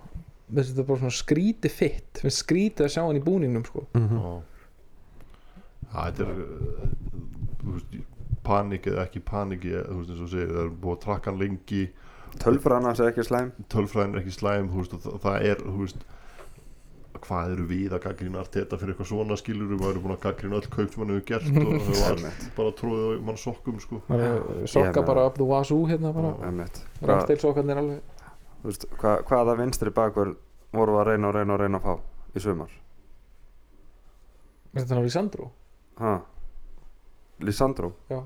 við 0.48 0.70
þetta 0.70 0.86
bara 0.88 1.02
svona 1.02 1.18
skríti 1.18 1.72
fitt. 1.72 2.22
Við 2.24 2.36
skrítið 2.38 2.86
að 2.88 2.94
sjá 2.94 3.02
hann 3.04 3.20
í 3.20 3.24
búningnum 3.26 3.66
sko. 3.68 3.88
Já. 3.98 4.36
Já, 5.88 5.98
Þetta 5.98 6.28
er 6.28 6.38
þú 7.64 7.74
veist, 7.74 7.98
panik 8.48 8.88
eða 8.88 9.08
ekki 9.08 9.22
panik 9.28 9.66
þú 9.66 9.98
veist 9.98 10.14
eins 10.14 10.22
og 10.24 10.30
segir, 10.32 10.54
það 10.54 10.62
er 10.64 10.70
búið 10.84 10.96
að 10.96 11.02
trakka 11.04 11.32
hann 11.32 11.42
lengi. 11.42 11.82
Tölfræðan 12.44 12.88
hans 12.88 13.02
er 13.02 13.12
ekki 13.12 13.26
slæm. 13.28 13.52
Tölfræðin 13.74 14.16
er 14.16 14.22
ekki 14.24 14.36
slæm 14.38 14.70
þú 14.72 14.84
veist, 14.84 14.96
og 14.96 15.04
það, 15.04 15.20
það 15.26 15.50
er 15.52 15.64
þú 15.66 15.76
veist, 15.82 16.08
hvað 17.24 17.54
eru 17.54 17.66
við 17.70 17.94
að 17.96 18.04
gaggrina 18.06 18.42
Arteta 18.42 18.78
fyrir 18.80 18.94
eitthvað 18.94 19.10
svona 19.12 19.38
skilur 19.40 19.70
við 19.72 19.86
erum 19.90 20.04
búin 20.06 20.16
að 20.16 20.24
gaggrina 20.26 20.60
öll 20.60 20.70
kaup 20.74 20.94
sem 20.94 21.04
hann 21.04 21.14
hefur 21.14 21.26
gert 21.30 21.48
og 21.62 21.88
það 21.88 22.02
var 22.04 22.44
bara 22.58 22.74
tróðið 22.82 23.08
á 23.08 23.26
mann 23.30 23.40
sokkum 23.42 23.80
sko. 23.84 24.02
sokka 24.74 25.04
bara 25.08 25.26
up 25.30 25.40
the 25.40 25.48
wazoo 25.48 25.88
hérna 25.90 26.14
bara. 26.16 26.34
Rafsteilsokkarnir 27.12 27.82
alveg. 27.84 28.14
Þú 28.62 28.72
veist, 28.72 28.88
hvað, 29.02 29.24
hvaða 29.30 29.58
vinstri 29.62 29.94
bakur 29.96 30.36
voru 30.76 31.00
að 31.02 31.12
reyna 31.14 31.32
og 31.32 31.38
reyna 31.38 31.58
og 31.58 31.62
reyna 31.64 31.82
að 31.82 31.88
fá 31.88 32.38
í 32.38 32.44
sumar? 32.44 32.78
Er 34.74 34.84
þetta 34.84 34.96
hann 34.96 35.04
á 35.04 35.08
Lisandro? 35.08 35.52
ha? 36.02 36.16
Lisandro? 37.42 37.94
Já. 38.10 38.22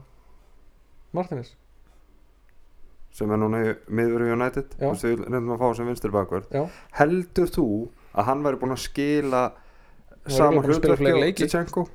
Martinez? 1.11 1.55
sem 3.15 3.31
er 3.31 3.39
núna 3.41 3.61
í 3.65 3.71
miður 3.91 4.25
í 4.25 4.29
United 4.35 4.75
þú 4.77 4.91
veist, 4.93 5.05
við 5.07 5.23
reyndum 5.25 5.55
að 5.55 5.63
fá 5.63 5.75
sem 5.77 5.89
vinstri 5.89 6.11
já. 6.51 6.61
Heldur 6.99 7.51
þú 7.51 7.65
að 8.11 8.29
hann 8.29 8.45
væri 8.45 8.61
búin 8.61 8.75
að 8.75 8.83
skila 8.85 9.43
var 9.51 10.37
sama 10.37 10.61
örugglega 10.61 10.67
búinn 10.67 10.75
að 10.75 10.81
spila 10.81 10.95
hlutverki 10.97 11.25
leiki. 11.25 11.47
Tjechenko 11.47 11.87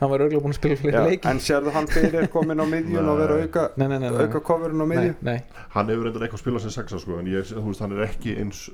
hann 0.00 0.10
var 0.10 0.20
örgulega 0.26 0.44
búin 0.44 0.52
að 0.52 0.58
spila 0.58 0.76
fleiri 0.80 1.02
leiki 1.10 1.30
en 1.30 1.38
sérðu 1.40 1.72
hann 1.72 1.88
fyrir 1.88 2.28
komin 2.34 2.60
á 2.60 2.66
miðjun 2.68 3.08
og 3.08 3.20
vera 3.22 3.36
Nei. 3.38 3.46
auka 3.48 3.64
nei, 3.80 3.86
nei, 3.88 3.98
nei, 4.02 4.08
auka 4.12 4.42
coverin 4.44 4.84
á 4.84 4.86
miðjun 4.90 5.16
nei. 5.24 5.38
hann 5.72 5.92
hefur 5.92 6.08
reyndar 6.08 6.26
eitthvað 6.26 6.42
spilað 6.42 6.66
sem 6.66 6.74
sexa 6.76 7.00
sko, 7.00 7.16
en 7.20 7.30
ég, 7.32 7.48
þú 7.48 7.64
veist, 7.70 7.84
hann 7.84 7.96
er 7.96 8.02
ekki 8.04 8.34
eins, 8.42 8.66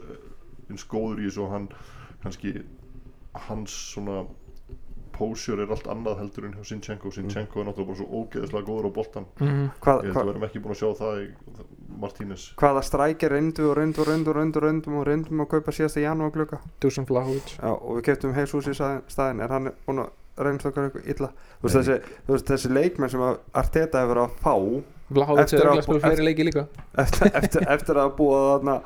eins 0.66 0.87
góður 0.90 1.22
í 1.22 1.28
þessu 1.28 1.44
og 1.46 1.55
hann 1.55 1.68
kannski 2.24 2.57
hans 3.46 3.76
svona 3.92 4.24
pósjör 5.16 5.61
er 5.64 5.70
allt 5.75 5.87
annað 5.92 6.18
heldur 6.22 6.46
en 6.48 6.55
hjá 6.57 6.64
Sinchenko. 6.70 7.11
Sinchenko 7.14 7.61
er 7.61 7.68
náttúrulega 7.68 7.87
bara 7.92 8.01
svo 8.01 8.22
ógeðislega 8.22 8.66
góður 8.68 8.88
á 8.88 8.92
boltan. 8.98 9.27
Mhm. 9.40 9.70
hvað, 9.81 10.03
ég 10.05 10.12
held 10.12 10.16
að 10.16 10.27
við 10.27 10.35
erum 10.35 10.46
ekki 10.48 10.62
búin 10.64 10.75
að 10.75 10.81
sjá 10.83 10.90
það 11.03 11.20
í 11.22 11.29
Martínez. 12.03 12.44
Hvaða 12.57 12.83
strækir 12.83 13.31
reyndu 13.31 13.68
og 13.70 13.77
reyndu 13.77 14.01
og 14.03 14.09
reyndu 14.09 14.31
og 14.33 14.37
reyndu 14.37 14.59
og 14.59 14.64
reyndum 14.66 14.96
og 14.98 15.07
reyndum 15.07 15.42
að 15.44 15.48
kaupa 15.53 15.75
síðasta 15.77 16.01
janúar 16.03 16.33
glugga 16.35 16.59
Dusan 16.81 17.05
Vlahovic 17.07 17.53
Já, 17.59 17.68
og 17.70 17.98
við 17.98 18.03
keftum 18.09 18.33
heilsús 18.35 18.66
í 18.72 18.75
staðin, 18.75 19.42
er 19.44 19.48
hann 19.53 19.70
búin 19.87 20.01
að 20.03 20.11
reynast 20.42 20.66
okkar 20.66 20.88
eitthvað 20.88 21.11
illa? 21.12 21.29
Þú 21.61 21.68
veist, 21.68 21.77
þessi, 21.77 21.98
þú 22.27 22.33
veist 22.37 22.46
þessi 22.53 22.72
leikmenn 22.72 23.11
sem 23.12 23.20
að 23.20 23.38
Arteta 23.55 24.03
hefur 24.03 24.22
að 24.25 24.37
fá 24.40 24.55
Vlahovic 25.12 25.44
Eftir 25.44 25.61
er 25.61 25.70
að- 25.75 25.83
spila 25.85 26.01
fleiri 26.01 26.25
leiki 26.25 26.44
líka. 26.48 26.66
Eftir, 27.05 27.31
eftir, 27.35 27.68
eftir 27.68 28.01
að 28.01 28.16
búa 28.16 28.40
þarna 28.59 28.79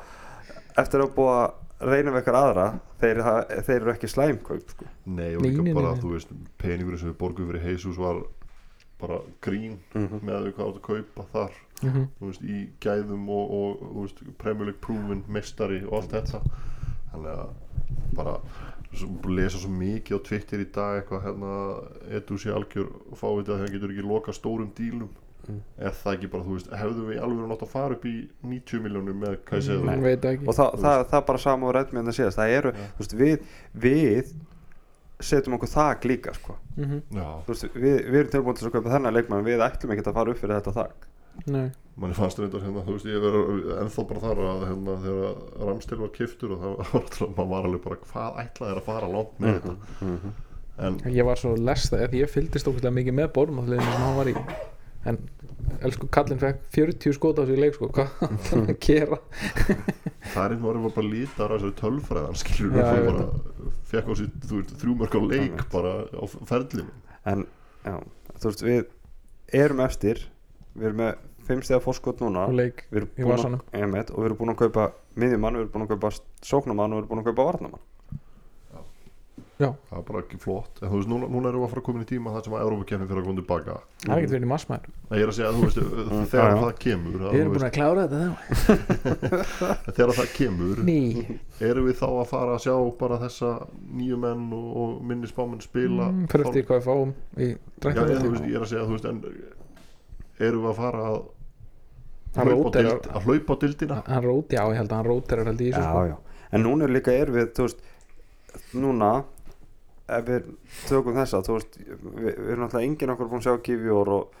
eftir 0.77 1.01
að 1.01 1.13
búa 1.15 1.37
við 1.79 2.11
eitthvað 2.11 2.39
aðra 2.43 2.67
þeir, 3.01 3.21
ha- 3.23 3.45
þeir 3.67 3.81
eru 3.81 3.91
ekki 3.93 4.07
slæmkaup 4.09 4.69
sko. 4.73 4.85
nei 5.05 5.35
og 5.35 5.41
líka 5.45 5.61
nei, 5.63 5.73
bara, 5.73 5.91
nei, 5.91 5.97
nei. 5.97 6.01
þú 6.03 6.11
veist 6.15 6.31
peningurinn 6.57 6.99
sem 6.99 7.11
við 7.11 7.17
borgum 7.21 7.47
fyrir 7.51 7.67
Jesus 7.71 7.97
var 8.01 8.23
bara 8.99 9.19
grín 9.45 9.77
mm 9.93 10.21
með 10.25 10.33
að 10.35 10.45
við 10.47 10.53
hvað 10.57 10.67
átt 10.71 10.79
að 10.81 10.87
kaupa 10.89 11.25
þar 11.33 11.51
Mhm. 11.83 12.07
þú 12.19 12.25
veist, 12.31 12.41
í 12.41 12.59
gæðum 12.81 13.27
og, 13.29 13.51
og 13.53 13.81
þú 13.93 14.01
veist, 14.01 14.21
Premier 14.41 14.65
League 14.71 14.81
proven 14.81 15.23
mestari 15.29 15.83
og 15.85 15.93
allt 15.99 16.15
þetta 16.15 16.41
þannig 17.11 17.33
að 17.37 17.49
bara 18.17 18.39
lesa 19.29 19.59
svo 19.61 19.69
mikið 19.69 20.17
á 20.17 20.19
Twitter 20.25 20.59
í 20.63 20.65
dag 20.73 21.03
eitthvað 21.03 21.23
hérna 21.27 21.51
edu 22.17 22.37
sé 22.41 22.49
algjör 22.49 22.87
fáviti 23.19 23.51
að 23.53 23.61
það 23.61 23.73
getur 23.75 23.93
ekki 23.93 24.07
loka 24.09 24.33
stórum 24.33 24.71
dílum 24.73 25.09
Mm. 25.47 25.61
er 25.79 25.93
það 26.03 26.13
ekki 26.17 26.27
bara, 26.33 26.43
þú 26.43 26.55
veist, 26.57 26.71
hefðu 26.81 27.05
við 27.07 27.21
alveg 27.23 27.47
nátt 27.51 27.61
að 27.63 27.71
fara 27.71 27.95
upp 27.97 28.05
í 28.05 28.15
90 28.43 28.81
miljónum 28.83 29.21
með 29.23 29.37
Kaisedo 29.47 29.83
Nei. 29.87 29.95
veit 30.03 30.21
það 30.21 30.33
ekki 30.33 30.47
og 30.51 30.57
það, 30.57 30.73
það, 30.83 31.03
það 31.11 31.19
er 31.21 31.25
bara 31.31 31.43
sama 31.45 31.67
og 31.69 31.75
redmið 31.77 32.11
að 32.11 32.17
síðast 32.19 32.41
það 32.41 32.55
eru, 32.57 32.73
þú 32.77 33.03
veist, 33.03 33.17
við 33.21 33.37
við 33.87 34.33
setjum 35.27 35.55
okkur 35.57 35.71
þak 35.71 36.03
líka 36.05 36.33
sko. 36.37 36.55
Mhm. 36.77 36.99
já, 37.17 37.27
Þú 37.45 37.53
veist, 37.53 37.67
við, 37.73 37.95
við 38.05 38.19
erum 38.21 38.33
tilbúin 38.35 38.57
til 38.59 38.67
að 38.67 38.73
kaupa 38.75 38.91
þennan 38.93 39.15
leikmann 39.17 39.45
við 39.47 39.63
ætlum 39.65 39.93
ekki 39.95 40.05
að 40.05 40.17
fara 40.19 40.31
upp 40.33 40.41
fyrir 40.43 40.59
þetta 40.59 40.73
þak 40.77 41.07
Nei. 41.45 41.71
manni 41.97 42.15
fannst 42.17 42.39
reyndar 42.41 42.61
hérna, 42.65 42.83
þú 42.85 42.93
veist, 42.97 43.05
ég 43.09 43.21
verður 43.21 43.79
ennþá 43.81 44.05
bara 44.09 44.21
þar 44.23 44.39
að 44.51 44.63
hérna, 44.67 44.95
þegar 45.03 45.67
Ramstil 45.69 45.99
var 46.01 46.11
kiftur 46.15 46.53
og 46.55 46.61
það 46.61 46.75
var, 46.77 46.91
náttúrulega- 46.93 47.35
maður 47.37 47.51
var 47.53 47.67
alveg 47.69 47.83
bara 47.87 47.99
hvað 48.03 48.39
ætlaði 48.43 48.71
þér 48.71 48.81
að 48.81 48.87
fara 48.91 49.11
langt 49.15 49.39
með 49.39 49.57
þetta 49.57 49.75
-hmm. 50.01 50.33
en 50.87 50.97
ég 51.17 51.25
var 51.25 51.41
svo 51.41 51.55
lesta 51.57 52.01
ég 52.13 52.29
fylgdist 52.29 52.67
okkur 52.69 52.91
mikið 52.91 53.13
með 53.21 53.31
Bormóðliðinu 53.37 53.85
sem 53.91 54.01
hann 54.05 54.17
var 54.17 54.27
í 54.29 54.35
en 55.07 55.17
elsku 55.85 56.07
kallinn 56.13 56.39
fekk 56.41 56.61
40 56.75 57.15
skot 57.17 57.39
á 57.39 57.43
sig 57.47 57.57
í 57.57 57.61
leik 57.61 57.75
sko, 57.77 57.89
hvað 57.93 58.11
hann 58.21 58.67
að 58.73 58.79
gera? 58.87 59.19
Það 60.33 60.43
er 60.43 60.55
einhvern 60.55 60.81
veginn 60.83 60.95
bara 60.97 61.11
lítar 61.11 61.51
á 61.51 61.55
þessari 61.57 61.75
tölfræðan 61.81 62.39
skilur 62.41 62.77
Já, 62.77 62.89
bara 63.07 63.25
fekk 63.91 64.11
á 64.11 64.13
sér 64.19 64.31
þú 64.47 64.59
veist, 64.61 64.73
þrjú 64.81 64.95
mörg 65.01 65.17
á 65.17 65.21
leik 65.23 65.41
Einmitt. 65.41 65.65
bara 65.73 65.93
á 66.07 66.23
ferlinu 66.49 66.87
en 67.27 67.45
já, 67.87 67.95
þú 68.37 68.51
veist 68.51 68.63
við 68.67 68.83
erum 69.57 69.79
eftir. 69.85 70.19
Við 70.77 70.89
erum 70.91 70.99
með 71.01 71.13
fimm 71.47 71.61
stegar 71.63 71.79
fórskot 71.81 72.19
núna. 72.21 72.43
Og 72.51 72.57
leik 72.59 72.83
við 72.91 72.97
erum 73.01 73.11
í 73.15 73.23
búin 73.23 73.31
vasanum. 73.31 73.61
að, 73.63 73.77
einmitt, 73.81 74.09
og 74.11 74.19
við 74.19 74.27
erum 74.27 74.39
búin 74.41 74.51
að 74.53 74.57
kaupa 74.65 74.87
miðjumann, 75.17 75.55
við 75.57 75.63
erum 75.63 75.71
búin 75.77 75.85
að 75.87 75.93
kaupa 75.93 76.11
sóknumann 76.45 76.91
og 76.91 76.99
við 76.99 77.03
erum 77.05 77.11
búin 77.13 77.21
að 77.23 77.29
kaupa 77.31 77.45
varnamann 77.47 77.85
já, 79.57 79.69
það 79.89 79.97
er 79.99 80.03
bara 80.07 80.19
ekki 80.23 80.37
flott. 80.41 80.79
En 80.83 80.89
þú 80.91 80.99
veist, 80.99 81.09
núna, 81.11 81.27
núna 81.33 81.49
erum 81.49 81.61
við 81.63 81.67
að 81.67 81.71
fara 81.73 81.81
að 81.81 81.85
koma 81.87 81.97
inn 82.01 82.05
í 82.05 82.09
tíma 82.11 82.33
það 82.35 82.43
sem 82.47 82.55
að 82.57 82.63
Európa-kefni 82.67 83.07
fyrir 83.09 83.21
að 83.21 83.27
koma 83.27 83.39
tilbaka. 83.41 83.77
Það 84.03 84.11
er 84.13 84.17
ekkert 84.17 84.33
verið 84.35 84.47
í 84.47 84.51
massmæður 84.51 84.91
ég 85.17 85.23
er 85.23 85.31
að 85.31 85.37
segja, 85.37 85.51
þú 85.55 85.61
veist, 85.65 85.79
þegar 86.33 86.57
það 86.61 86.73
kemur 86.83 87.17
að, 87.23 87.31
við 87.33 87.41
erum 87.41 87.53
búin 87.57 87.67
að 87.67 87.75
klára 87.77 88.03
þetta 88.07 88.19
þá. 88.21 88.31
Þegar 89.97 90.11
það 90.17 90.29
kemur 90.37 90.81
ný, 90.87 90.97
erum 91.69 91.87
við 91.87 91.97
þá 92.01 92.07
að 92.11 92.27
fara 92.31 92.55
að 92.57 92.63
sjá 92.67 92.75
bara 92.99 93.17
þessa 93.23 93.51
nýju 93.97 94.19
menn 94.21 94.43
og, 94.57 94.67
og 94.83 94.93
minni 95.09 95.29
spámenn 95.31 95.63
spila 95.63 96.09
mm, 96.11 96.27
fyrir 96.31 96.49
eftir 96.51 96.67
hvað 96.67 96.81
við 96.81 96.87
fáum 96.89 97.13
í 97.37 97.47
já, 97.47 97.89
ég, 97.95 98.27
veist, 98.27 98.45
ég 98.45 98.59
er 98.59 98.65
að 98.65 98.71
segja, 98.73 98.85
þú 98.85 98.97
veist, 98.97 99.09
en 99.09 99.17
erum 100.47 100.67
við 100.67 100.71
að 100.73 100.79
fara 100.83 101.07
að 101.11 101.19
Hann 102.37 102.49
hlaupa 102.51 102.57
á 102.57 102.65
róterar- 102.67 102.99
dild- 103.01 103.07
að 103.17 103.23
hlaupa 103.25 103.55
á 103.55 103.61
dildina 103.63 103.95
hann 104.05 104.23
rót, 104.27 104.51
já, 104.53 104.61
ég 104.67 104.77
held 104.77 104.91
að 104.91 104.97
hann 104.99 105.07
róterar 105.07 105.47
held 105.49 105.61
í 105.63 105.69
þessu 105.71 106.11
sko. 106.11 106.19
en 106.51 106.63
núna 106.67 106.85
er 106.85 106.93
líka 106.93 107.15
er 107.15 107.31
við 107.33 107.47
þú 107.57 107.65
veist, 107.65 107.79
núna 108.77 109.11
ef 110.07 110.23
við 110.27 110.45
tökum 110.87 111.17
þessa 111.19 111.41
þú 111.43 111.57
veist, 111.57 111.77
við, 111.79 112.27
við 112.37 112.51
erum 112.53 112.63
náttúrulega 112.65 112.87
enginn 112.87 113.13
okkar 113.15 113.27
búin 113.31 113.41
að 113.41 113.47
sjá 113.49 113.57
Kivjór 113.67 114.11
og 114.17 114.37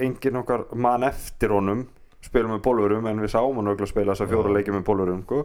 enginn 0.00 0.40
okkar 0.40 0.64
mann 0.74 1.02
eftir 1.08 1.52
honum 1.52 1.86
spilum 2.26 2.54
með 2.56 2.62
bólverum 2.64 3.06
en 3.10 3.20
við 3.22 3.32
sáum 3.34 3.58
hann 3.60 3.68
auðvitað 3.70 3.90
spila 3.92 4.14
þessa 4.14 4.30
fjóra 4.30 4.48
Já. 4.50 4.54
leikið 4.56 4.74
með 4.78 4.86
bólverum 4.88 5.20
sko. 5.26 5.42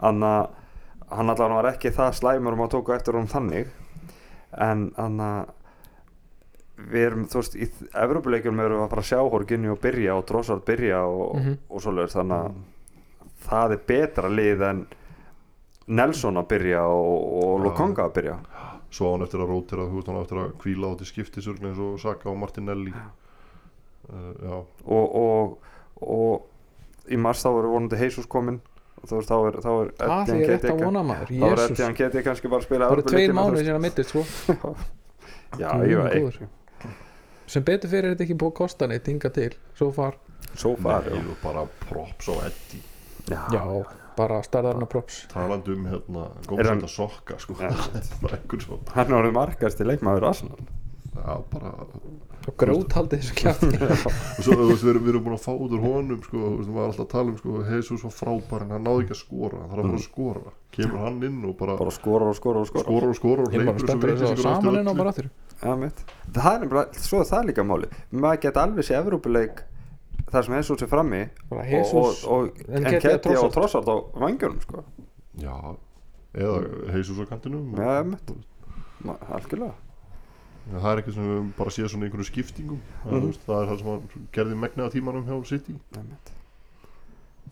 þannig 0.00 0.34
að 0.34 1.16
hann 1.16 1.30
allavega 1.32 1.54
var 1.60 1.68
ekki 1.72 1.90
það 1.96 2.12
slæmur 2.18 2.56
um 2.56 2.64
að 2.66 2.72
tóka 2.74 2.96
eftir 2.96 3.16
honum 3.18 3.30
þannig 3.30 3.70
en 4.58 4.84
þannig 4.96 5.26
að 5.30 5.56
við 6.90 7.02
erum, 7.06 7.24
þú 7.28 7.40
veist, 7.42 7.56
í 7.60 7.66
Evropuleikjum 8.00 8.60
erum 8.64 8.78
við 8.80 8.84
að 8.86 8.92
fara 8.94 9.02
að 9.04 9.08
sjá 9.10 9.18
Horginni 9.34 9.68
og 9.68 9.80
byrja 9.82 10.14
og 10.16 10.22
Drossard 10.30 10.62
byrja 10.64 11.00
og, 11.06 11.34
Mhm. 11.36 11.56
og 11.68 11.82
svoleiðis 11.84 12.16
þannig 12.16 12.38
að 12.40 12.54
það 13.50 13.72
er 13.76 13.82
betra 13.90 14.28
lið 14.32 14.62
en 14.70 14.86
Nelson 15.90 16.36
að 16.40 16.48
byrja 16.54 16.82
og, 16.86 17.20
og 17.44 17.52
Já. 17.60 17.64
Lukonga 17.66 18.04
að 18.08 18.14
byrja 18.16 18.36
svo 18.90 19.10
á 19.10 19.12
hann 19.14 19.24
eftir 19.26 19.42
að 19.42 19.52
rótira, 19.52 19.86
þú 19.88 19.98
veist, 19.98 20.10
hann 20.10 20.18
á 20.20 20.24
eftir 20.24 20.40
að 20.42 20.54
kvíla 20.62 20.90
á 20.90 20.92
til 21.00 21.08
skiptisörgni 21.10 21.70
eins 21.70 21.82
og 21.82 21.98
Saka 22.02 22.30
og 22.30 22.38
Martinelli. 22.40 22.94
Uh, 24.10 24.32
já, 24.42 24.56
og, 24.84 25.16
og, 25.20 25.56
og 26.02 27.10
í 27.12 27.18
mars 27.20 27.44
þá 27.44 27.50
eru 27.52 27.72
vonandi 27.76 28.00
Jesus 28.00 28.28
kominn. 28.30 28.60
Og 29.00 29.08
þá 29.08 29.16
er, 29.16 29.58
þá 29.64 29.70
er 29.72 29.92
það 29.96 30.32
er 30.34 30.50
rétt 30.50 30.66
að 30.68 30.82
vona 30.84 31.02
maður. 31.06 31.30
þá 31.30 31.44
er 31.46 31.54
Jésús, 31.54 31.70
Etienne 31.72 31.96
Keita 31.96 32.24
kannski 32.26 32.50
bara 32.52 32.60
að 32.60 32.66
spila 32.66 32.88
það 32.90 32.96
eru 32.96 33.04
tveir 33.06 33.22
Evrópuleikina, 33.30 33.32
þú 33.32 33.38
mánuði 33.40 33.56
veist. 33.56 33.68
sem 33.70 33.78
að 33.78 33.84
mittist 33.86 34.10
sko. 34.12 34.74
já, 35.62 35.70
ég 35.88 36.02
veit. 36.04 36.90
Sem 37.50 37.64
betur 37.66 37.90
fyrir 37.90 38.10
er 38.10 38.14
þetta 38.14 38.26
ekki 38.26 38.36
búið 38.42 38.52
að 38.52 38.58
kosta 38.60 38.90
neitt 38.90 39.08
hinga 39.08 39.32
til, 39.34 39.50
svo 39.78 39.88
far. 39.94 40.20
Svo 40.52 40.74
far 40.78 41.08
Nei, 41.08 41.22
og 41.24 41.40
bara 41.42 41.64
props 41.88 42.28
á 42.28 42.34
Eddie 42.50 42.84
já, 43.30 43.84
bara 44.20 44.42
starðarna 44.46 44.88
props. 44.90 45.22
Talandi 45.32 45.74
um 45.76 45.88
hérna, 45.90 46.28
góðsætt 46.46 46.72
hann- 46.74 46.84
að 46.86 46.94
sokka 46.96 47.40
sko, 47.42 47.56
svo 48.66 48.80
hann 48.94 49.16
orðið 49.20 49.36
markast 49.40 49.80
í 49.80 49.88
leikmaður 49.88 50.30
Arsenal. 50.34 50.60
Já, 51.20 51.32
bara 51.52 51.74
og 52.48 52.54
gróthaldið 52.56 53.20
þessu 53.20 53.34
kjátt 53.36 53.64
og 53.66 54.44
svo, 54.44 54.54
við 54.56 54.84
erum, 54.90 55.02
við 55.04 55.10
erum 55.12 55.24
búin 55.26 55.36
að 55.36 55.42
fá 55.44 55.50
út 55.52 55.74
úr 55.76 55.82
honum 55.84 56.22
sko, 56.24 56.38
við 56.56 56.70
varum 56.72 56.86
alltaf 56.86 57.02
að 57.04 57.10
tala 57.12 57.32
um 57.32 57.36
sko, 57.36 57.56
Jesus 57.68 58.04
var 58.06 58.14
frábær 58.16 58.64
en 58.64 58.72
hann 58.74 58.86
náði 58.86 59.04
ekki 59.04 59.16
að 59.16 59.20
skora 59.20 59.60
hann 59.60 59.68
þarf 59.68 59.82
að 59.82 59.90
fara 59.90 59.98
að 60.00 60.06
skora, 60.06 60.54
kemur 60.76 61.02
hann 61.04 61.18
inn 61.28 61.42
og 61.50 61.56
bara, 61.60 61.76
bara 61.82 61.92
skorar 61.94 62.32
og 62.32 62.38
skorar 62.38 62.64
og 62.64 62.70
skorar. 62.70 62.88
Skorar 62.88 63.12
og 63.12 63.18
skorar 63.20 63.44
og 63.44 63.52
bara 63.52 63.66
hleypur 63.66 63.84
spenntur 63.84 64.14
að 64.14 64.22
þessu 64.24 64.46
saman 64.46 64.80
inn 64.80 64.88
á 64.88 64.94
bara 64.96 65.12
aftur. 65.12 65.28
Mitt. 65.60 65.98
það 66.32 66.54
er 66.54 66.62
nefnilega, 66.64 67.02
svo 67.04 67.20
er 67.20 67.28
það 67.28 67.48
líka 67.50 67.64
máli 67.68 67.88
maður 68.16 68.38
geta 68.46 68.62
alveg 68.64 68.86
sé 68.88 68.96
Evrópuleik 68.96 69.60
þar 70.32 70.44
sem 70.46 70.54
Jesus 70.54 70.82
er 70.82 70.90
frammi 70.90 71.20
Jesus 71.70 72.24
og, 72.24 72.30
og 72.30 72.60
En 72.68 72.76
en 72.84 72.84
Ketia 72.92 73.00
Ketty 73.18 73.36
og 73.36 73.52
Trossard. 73.54 73.88
Á 73.90 73.96
vangjörnum 74.22 74.60
sko. 74.62 74.84
já, 75.40 75.54
eða 76.34 76.56
Jesus 76.96 77.18
á 77.18 77.24
kantinum 77.30 77.74
Já, 77.74 78.04
algjörlega 79.30 79.74
það 80.70 80.90
er 80.92 81.00
eitthvað 81.00 81.14
sem 81.16 81.24
við 81.30 81.46
bara 81.56 81.70
séð 81.74 81.88
svona 81.90 82.04
í 82.04 82.08
einhverju 82.10 82.28
skiptingum 82.28 82.80
Mhm. 83.04 83.14
mm. 83.24 83.32
það 83.46 83.62
er 83.62 83.70
það 83.70 83.78
sem 83.80 84.26
gerði 84.36 84.58
megna 84.60 84.86
á 84.86 84.92
tímanum 84.92 85.24
hjá 85.26 85.46
City 85.48 85.74
Einmitt. 85.96 86.30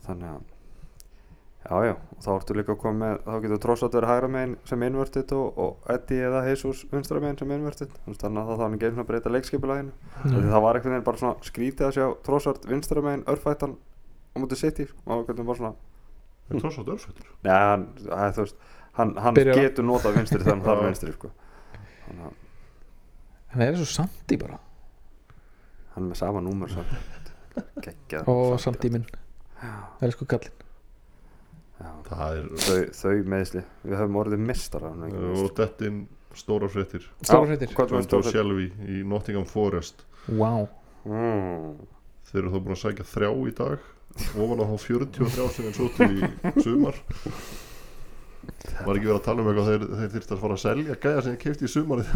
þannig 0.05 0.29
að 0.29 0.41
já 1.59 1.75
já, 1.85 1.93
og 1.95 2.21
þá 2.23 2.29
ertu 2.35 2.55
líka 2.57 2.73
að 2.73 2.79
koma 2.85 2.99
með 3.03 3.19
þá 3.25 3.35
getur 3.43 3.61
Trossard 3.65 3.97
verið 3.97 4.11
hægra 4.13 4.31
megin 4.35 4.55
sem 4.69 4.85
innvörtið 4.87 5.35
og, 5.37 5.59
og 5.65 5.91
Eddie 5.95 6.23
eða 6.29 6.45
Jesus 6.47 6.85
vinstra 6.93 7.19
megin 7.19 7.37
sem 7.41 7.51
innvörtið. 7.57 7.99
Þannig 8.07 8.41
að 8.41 8.49
það 8.53 8.63
þarf 8.63 8.77
ekki 8.79 8.89
einu 8.89 9.03
að 9.03 9.09
breyta 9.11 9.33
leikskipulaginu. 9.35 9.93
Mm. 10.23 10.49
það 10.53 10.65
var 10.65 10.79
einhvern 10.79 10.95
veginn 10.95 11.07
bara 11.11 11.21
svona 11.21 11.49
skrítið 11.51 11.89
að 11.89 11.95
sjá 11.99 12.07
Trossard 12.25 12.65
vinstra 12.71 13.03
megin 13.05 13.27
örfættan 13.29 13.75
á 13.75 14.35
mútið 14.39 14.63
City. 14.63 14.87
Og 15.03 15.11
það 15.11 15.15
var 15.19 15.29
veginn 15.33 15.49
bara 15.51 15.61
svona 15.61 15.75
er 16.49 16.59
tross 16.61 16.79
á 16.81 16.83
dörfættur 16.85 17.27
Nei, 17.45 17.53
hann, 17.53 17.85
að, 18.09 18.31
þú 18.37 18.45
veist, 18.45 18.61
hann, 18.97 19.11
hann 19.21 19.39
getur 19.39 19.85
notað 19.85 20.17
vinstri 20.17 20.41
þegar 20.41 20.55
hann 20.55 20.65
þarf 20.65 20.85
vinstri 20.87 21.15
sko. 21.15 21.31
Þannig 22.05 22.25
að 22.25 22.37
hann 23.53 23.65
er 23.65 23.77
svo 23.79 23.89
sandi 23.89 24.39
bara. 24.41 24.59
Hann 25.95 26.05
er 26.05 26.09
með 26.11 26.21
sama 26.21 26.43
númer 26.45 26.71
samt. 26.73 26.95
Geggjað 27.83 28.29
og 28.31 28.43
samt, 28.55 28.65
sandi 28.79 28.91
minn, 28.93 29.05
Já, 29.59 29.73
elsku 30.05 30.27
kallinn. 30.29 30.53
já. 30.53 30.58
Það 32.09 32.39
er 32.39 32.47
Þau, 32.65 32.79
þau 33.01 33.29
meðsli, 33.33 33.61
við 33.85 33.99
höfum 34.01 34.17
orðið 34.23 34.47
mistara 34.49 34.91
og 34.93 35.53
dettin 35.57 36.01
stóra 36.37 36.69
fréttir. 36.71 37.05
Stóra 37.21 37.47
fréttir, 37.49 37.71
stóra 38.05 38.23
Shelby 38.31 38.69
í 38.87 39.03
Nottingham 39.07 39.47
Forest. 39.49 40.05
Wow. 40.29 40.67
Mm. 41.07 41.79
þeir 42.29 42.43
eru 42.43 42.51
þá 42.53 42.59
búin 42.59 42.75
að 42.75 42.83
sækja 42.83 43.07
þrjá 43.13 43.31
í 43.31 43.55
dag. 43.57 43.87
Ofan 44.35 44.61
á 44.61 44.65
þá 44.67 44.75
43 44.83 45.49
sem 45.55 45.65
þeir 45.65 45.75
sóttu 45.77 46.07
í 46.09 46.19
sumar. 46.65 46.97
Var 48.49 48.97
ekki 48.97 49.07
verið 49.07 49.17
að 49.17 49.25
tala 49.25 49.43
um 49.43 49.49
eitthvað 49.49 49.67
þeir, 49.69 49.83
þeir 49.99 50.11
þyrfti 50.13 50.33
að 50.33 50.41
fara 50.43 50.55
að 50.55 50.61
selja 50.63 50.95
gæja 51.03 51.21
sem 51.21 51.33
þeir 51.33 51.41
kefti 51.43 51.63
í 51.67 51.69
sumari 51.69 52.03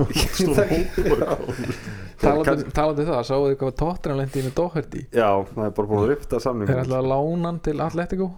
talandi, 2.24 2.64
um 2.64 3.10
það, 3.10 3.20
sáðu 3.28 3.50
þið 3.52 3.58
hvað 3.62 3.76
tóttirna 3.82 4.16
lendi 4.18 4.46
með 4.46 4.56
Doherty? 4.58 5.04
Já, 5.14 5.30
það 5.52 5.68
er 5.68 5.76
bara 5.78 5.92
búin 5.92 6.02
að 6.02 6.10
rifta 6.14 6.40
samning 6.42 6.72
þeir 6.72 6.82
ætlaði 6.86 7.02
að 7.04 7.12
lána 7.12 7.52
hann 7.52 7.60
til 7.68 7.78
Atletico 7.86 8.30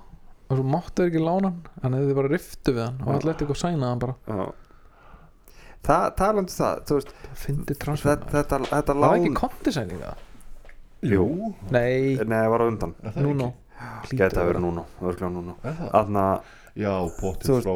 og 0.46 0.60
svo 0.60 0.66
máttu 0.76 1.02
þeir 1.04 1.10
ekki 1.12 1.24
lána 1.26 1.50
hann 1.52 1.82
hann 1.84 1.98
hefði 2.00 2.16
bara 2.20 2.32
riftu 2.32 2.74
við 2.76 2.84
hann 2.86 3.02
og 3.06 3.12
Já. 3.12 3.18
Atletico 3.20 3.58
sænaði 3.58 3.90
hann 3.90 4.04
bara. 4.06 4.16
Já. 4.30 4.46
Það, 5.86 6.06
talandi 6.18 6.50
um 6.50 6.56
það, 6.58 6.80
þú 6.90 6.96
veist 7.00 7.12
fyndi 7.46 7.76
transfer 7.82 8.16
þetta, 8.16 8.32
þetta, 8.40 8.60
þetta 8.72 8.94
það 8.96 9.04
var 9.06 9.18
ekki 9.20 9.32
lán 9.32 9.40
kontisæning 9.42 10.02
það 10.02 10.24
Jú, 11.06 11.26
nei, 11.70 12.16
nei, 12.26 12.40
það 12.40 12.48
var 12.50 12.62
á 12.64 12.66
undan. 12.66 12.94
Er 13.06 13.14
það 13.14 13.26
núna. 13.28 13.48
Gæti 14.10 14.40
að 14.42 14.48
vera 14.50 14.62
núna, 14.64 14.84
örglega 15.04 15.30
núna. 15.36 15.54
Er 15.62 15.76
það? 15.78 15.90
Þannig 15.94 16.22
að 16.24 16.54
Já, 16.76 16.92
Þú 16.92 17.12
pottið 17.22 17.52
veist- 17.54 17.68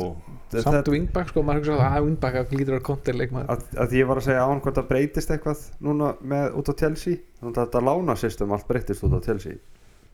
frá 0.49 0.63
samt 0.65 0.89
wingback 0.91 1.29
sko, 1.29 1.41
maður 1.45 1.61
hugsa 1.61 1.85
að 1.87 2.03
wingback 2.03 2.35
að 2.35 2.55
lítur 2.57 2.75
að 2.75 2.81
kontir 2.83 3.15
leikmaður 3.15 3.51
að, 3.53 3.61
að 3.79 3.93
ég 3.95 4.07
var 4.09 4.19
að 4.19 4.25
segja 4.25 4.41
á 4.43 4.49
hann 4.49 4.59
hvort 4.65 4.75
það 4.75 4.87
breytist 4.89 5.29
eitthvað 5.31 5.61
núna 5.87 6.09
með 6.19 6.57
út 6.59 6.67
á 6.67 6.73
Chelsea. 6.81 7.21
Þannig 7.39 7.59
að 7.61 7.61
þetta 7.69 7.83
lánasystem 7.87 8.51
allt 8.57 8.67
breytist 8.67 9.05
út 9.07 9.15
á 9.15 9.19
Chelsea. 9.23 9.55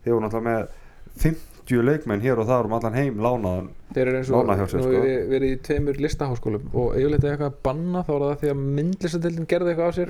Þeir 0.04 0.12
voru 0.14 0.22
náttúrulega 0.26 0.46
með 0.46 0.68
50 1.24 1.55
leikmenn 1.86 2.20
hér 2.22 2.38
og 2.38 2.46
þar 2.48 2.64
um 2.68 2.72
allan 2.78 2.94
heim 2.94 3.14
lánaðan 3.18 3.68
þeir 3.94 4.06
eru 4.10 4.16
eins 4.20 4.30
og 4.30 4.46
nú 4.46 4.52
sko. 4.66 5.00
við 5.06 5.18
verið 5.32 5.48
í 5.50 5.56
tveimur 5.66 5.96
listaháskólum 6.04 6.64
og 6.72 6.86
yfirleitt 7.00 7.24
er 7.26 7.30
eitthvað 7.34 7.50
að 7.50 7.58
banna 7.66 8.00
þá 8.06 8.12
er 8.16 8.20
það 8.26 8.36
því 8.42 8.48
að 8.52 8.60
myndlistadeildin 8.78 9.48
gerði 9.50 9.68
eitthvað 9.72 9.90
á 9.90 9.92
sér 9.96 10.08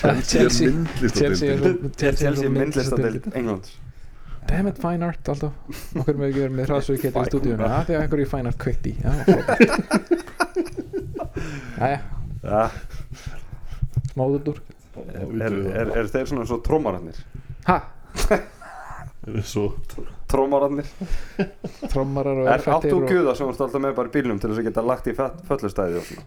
Chelsea 0.00 0.24
Chelsea 0.30 0.46
er 0.46 0.50
svo- 0.50 1.10
Chelsea 1.10 1.48
er 1.50 1.58
Chelsea 1.96 2.34
svo 2.34 2.50
myndlistadeild 2.50 3.30
Englands 3.34 3.70
Damn 4.48 4.66
it, 4.70 4.78
fine 4.82 5.04
art 5.06 5.28
alltaf 5.28 5.52
Okkur 6.00 6.16
með 6.18 6.30
ekki 6.32 6.40
verið 6.42 6.54
með 6.56 6.70
hraðsögu 6.70 6.98
getur 7.04 7.20
í 7.22 7.28
stúdíunum 7.28 7.60
art. 7.66 7.70
Já, 7.70 7.84
því 7.86 7.94
að 7.94 8.00
einhverju 8.06 8.24
í 8.24 8.30
fine 8.30 8.48
art 8.50 8.58
kveikt 8.58 8.84
í 8.88 8.92
Já, 8.98 9.10
flott 9.28 9.48
Jæja, 11.80 12.00
ja, 12.42 12.62
smáðutur 14.14 14.58
er, 15.00 15.54
er, 15.70 15.92
er 16.02 16.06
þeir 16.10 16.26
svona 16.32 16.46
svo 16.48 16.58
trómararnir 16.66 17.20
Ha, 17.68 17.76
Svo 19.44 19.66
trommarar 19.90 20.84
trómararnir 21.90 22.40
og 22.40 22.48
er 22.48 22.54
átt 22.56 22.62
örfættir 22.64 22.90
þú 22.94 22.98
og 23.02 23.08
guða 23.10 23.34
sem 23.36 23.50
ert 23.52 23.60
alltaf 23.66 23.82
með 23.84 23.96
bara 23.98 24.08
í 24.08 24.14
bílnum 24.14 24.38
til 24.40 24.48
þess 24.50 24.62
að 24.62 24.68
geta 24.70 24.84
lagt 24.86 25.10
í 25.10 25.14
föllustæði 25.50 25.94
og 26.00 26.04
svona? 26.08 26.24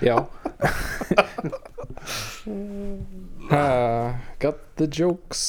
Já. 0.06 0.16
Ha, 3.50 3.62
Got 4.40 4.58
the 4.76 4.86
jokes. 4.90 5.42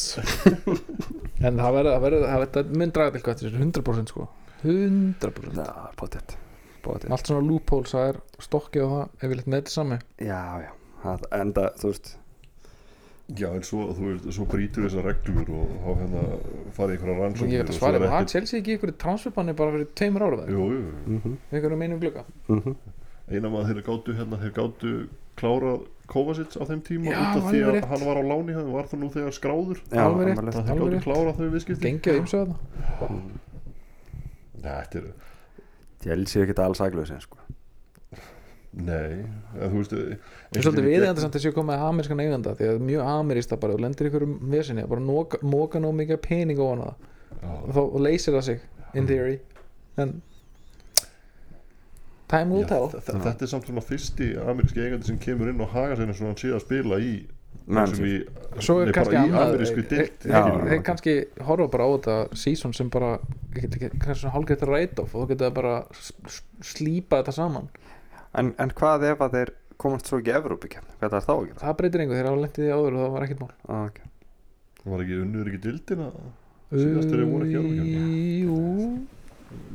En 1.42 1.58
það 1.58 1.72
verður 1.76 1.92
Það 1.92 2.04
verður 2.06 2.22
Það 2.28 2.40
verður- 2.42 2.54
það 2.56 2.72
mun 2.82 2.94
draga 2.96 3.12
til 3.16 3.24
hvað 3.26 3.36
þessu 3.42 3.52
100% 3.66 4.14
sko. 4.14 4.28
100% 4.62 5.58
Já, 5.58 5.68
potið 5.98 6.36
bótið 6.82 7.12
allt 7.14 7.30
svona 7.30 7.46
loopholes 7.46 7.92
það 7.94 8.08
er 8.12 8.18
stokkið 8.42 8.84
og 8.86 8.92
það 8.94 9.04
ef 9.26 9.30
við 9.32 9.38
litum 9.40 9.56
þetta 9.58 9.74
sami 9.74 9.98
já, 10.22 10.40
já, 10.66 10.72
það, 11.04 11.26
enda, 11.38 11.66
þú 11.82 11.92
veist 11.92 12.08
Já, 13.38 13.48
en 13.56 13.64
svo, 13.64 13.86
þú 13.96 14.08
veist, 14.10 14.26
svo 14.36 14.46
brýtur 14.50 14.84
þessar 14.90 15.06
reglur 15.08 15.50
og 15.56 15.70
þá 15.84 15.90
hérna 16.02 16.24
farið 16.76 16.96
einhverja 16.98 17.18
rannsóknir 17.22 17.54
ég 17.56 17.62
veit 17.62 17.70
að 17.72 17.78
svara 17.78 18.00
það 18.02 18.08
ekkert- 18.10 18.34
Chelsea 18.34 18.60
ekki 18.60 18.76
ykkur 18.78 18.92
transferbanni 19.04 19.54
bara 19.56 19.72
fyrir 19.76 19.88
tveimur 19.96 20.26
ára 20.28 20.48
Jú, 20.52 20.66
jú, 20.74 20.82
mm 21.08 21.22
-hmm. 21.24 21.36
ykkur 21.58 21.74
um 21.78 21.82
einum 21.82 22.00
glugga 22.02 22.24
eina 23.32 23.48
maður 23.50 23.68
þeir 23.72 23.84
gátu 23.88 24.16
hérna, 24.18 24.38
þeir 24.42 24.54
gátu 24.60 25.08
klárað 25.40 25.80
Kovacic 26.12 26.58
á 26.60 26.64
þeim 26.68 26.82
tíma 26.84 27.06
Já, 27.08 27.20
út 27.22 27.38
af 27.40 27.44
því 27.52 27.60
að 27.64 27.72
rétt. 27.72 27.86
hann 27.88 28.06
var 28.06 28.18
á 28.20 28.24
láni 28.32 28.54
hann 28.54 28.72
var 28.74 28.86
það 28.92 29.00
nú 29.00 29.10
þegar 29.16 29.32
skráður 29.32 29.78
já, 29.92 30.02
Alveg 30.04 30.28
rétt. 30.28 30.38
alveg 30.40 30.56
að 30.56 30.66
þeir 30.66 30.72
Alveg 30.72 30.84
gátu 30.84 30.92
rétt. 30.92 31.04
klárað 31.08 31.36
þau 31.40 31.50
viðskipti 31.56 31.84
gengið 31.88 32.20
ymsu 32.20 32.38
þarna 32.38 32.56
Nei, 34.62 34.76
þetta 34.84 34.98
er, 34.98 35.06
er 36.12 36.18
ekki 36.22 36.62
alls 36.62 36.82
aglausinn 36.82 37.22
sko. 37.24 37.38
Nei 38.74 39.26
en 39.60 39.72
þú 39.72 39.82
veist 39.82 39.92
Það 39.92 40.58
er 40.58 40.64
svolítið 40.66 40.86
viðeigandi 40.88 41.22
samt 41.26 41.36
að 41.36 41.44
séu 41.44 41.52
komið 41.56 41.72
með 41.74 41.82
amerískan 41.90 42.22
eiganda 42.24 42.54
því 42.56 42.68
að 42.72 42.78
mjög 42.88 43.10
amerísta 43.12 43.58
bara 43.60 43.74
og 43.76 43.82
lendir 43.84 44.08
ykkur 44.08 44.24
um 44.28 44.36
vesinni 44.54 44.86
bara 44.88 45.02
móka, 45.04 45.40
móka 45.44 45.82
nóg 45.84 45.96
mikið 46.00 46.22
pening 46.24 46.60
ofan 46.64 46.84
á 46.84 46.88
það. 46.88 46.96
Og 47.52 47.74
þá 47.76 47.82
leysir 48.06 48.34
það 48.38 48.46
sig 48.48 48.62
in 48.96 49.08
theory. 49.08 49.40
En 50.00 50.22
time 52.32 52.50
will 52.56 52.66
tell. 52.70 52.88
Þetta 52.96 53.36
er 53.44 53.52
samt 53.52 53.68
svona 53.68 53.84
fyrsti 53.84 54.32
ameríski 54.40 54.84
eigandi 54.86 55.10
sem 55.10 55.20
kemur 55.22 55.52
inn 55.52 55.60
og 55.64 55.72
haga 55.76 55.98
sér 56.00 56.08
eins 56.12 56.22
og 56.24 56.30
hann 56.32 56.40
sé 56.40 56.52
að 56.56 56.64
spila 56.64 57.00
í 57.04 57.14
menn 57.68 57.92
sem 57.92 58.06
í, 58.08 58.14
svo 58.64 58.78
er 58.82 58.88
nei, 58.90 58.94
kannski 58.96 59.12
bara 59.12 59.26
í 59.26 59.28
annað 59.28 59.50
amerísku 59.50 59.84
þeir- 59.92 60.84
kannski 60.88 61.16
horfa 61.48 61.68
bara 61.74 61.88
á 61.88 61.90
þetta 61.98 62.16
season 62.40 62.74
sem 62.74 62.90
bara 62.92 63.10
kannski 63.54 63.90
svona 64.16 64.34
hálfgeitt 64.38 64.64
write-off 64.68 65.16
og 65.16 65.26
þú 65.26 65.34
getur 65.34 65.54
bara 65.60 65.74
s- 65.92 66.14
s- 66.32 66.42
slípa 66.64 67.20
þetta 67.20 67.36
saman 67.36 67.68
en, 68.40 68.54
en 68.62 68.72
hvað 68.78 69.06
ef 69.12 69.22
að 69.26 69.36
þeir 69.38 69.52
komast 69.82 70.08
svo 70.12 70.20
ekki 70.22 70.34
Evrópi 70.38 70.70
kemna, 70.76 70.94
hvað 71.02 71.16
er 71.18 71.26
þá 71.26 71.32
að 71.34 71.46
gera? 71.48 71.60
það 71.64 71.78
breytir 71.82 72.04
einhver, 72.04 72.20
þeir 72.22 72.30
hafa 72.32 72.42
lendið 72.46 72.68
í 72.68 72.74
áður 72.76 72.98
og 72.98 73.02
það 73.06 73.16
var 73.16 73.26
ekkert 73.28 73.42
mál 73.42 73.54
Ah, 73.68 73.86
okay. 73.90 74.06
var 74.92 75.04
ekki 75.06 75.18
unnur 75.24 75.50
ekki 75.52 75.62
dildina 75.66 76.12
Síðast 76.72 77.10
þegar 77.12 77.20
þeir 77.20 77.32
voru 77.34 77.48
ekki. 77.50 78.04
Jú, 78.46 78.60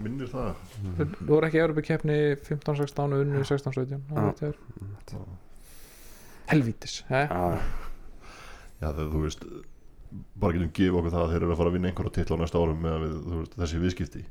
minnir 0.00 0.30
það 0.32 0.62
þeir 0.96 1.10
voru 1.28 1.48
ekki 1.50 1.58
í 1.58 1.64
Európa-keppni 1.66 2.18
15-16 2.46 3.02
og 3.18 3.24
unnu 3.26 3.42
16-17 3.44 4.06
það 4.08 4.16
Já. 4.16 4.28
veit 4.30 4.44
ég 4.46 4.54
er. 4.54 5.26
helvítis 6.52 7.00
he? 7.10 7.24
ah, 7.30 7.58
Já 8.80 8.90
þegar 8.92 9.10
þú 9.12 9.22
veist 9.26 9.44
bara 10.40 10.54
getum 10.56 10.70
gefið 10.76 10.96
okkur 11.00 11.12
það 11.12 11.22
að 11.26 11.32
þeir 11.34 11.42
eru 11.42 11.52
að 11.52 11.58
fara 11.60 11.70
að 11.72 11.76
vinna 11.76 11.90
einhverja 11.90 12.14
titla 12.16 12.36
á 12.38 12.40
næsta 12.44 12.60
árum 12.62 12.80
með 12.86 12.96
við, 13.02 13.14
þú 13.26 13.38
veist, 13.40 13.54
þessi 13.60 13.80
viðskipti 13.82 14.22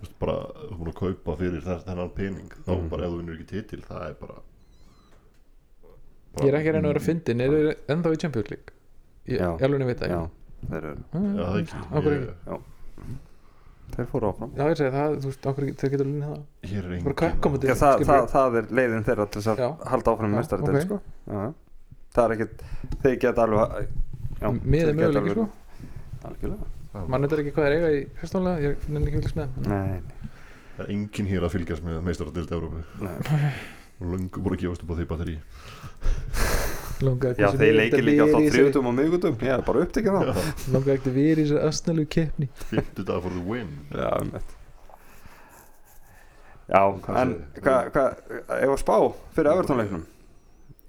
þú 0.00 0.06
veist, 0.06 0.18
bara 0.20 0.36
þú 0.70 0.78
búin 0.80 0.90
að 0.92 0.98
kaupa 1.00 1.36
fyrir 1.36 1.60
þess, 1.66 1.84
þennan 1.84 2.10
pening 2.16 2.48
þá 2.66 2.70
Mhm. 2.78 2.88
bara 2.88 3.04
ef 3.04 3.10
þú 3.12 3.18
vinnur 3.20 3.34
ekki 3.36 3.48
titil 3.52 3.82
það 3.84 4.06
er 4.08 4.14
bara, 4.20 4.34
ég 6.40 6.48
er 6.48 6.58
ekki 6.60 6.68
að 6.70 6.74
reyna 6.74 6.88
að 6.88 6.92
vera 6.94 7.04
fyndin 7.06 7.40
er 7.44 7.50
þeir 7.50 7.76
ennþá 7.94 8.12
í 8.14 8.20
Champions 8.22 8.50
League? 8.50 8.72
Ég, 9.28 9.38
Já. 9.40 9.50
ég 9.58 9.62
alveg 9.68 9.86
veit 9.86 10.00
það 10.00 10.08
þeir, 10.70 12.26
það 13.90 14.06
fóru 14.10 14.28
áfram. 14.30 14.50
Já 14.56 14.64
ég 14.70 14.76
segi 14.78 14.90
það, 14.94 15.14
þú 15.20 15.30
veist, 15.30 15.46
okkur, 15.50 15.64
þeir 15.80 15.90
getur 15.94 16.06
lunnið 16.06 16.26
það? 16.30 16.42
Er 16.70 16.84
Bara. 17.04 17.30
Já, 17.60 17.74
það, 17.80 18.04
það, 18.06 18.26
það 18.34 18.58
er 18.60 18.68
leiðin 18.78 19.04
þeirra 19.08 19.26
til 19.34 19.40
að 19.42 19.58
Já. 19.64 19.68
halda 19.90 20.12
áfram 20.14 20.30
með 20.30 20.38
mestari 20.40 20.62
ok. 20.62 20.80
sko. 20.84 21.00
það 22.14 22.24
er 22.24 22.34
ekkit 22.36 22.62
þeir 23.02 23.16
geta 23.24 23.42
alveg 23.46 23.88
já, 24.40 24.48
miðið 24.50 24.86
þeir 24.86 24.94
geta 24.94 25.00
möguleiki 25.00 25.20
alveg- 25.20 25.34
sko. 25.34 25.48
Algjörlega 26.30 26.66
mann 26.94 27.22
veit 27.26 27.36
ekki 27.38 27.52
hvað 27.54 27.66
þeir 27.68 27.76
eiga 27.78 27.90
í 27.94 28.00
fyrstónlega 28.20 28.64
ég 28.66 28.80
finn 28.86 29.00
ekki 29.02 29.20
fylgst 29.20 29.38
með 29.38 29.48
Það 30.80 30.86
er 30.86 30.92
enginn 30.94 31.28
hér 31.28 31.44
að 31.46 31.52
fylgjast 31.54 31.84
með 31.84 31.98
meistaradild 32.06 32.52
Európu 32.56 32.80
nei. 33.04 33.14
og 34.00 34.06
löngu 34.14 34.40
búin 34.42 34.56
að 34.56 34.62
gefast 34.64 34.84
upp 34.86 34.90
á 34.90 34.96
því 34.98 35.06
batteri 35.10 35.34
já, 37.40 37.48
þeir 37.56 37.76
leikir 37.78 38.04
líka 38.04 38.24
ver 38.26 38.34
á 38.34 38.40
í 38.40 38.46
þessari- 38.46 38.54
þrjóðum 38.56 38.88
og 38.90 38.94
miðgutum 38.96 39.36
já, 39.44 39.54
bara 39.64 39.82
upptekið 39.86 40.16
þá. 40.16 40.40
Langaði 40.74 40.94
ekkert 40.94 41.10
að 41.10 41.14
vera 41.20 41.40
í 41.40 41.44
þessari 41.44 41.68
östnælu 41.70 42.06
keppni. 42.12 42.48
50 42.72 43.04
dagar 43.08 43.22
for 43.24 43.30
the 43.36 43.44
win. 43.48 43.70
Já, 43.92 44.08
einmitt. 44.20 44.50
já, 46.70 46.82
en 47.22 47.32
hvað 47.60 47.88
hva, 47.94 48.04
ef 48.60 48.74
að 48.74 48.80
spá 48.82 48.96
fyrir 49.36 49.52
öfurtónleiknum 49.54 50.04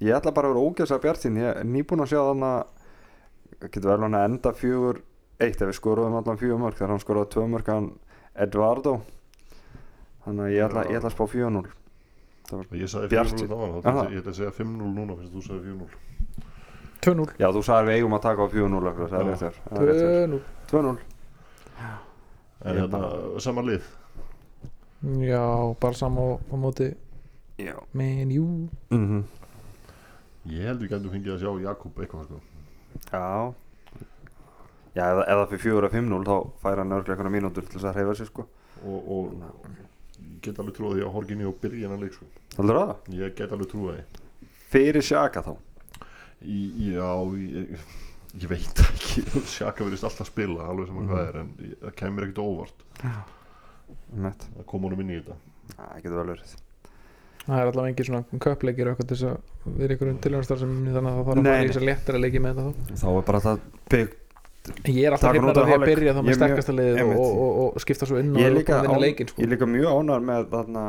ég 0.01 0.17
ætla 0.17 0.33
bara 0.35 0.49
að 0.49 0.55
vera 0.55 0.65
ógæsa 0.67 0.99
bjartinn 1.01 1.39
ég 1.41 1.47
er 1.61 1.63
nýbúin 1.65 2.03
að 2.03 2.11
sjá 2.11 2.19
þannig 2.31 2.51
að 2.51 3.71
getur 3.71 3.89
vel 3.91 4.01
hann 4.05 4.17
að 4.19 4.27
enda 4.29 4.53
fjögur 4.57 4.99
eitt 5.45 5.61
ef 5.61 5.69
við 5.71 5.77
skoruðum 5.79 6.17
allan 6.21 6.39
fjögur 6.41 6.61
mörg 6.61 6.77
þegar 6.79 6.93
hann 6.95 7.03
skoruði 7.03 7.31
tvö 7.33 7.45
mörg 7.51 7.71
hann 7.73 7.89
Eduardo. 8.45 8.95
Þannig 10.25 10.45
að 10.45 10.53
ég 10.55 10.65
ætla, 10.67 10.83
ég 10.91 10.99
ætla 11.01 11.09
að 11.11 11.15
spá 11.17 11.25
4-0 11.31 11.65
og 12.51 12.73
ég 12.75 12.89
sagði 12.91 13.07
Bjartsýnn. 13.13 13.47
4-0 13.47 13.81
þá 13.81 13.91
ég 14.11 14.19
ætla 14.21 14.31
að 14.33 14.37
segja 14.37 14.53
5-0 14.57 14.89
núna 14.95 15.15
finnst 15.17 15.33
þú 15.35 15.43
sagði 15.45 15.75
4-0 15.77 16.09
2-0 17.01 17.25
já 17.41 17.47
þú 17.55 17.61
sagði 17.65 17.87
við 17.87 17.95
eigum 17.97 18.15
að 18.17 18.23
taka 18.27 18.45
á 18.45 18.47
4-0 18.51 18.89
akkurat, 18.91 19.09
það 19.09 19.19
er 19.19 19.25
Já. 19.25 19.31
rétt 19.31 19.41
hjá 19.41 19.47
þér, 19.47 19.55
það 19.69 19.81
er 19.81 19.87
rétt 19.87 20.01
hjá 20.01 20.09
þér. 20.11 20.33
2-0 20.71 20.81
2-0 20.91 20.99
en 22.61 22.77
hérna, 22.77 22.99
sama 23.41 23.63
lið? 23.65 23.87
Já, 25.25 25.45
bara 25.81 25.97
sama 25.97 26.21
á, 26.37 26.55
móti 26.61 26.91
já. 27.57 27.73
Man, 27.97 28.29
jú 28.35 28.45
mm 28.93 29.23
ég 30.51 30.65
held 30.65 30.81
við 30.81 30.89
gætum 30.93 31.11
fengið 31.13 31.33
að 31.35 31.41
sjá 31.43 31.51
Jakob 31.65 31.99
eitthvað 32.01 32.23
sko. 32.27 32.39
já 33.09 33.53
já 34.95 35.05
ef 35.21 35.37
það 35.39 35.53
fyrir 35.55 35.77
4-5-0 35.89 36.25
þá 36.27 36.35
fær 36.63 36.81
hann 36.81 36.91
örglega 36.97 37.15
einhverja 37.17 37.35
mínútur 37.37 37.67
til 37.67 37.77
þess 37.79 37.89
að 37.91 37.95
hreyfa 37.99 38.15
sig 38.19 38.27
sko. 38.31 38.45
Og, 38.81 39.11
og 39.13 40.41
get 40.41 40.57
alveg 40.59 40.75
trúið 40.77 40.95
því 40.97 41.03
að 41.05 41.11
Horginni 41.15 41.45
og 41.45 41.57
byrja 41.61 41.87
hennar 41.87 42.01
leik 42.01 42.13
sko. 42.17 42.25
heldur 42.57 42.79
það? 42.81 42.95
ég 43.21 43.35
get 43.37 43.51
alveg 43.55 43.69
trúið 43.71 43.99
því. 43.99 44.23
Fyrir 44.71 45.01
sjaka 45.05 45.43
þá? 45.45 45.53
Í- 46.41 46.95
já, 46.95 47.09
ég, 47.37 47.77
ég 48.41 48.47
veit 48.49 48.81
ekki. 48.87 49.21
Sjaka 49.45 49.85
verðist 49.85 50.07
alltaf 50.07 50.27
spila 50.31 50.65
alveg 50.71 50.87
sem 50.89 50.95
Mhm. 50.97 51.07
hvað 51.11 51.27
er 51.29 51.39
en 51.43 51.53
það 51.83 51.95
kemur 52.01 52.23
ekkert 52.25 52.41
óvart. 52.41 52.87
Mett. 54.15 54.43
að 54.59 54.65
koma 54.67 54.87
honum 54.89 55.01
inn 55.03 55.09
í 55.15 55.21
þetta. 55.21 55.35
Það 55.77 56.01
getur 56.03 56.17
vel 56.21 56.31
verið. 56.33 56.55
Það 57.41 57.57
er 57.61 57.69
allavega 57.71 57.91
engin 57.91 58.07
svona 58.07 58.39
köpleikir 58.43 58.87
og 58.87 58.91
eitthvað 58.95 59.07
til 59.11 59.17
þess 59.17 59.29
að 59.31 59.77
vera 59.81 59.95
ykkur 59.95 60.09
um 60.11 60.19
tilhjóðastar 60.25 60.59
sem 60.61 60.73
þannig 60.85 60.97
að 60.97 61.15
það 61.17 61.25
þarf 61.25 61.41
að 61.41 61.47
fara 61.47 61.63
í 61.63 61.67
þess 61.71 61.79
að 61.81 61.87
léttara 61.89 62.21
leiki 62.21 62.41
með 62.43 62.59
þetta 62.59 62.65
þá. 62.71 62.99
Þá 63.01 63.07
er 63.11 63.25
bara 63.29 63.41
það 63.45 63.63
bygg 63.93 64.11
ég 64.85 65.05
er 65.07 65.15
alltaf 65.15 65.37
nota 65.41 65.63
af 65.63 65.69
því 65.69 65.77
að 65.77 65.85
byrja 65.89 66.11
þá 66.13 66.19
með 66.21 66.33
er 66.33 66.37
sterkasta 66.37 66.75
liðið 66.77 66.99
og, 67.05 67.15
og, 67.21 67.39
og, 67.45 67.63
og 67.75 67.81
skipta 67.81 68.07
svo 68.09 68.19
inn 68.21 68.35
og 68.35 68.43
vinna 68.43 68.81
án, 68.85 68.99
leikinn 69.01 69.31
sko. 69.31 69.41
ég 69.41 69.47
er 69.47 69.53
líka 69.55 69.69
mjög 69.69 69.95
ánægður 69.95 70.27
með 70.27 70.51
þarna 70.51 70.83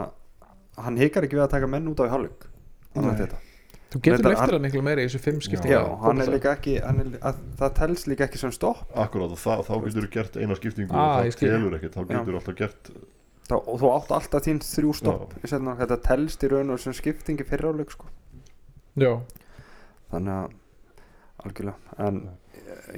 hann 0.83 1.01
hikar 1.01 1.27
ekki 1.29 1.39
við 1.39 1.45
að 1.47 1.55
taka 1.55 1.71
menn 1.73 1.89
út 1.89 2.03
á 2.03 2.05
í 2.05 2.11
þetta. 3.23 3.41
Þú 3.93 4.01
getur 4.01 4.33
eftir 4.33 4.55
hann- 4.57 4.63
miklu 4.65 4.83
meira 4.85 5.03
í 5.05 5.09
þessu 5.09 5.21
fimm 5.21 5.41
skiptinga 5.45 5.73
já, 5.73 5.83
hann 6.01 6.21
er 6.21 6.31
líka 6.33 6.53
ekki 6.57 6.79
hann 6.81 7.01
er, 7.01 7.09
að, 7.21 7.41
það 7.61 7.75
telst 7.77 8.07
líka 8.09 8.25
ekki 8.25 8.41
sem 8.41 8.53
stopp. 8.53 8.85
Akkurát, 8.97 9.33
og 9.33 9.41
það, 9.41 9.65
þá 9.69 9.73
getur 9.87 10.07
þú 10.07 10.11
gert 10.15 10.37
eina 10.41 10.57
skiptingu 10.57 10.93
Ah, 10.97 11.19
og 11.21 11.29
ég 11.29 11.37
það 11.37 11.53
telur 11.53 11.77
ekkert 11.77 11.97
þá 11.97 12.01
Já. 12.01 12.09
getur 12.13 12.33
þú 12.33 12.41
alltaf 12.41 12.57
gert 12.57 12.93
þá, 13.49 13.55
og 13.59 13.81
þú 13.83 13.91
átt 13.93 14.15
alltaf 14.17 14.47
þín 14.47 14.63
þrjú 14.65 14.95
stopp 14.97 15.35
þetta 15.43 15.99
telst 16.09 16.45
í 16.45 16.49
raun 16.53 16.71
og 16.73 16.81
sem 16.81 16.97
skiptingi 16.97 17.45
fyrir 17.45 17.69
áleik 17.73 17.93
sko. 17.93 18.09
já, 18.97 19.13
þannig 20.13 20.33
að 20.41 20.51
algjörlega. 21.43 21.77
En 21.99 22.23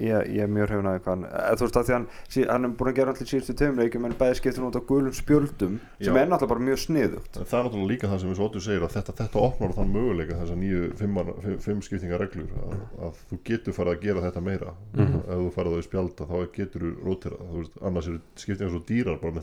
ég, 0.00 0.28
ég 0.34 0.42
er 0.44 0.50
mjög 0.50 0.70
að 0.72 0.98
hvað 1.04 1.10
hann 1.12 1.24
eða, 1.28 1.54
þú 1.58 1.64
veist 1.66 1.78
að 1.80 1.86
því 1.88 1.94
hann, 1.94 2.06
sí- 2.34 2.46
hann 2.50 2.64
er 2.64 2.72
búin 2.78 2.90
að 2.90 2.96
gera 2.98 3.12
allir 3.14 3.28
síðustu 3.30 3.54
tveim 3.60 3.78
leikjum 3.80 4.04
en 4.08 4.16
bæði 4.20 4.38
skiptir 4.40 4.66
út 4.68 4.78
á 4.78 4.82
gulum 4.88 5.14
spjöldum 5.14 5.78
sem 6.00 6.14
Já. 6.14 6.20
er 6.22 6.28
náttúrulega 6.30 6.52
bara 6.54 6.64
mjög 6.68 6.80
sniðugt. 6.84 7.38
En 7.38 7.48
það 7.50 7.58
er 7.60 7.64
náttúrulega 7.68 7.92
líka 7.94 8.10
það 8.12 8.20
sem 8.24 8.30
við 8.32 8.40
svo 8.40 8.60
segir 8.64 8.86
að 8.88 8.94
þetta, 8.96 9.16
þetta 9.22 9.44
opnar 9.48 9.74
þann 9.78 9.92
möguleika 9.94 10.40
þessar 10.40 10.60
nýju 10.62 10.82
fimm, 11.00 11.20
fimm 11.66 11.82
skiptingar 11.86 12.20
reglur 12.24 12.50
að, 12.64 12.76
að 13.08 13.22
þú 13.30 13.40
getur 13.50 13.76
farið 13.78 13.94
að 13.96 14.04
gera 14.08 14.24
þetta 14.28 14.44
meira. 14.44 14.74
Mhm. 14.94 15.18
ef 15.24 15.38
þú 15.44 15.50
farið 15.58 15.74
á 15.74 15.78
í 15.78 15.86
spjalda 15.88 16.28
þá 16.30 16.36
getur 16.54 16.80
þú 16.84 16.92
rótira 17.04 17.36
þú 17.40 17.56
veist, 17.60 17.78
annars 17.82 18.08
eru 18.08 18.20
skiptingar 18.36 18.72
svo 18.74 18.82
dýrar 18.88 19.20
bara 19.20 19.32
með 19.34 19.42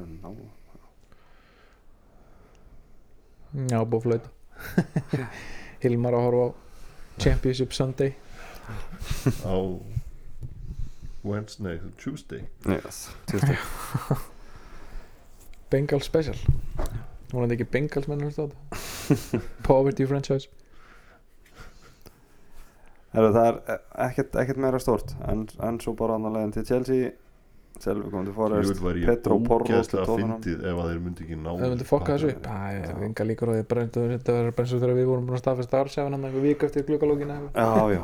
Ná, 0.00 0.30
já, 3.70 3.80
búið 3.82 4.04
flöita 4.04 4.30
Hilmar 5.82 6.14
að 6.14 6.24
horfa 6.28 6.44
á 6.46 6.48
Championship 7.18 7.72
Sunday. 7.72 8.14
Á 9.44 9.54
Wednesday, 11.22 11.76
nei, 11.76 11.92
Tuesday. 11.98 12.48
Yes, 12.66 13.10
Tuesday. 13.26 13.58
Bengal 15.70 16.00
Special. 16.00 16.36
Hún 17.32 17.44
er 17.44 17.52
ekki 17.54 17.66
Bengals 17.70 18.08
menn 18.10 18.24
hlusta 18.24 18.42
á 18.42 18.46
þetta 18.50 19.40
Poverty 19.66 20.06
Franchise. 20.08 20.48
Heru, 23.10 23.30
það 23.34 23.46
er 23.50 23.78
ekkert, 24.06 24.36
ekkert 24.38 24.60
meira 24.62 24.78
stort 24.82 25.08
en, 25.26 25.40
en 25.66 25.78
svo 25.82 25.92
bara 25.98 26.14
annar 26.18 26.34
leiðin 26.34 26.52
til 26.54 26.66
Chelsea 26.68 27.08
Selvi 27.80 28.10
kom 28.12 28.26
til 28.26 28.34
Jú 28.34 28.36
Forrest 28.36 28.82
væri 28.84 29.02
ég 29.04 29.10
Petro 29.10 29.38
Porro 29.44 29.66
til 29.66 29.76
ógeðslega 29.78 30.04
Tottenham 30.08 30.36
fyndið 30.36 30.66
ef 30.70 30.80
að 30.82 30.90
þeir 30.90 31.00
myndi 31.06 31.24
ekki 31.24 31.38
ná 31.40 31.50
það 31.50 31.72
myndi 31.72 31.88
fokka 31.88 32.16
þessu. 32.16 32.30
Upp 32.34 32.46
það 32.46 32.78
er 32.80 33.04
enga 33.08 33.26
líkur 33.30 33.50
á 33.50 33.52
því 33.56 33.64
bara 33.70 33.84
þetta 33.86 34.06
þetta 34.14 34.36
verður 34.36 34.60
og 34.60 34.70
þegar 34.70 34.94
við 35.00 35.10
vorum 35.10 35.26
búin 35.28 35.38
að 35.38 35.42
staðfesta 35.44 35.80
ársefan 35.80 36.16
hann 36.16 36.28
einhver 36.28 36.44
vik 36.44 36.64
eftir 36.68 36.86
glukkalógin 36.90 37.30
Já, 37.30 37.68
já, 37.94 38.02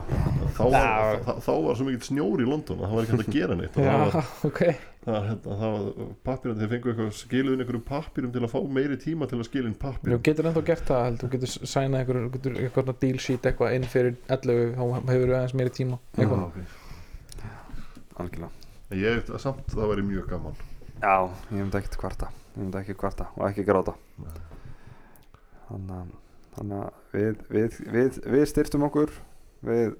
þá 0.56 0.62
var, 0.72 1.20
þá, 1.26 1.32
þá 1.46 1.52
var 1.66 1.78
svo 1.78 1.86
mikill 1.86 2.06
snjór 2.08 2.42
í 2.42 2.48
London 2.48 2.80
að 2.82 2.86
það 2.86 2.96
var 2.96 3.06
ekki 3.06 3.16
hægt 3.16 3.26
að 3.26 3.36
gera 3.36 3.58
neitt. 3.60 3.76
Og 3.76 3.80
það 3.82 3.90
já, 3.90 3.96
var, 4.02 4.30
ok. 4.48 4.60
það, 5.06 5.20
hérna, 5.28 5.56
það 5.60 5.76
var 5.76 6.10
pappirinn 6.28 6.60
þeir 6.60 6.72
fengu 6.72 6.92
eitthvað 6.92 7.12
skiluðin 7.20 7.64
einhverjum 7.64 7.86
pappirum 7.90 8.34
til 8.34 8.42
að 8.42 8.52
fá 8.54 8.58
meiri 8.78 8.98
tíma 9.02 9.30
til 9.30 9.40
að 9.40 9.48
skilin 9.50 9.76
Þú 9.76 9.82
pappirum 9.84 10.24
getur 10.28 10.50
ennþá 10.50 10.64
gert 10.70 10.90
það 10.90 11.04
held, 11.06 11.22
þú 11.22 11.32
getur 11.36 11.54
sænað 11.74 12.12
getur 12.36 12.60
eitthvað 12.64 12.92
deal 13.04 13.22
sheet 13.22 13.50
eitthvað 13.50 13.78
inn 13.78 13.88
fyrir 13.90 14.18
11 14.26 14.76
þá 14.76 14.84
hefur 15.12 15.26
við 15.26 15.38
aðeins 15.40 15.58
meiri 15.60 15.74
tíma. 15.80 16.00
Eitthvað. 16.16 16.46
Já, 16.46 16.46
ok. 16.46 17.50
algjörlega. 18.16 18.52
En 18.52 18.65
ég 18.94 19.32
samt 19.42 19.66
það 19.72 19.92
væri 19.92 20.06
mjög 20.06 20.30
gaman. 20.30 20.58
Já, 21.02 21.28
ég 21.50 21.58
myndi 21.58 21.80
ekkert 21.80 21.98
kvarta. 22.00 22.30
Ég 22.54 22.62
myndi 22.62 22.80
ekki 22.80 22.96
kvarta 22.98 23.28
og 23.34 23.46
ekki 23.50 23.66
gráta. 23.66 23.96
Þannig 25.66 26.78
að, 26.78 26.90
við, 27.12 27.44
við, 27.52 27.78
við, 27.92 28.20
við 28.36 28.48
styrtum 28.52 28.86
okkur. 28.88 29.12
Við 29.66 29.96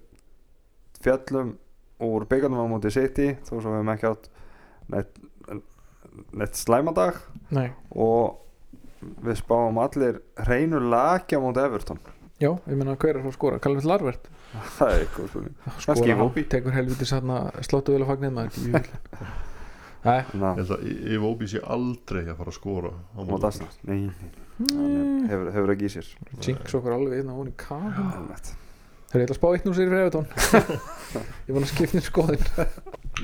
fjallum 1.03 1.57
úr 2.03 2.27
byggarnum 2.29 2.67
á 2.69 2.73
móti 2.73 2.93
City 2.93 3.35
þó 3.47 3.57
svo 3.57 3.71
við 3.71 3.79
hefum 3.79 3.93
ekki 3.95 4.09
átt 4.11 4.27
neitt, 4.93 5.21
neitt 6.37 6.59
slæmadag 6.59 7.21
Nei, 7.55 7.71
og 7.91 8.43
við 9.25 9.41
spáum 9.41 9.81
allir 9.81 10.21
hreinu 10.47 10.81
laki 10.91 11.39
á 11.39 11.41
móti 11.41 11.65
Everton 11.65 12.01
já, 12.43 12.51
ég 12.53 12.77
meina 12.77 12.95
hver 13.01 13.17
er 13.17 13.23
svo 13.25 13.31
að 13.33 13.37
skora? 13.39 13.59
Calvin 13.65 13.87
Larvert 13.89 14.29
Það 14.79 14.93
er 14.95 15.03
eitthvað 15.07 15.29
spurning 15.33 16.23
skora 16.27 16.47
tekur 16.53 16.75
helviti 16.77 17.09
sanna 17.09 17.39
slóttu 17.67 17.95
vel 17.97 18.05
að 18.05 18.11
fagnir 18.15 18.35
maður 18.37 18.53
Nei, 20.07 20.21
Ég 20.23 20.29
Þannig 20.31 20.59
held 20.61 20.75
að 20.77 20.85
ef 21.17 21.25
Óbi 21.27 21.49
sé 21.51 21.63
aldrei 21.77 22.21
að 22.29 22.37
fara 22.39 22.53
að 22.53 22.59
skora 22.61 22.91
á 22.95 23.19
að 23.25 23.47
Arsenal. 23.49 23.73
Nei, 23.89 23.97
er- 24.07 25.25
hefur, 25.33 25.49
hefur 25.57 25.73
ekki 25.75 25.89
í 25.89 25.95
sér. 25.97 26.11
Jinx 26.47 26.77
okkur 26.79 26.95
alveg 26.95 27.25
inn 27.25 27.33
á 27.33 27.35
hún 27.35 27.51
í 27.51 27.55
Alveg. 28.21 28.53
Þeir 29.11 29.17
eru 29.17 29.25
eitthvað 29.25 29.35
að 29.35 29.41
spá 29.41 29.49
eitt 29.57 29.67
nú 29.67 29.73
sér 29.75 29.91
fyrir 29.91 30.05
Evertón 30.05 30.29
Ég 31.49 31.57
var 31.57 31.65
að 31.65 31.69
skipta 31.73 31.97
inn 31.99 32.05
skoðin 32.07 32.47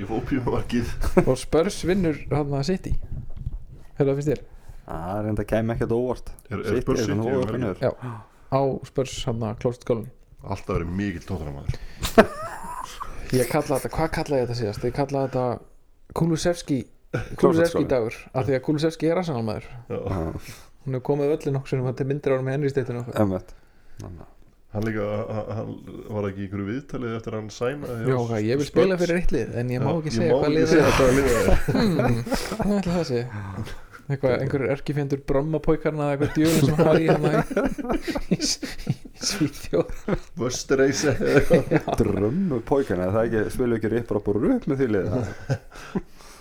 Ef 0.03 0.11
Óbi 0.17 0.41
var 0.43 0.57
markið. 0.57 0.93
Og 1.27 1.39
Spurs 1.39 1.79
vinnur 1.87 2.19
hann 2.33 2.55
að 2.59 2.67
City. 2.73 2.93
Hefur 3.99 4.11
það 4.11 4.19
finnst 4.19 4.33
þér? 4.33 4.43
Það 4.89 5.17
er 5.21 5.31
enda 5.33 5.47
kem 5.55 5.73
ekkert 5.77 5.95
á 5.95 5.99
óvart. 5.99 6.31
Er, 6.51 6.59
er 6.59 6.79
City 6.81 6.87
Er 8.53 8.59
á 8.59 8.61
Spurs 8.89 9.15
hann 9.29 9.43
að 9.49 9.59
klóst 9.65 9.87
skólun 9.87 10.09
Alltaf 10.43 10.75
verið 10.77 10.91
mikill 10.99 11.25
tóttunamaður 11.29 11.79
Ég 13.39 13.49
kalla 13.49 13.79
þetta, 13.79 13.93
hvað 13.97 14.11
kalla 14.19 14.41
ég 14.41 14.45
þetta 14.49 14.59
síðast? 14.59 14.85
Ég 14.89 14.97
kalla 14.97 15.23
þetta 15.27 15.45
Kulusevski 16.19 16.83
Kulusevski 17.41 17.87
dagur 17.89 18.17
af 18.33 18.47
því 18.49 18.57
að 18.59 18.63
Kulusevski 18.67 19.09
er. 19.13 19.23
Já, 19.25 19.99
hún 20.85 20.97
hefur 20.97 21.05
komið 21.09 21.35
öllin 21.39 21.59
okkur 21.61 21.73
sem 21.73 21.87
þetta 21.89 22.07
myndir 22.09 22.35
ára 22.37 22.45
með 22.47 22.57
Henry 22.59 22.73
Steytun 22.73 23.01
Emmett 23.25 23.55
Þannig 24.03 24.23
að- 24.27 24.31
Hann 24.73 24.87
líka, 24.89 25.05
hann, 25.29 25.49
hann 25.53 25.73
var 26.17 26.27
ekki 26.31 26.41
í 26.41 26.45
einhverju 26.47 26.67
viðtalið 26.71 27.17
eftir 27.19 27.35
hann 27.37 27.49
sæna 27.53 27.97
Já, 28.09 28.21
ég 28.41 28.57
vil 28.57 28.65
spila 28.65 28.97
fyrir 28.97 29.19
eitt 29.21 29.35
lið 29.37 29.51
en 29.61 29.73
ég 29.75 29.83
má 29.85 29.91
ekki 29.99 30.13
segja 30.15 30.39
hvað 30.39 30.55
lið 30.55 30.71
segja 30.71 30.87
það 30.87 30.95
hvað 30.97 31.13
lið 31.19 31.27
það 31.29 31.43
er. 31.43 31.59
Er 32.79 32.87
það 32.87 32.97
að 32.97 33.11
segja? 33.11 33.27
Eitthvað, 34.11 34.33
einhverjur 34.43 34.73
erkifjendur 34.75 35.21
brommapóikarna 35.31 36.09
eða 36.11 36.15
eitthvað 36.17 36.33
djúlun 36.37 36.65
sem 36.67 36.81
har 36.83 36.99
í 36.99 37.07
hana 37.07 37.31
í, 37.33 37.43
í, 38.35 38.39
í 38.39 38.97
Svíþjóð. 39.23 39.93
Drömmu 42.01 42.59
pókana, 42.67 43.11
það 43.15 43.29
ekki 43.29 43.43
spilu 43.55 43.79
ekki 43.79 43.93
ripp 43.93 44.11
upp 44.19 44.33
og 44.33 44.41
rupp 44.43 44.67
með 44.71 44.83
því 44.83 44.89
liða 44.97 45.23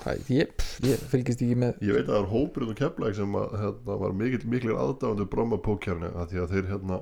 Æ, 0.01 0.15
ég, 0.33 0.53
pff, 0.57 0.79
ég 0.89 1.01
fylgist 1.11 1.43
ekki 1.45 1.57
með 1.61 1.83
Ég 1.85 1.93
veit 1.93 2.07
að 2.07 2.15
það 2.15 2.21
er 2.23 2.29
hópurinn 2.31 2.71
og 2.73 2.79
keflæk 2.79 3.17
sem 3.19 3.35
að, 3.37 3.51
hérna, 3.61 3.97
var 4.01 4.15
mikill, 4.17 4.47
miklir 4.49 4.79
aðdáðandi 4.81 5.27
bromma 5.29 5.59
pókjarni 5.61 6.09
að 6.15 6.31
því 6.31 6.41
að 6.41 6.55
þeir 6.55 6.71
hérna 6.71 6.97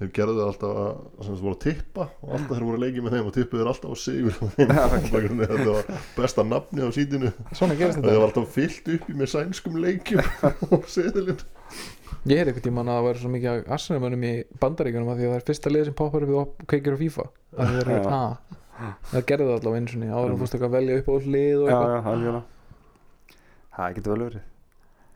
þeir 0.00 0.10
gerðu 0.16 0.44
alltaf 0.46 0.78
að, 0.80 1.00
sem 1.20 1.34
þess 1.34 1.44
voru 1.44 1.56
að 1.56 1.62
tippa 1.66 2.04
og 2.08 2.30
alltaf 2.36 2.52
þeir 2.54 2.64
voru 2.66 2.78
að 2.78 2.84
leikið 2.86 3.04
með 3.04 3.14
þeim 3.16 3.26
og 3.28 3.34
tippuðu 3.36 3.60
þeir 3.60 3.70
alltaf 3.70 3.90
á 3.92 3.96
sigur. 4.00 4.34
Þetta 5.50 5.74
var 5.74 5.90
besta 6.16 6.44
nafni 6.46 6.86
á 6.86 6.90
sítinu. 6.96 7.32
Svona 7.52 7.76
gerist 7.76 8.00
það 8.00 8.16
var 8.16 8.26
alltaf 8.30 8.54
fyllt 8.54 8.92
upp 8.96 9.10
í 9.12 9.16
með 9.20 9.32
sænskum 9.34 9.76
leikjum 9.84 10.22
og 10.78 10.86
seðilinn. 10.88 11.44
Ég 12.28 12.40
er 12.40 12.48
eitthvað 12.50 12.66
tímann 12.66 12.90
að 12.90 12.98
það 12.98 13.06
væri 13.08 13.22
svo 13.22 13.32
mikið 13.34 13.50
af 13.52 13.74
Arsenal-mönnum 13.76 14.24
í 14.28 14.32
bandaríkjunum 14.60 15.12
að 15.12 15.20
því 15.20 15.28
að 15.28 15.30
það 15.30 15.40
er 15.40 15.46
fyrsta 15.50 15.72
lið 15.72 15.86
sem 15.88 15.96
poppar 16.00 16.26
upp 16.26 16.36
og 16.40 16.66
kveikir 16.68 16.96
á 16.96 16.98
FIFA. 17.00 17.26
Að 17.56 17.70
það 17.70 17.80
er 17.80 18.10
ah, 18.10 18.34
það 19.12 19.26
gerði 19.30 19.48
það 19.48 19.56
allavega 19.58 19.80
eins 19.80 19.94
og 19.94 20.02
niður 20.02 20.16
áður 20.16 20.30
en 20.30 20.34
þú 20.34 20.40
fórst 20.42 20.56
eitthvað 20.56 20.70
að 20.70 20.76
velja 20.78 21.00
upp 21.00 21.08
á 21.08 21.14
lið 21.36 21.58
og 21.64 22.40
Það 23.70 23.94
getur 23.96 24.12
vel 24.12 24.24
verið 24.26 24.49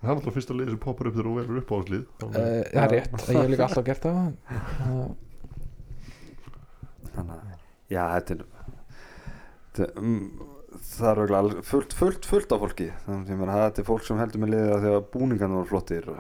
það 0.05 0.11
er 0.13 0.19
alltaf 0.19 0.37
fyrsta 0.39 0.57
leið 0.59 0.71
sem 0.75 0.81
poppar 0.85 1.09
upp 1.11 1.17
þegar 1.17 1.29
þú 1.31 1.35
verður 1.41 1.61
upp 1.63 1.73
á 1.73 1.77
áslið 1.81 2.03
Eh, 2.25 2.63
Það 2.75 2.85
er 2.85 2.93
rétt, 2.95 3.15
ég 3.35 3.39
hef 3.41 3.51
líka 3.55 3.67
alltaf 3.69 3.87
gert 3.89 4.05
það. 4.05 4.19
Þannig 7.15 7.35
að, 7.35 7.55
já, 7.95 8.03
þetta 8.15 8.37
er 9.85 9.93
mm, 10.03 10.25
Það 10.95 11.21
er 11.25 11.33
alveg 11.39 11.61
fullt, 11.67 11.95
fullt, 11.97 12.27
fullt 12.29 12.53
af 12.55 12.63
fólki. 12.65 12.87
Þannig 13.07 13.43
að 13.47 13.61
þetta 13.63 13.83
er 13.83 13.87
fólk 13.89 14.05
sem 14.07 14.19
heldur 14.21 14.43
með 14.43 14.51
liðið 14.55 14.73
af 14.75 14.81
því 14.85 14.91
að 14.95 15.05
búningarnir 15.15 15.59
voru 15.61 15.71
flottir 15.71 16.09
og, 16.11 16.19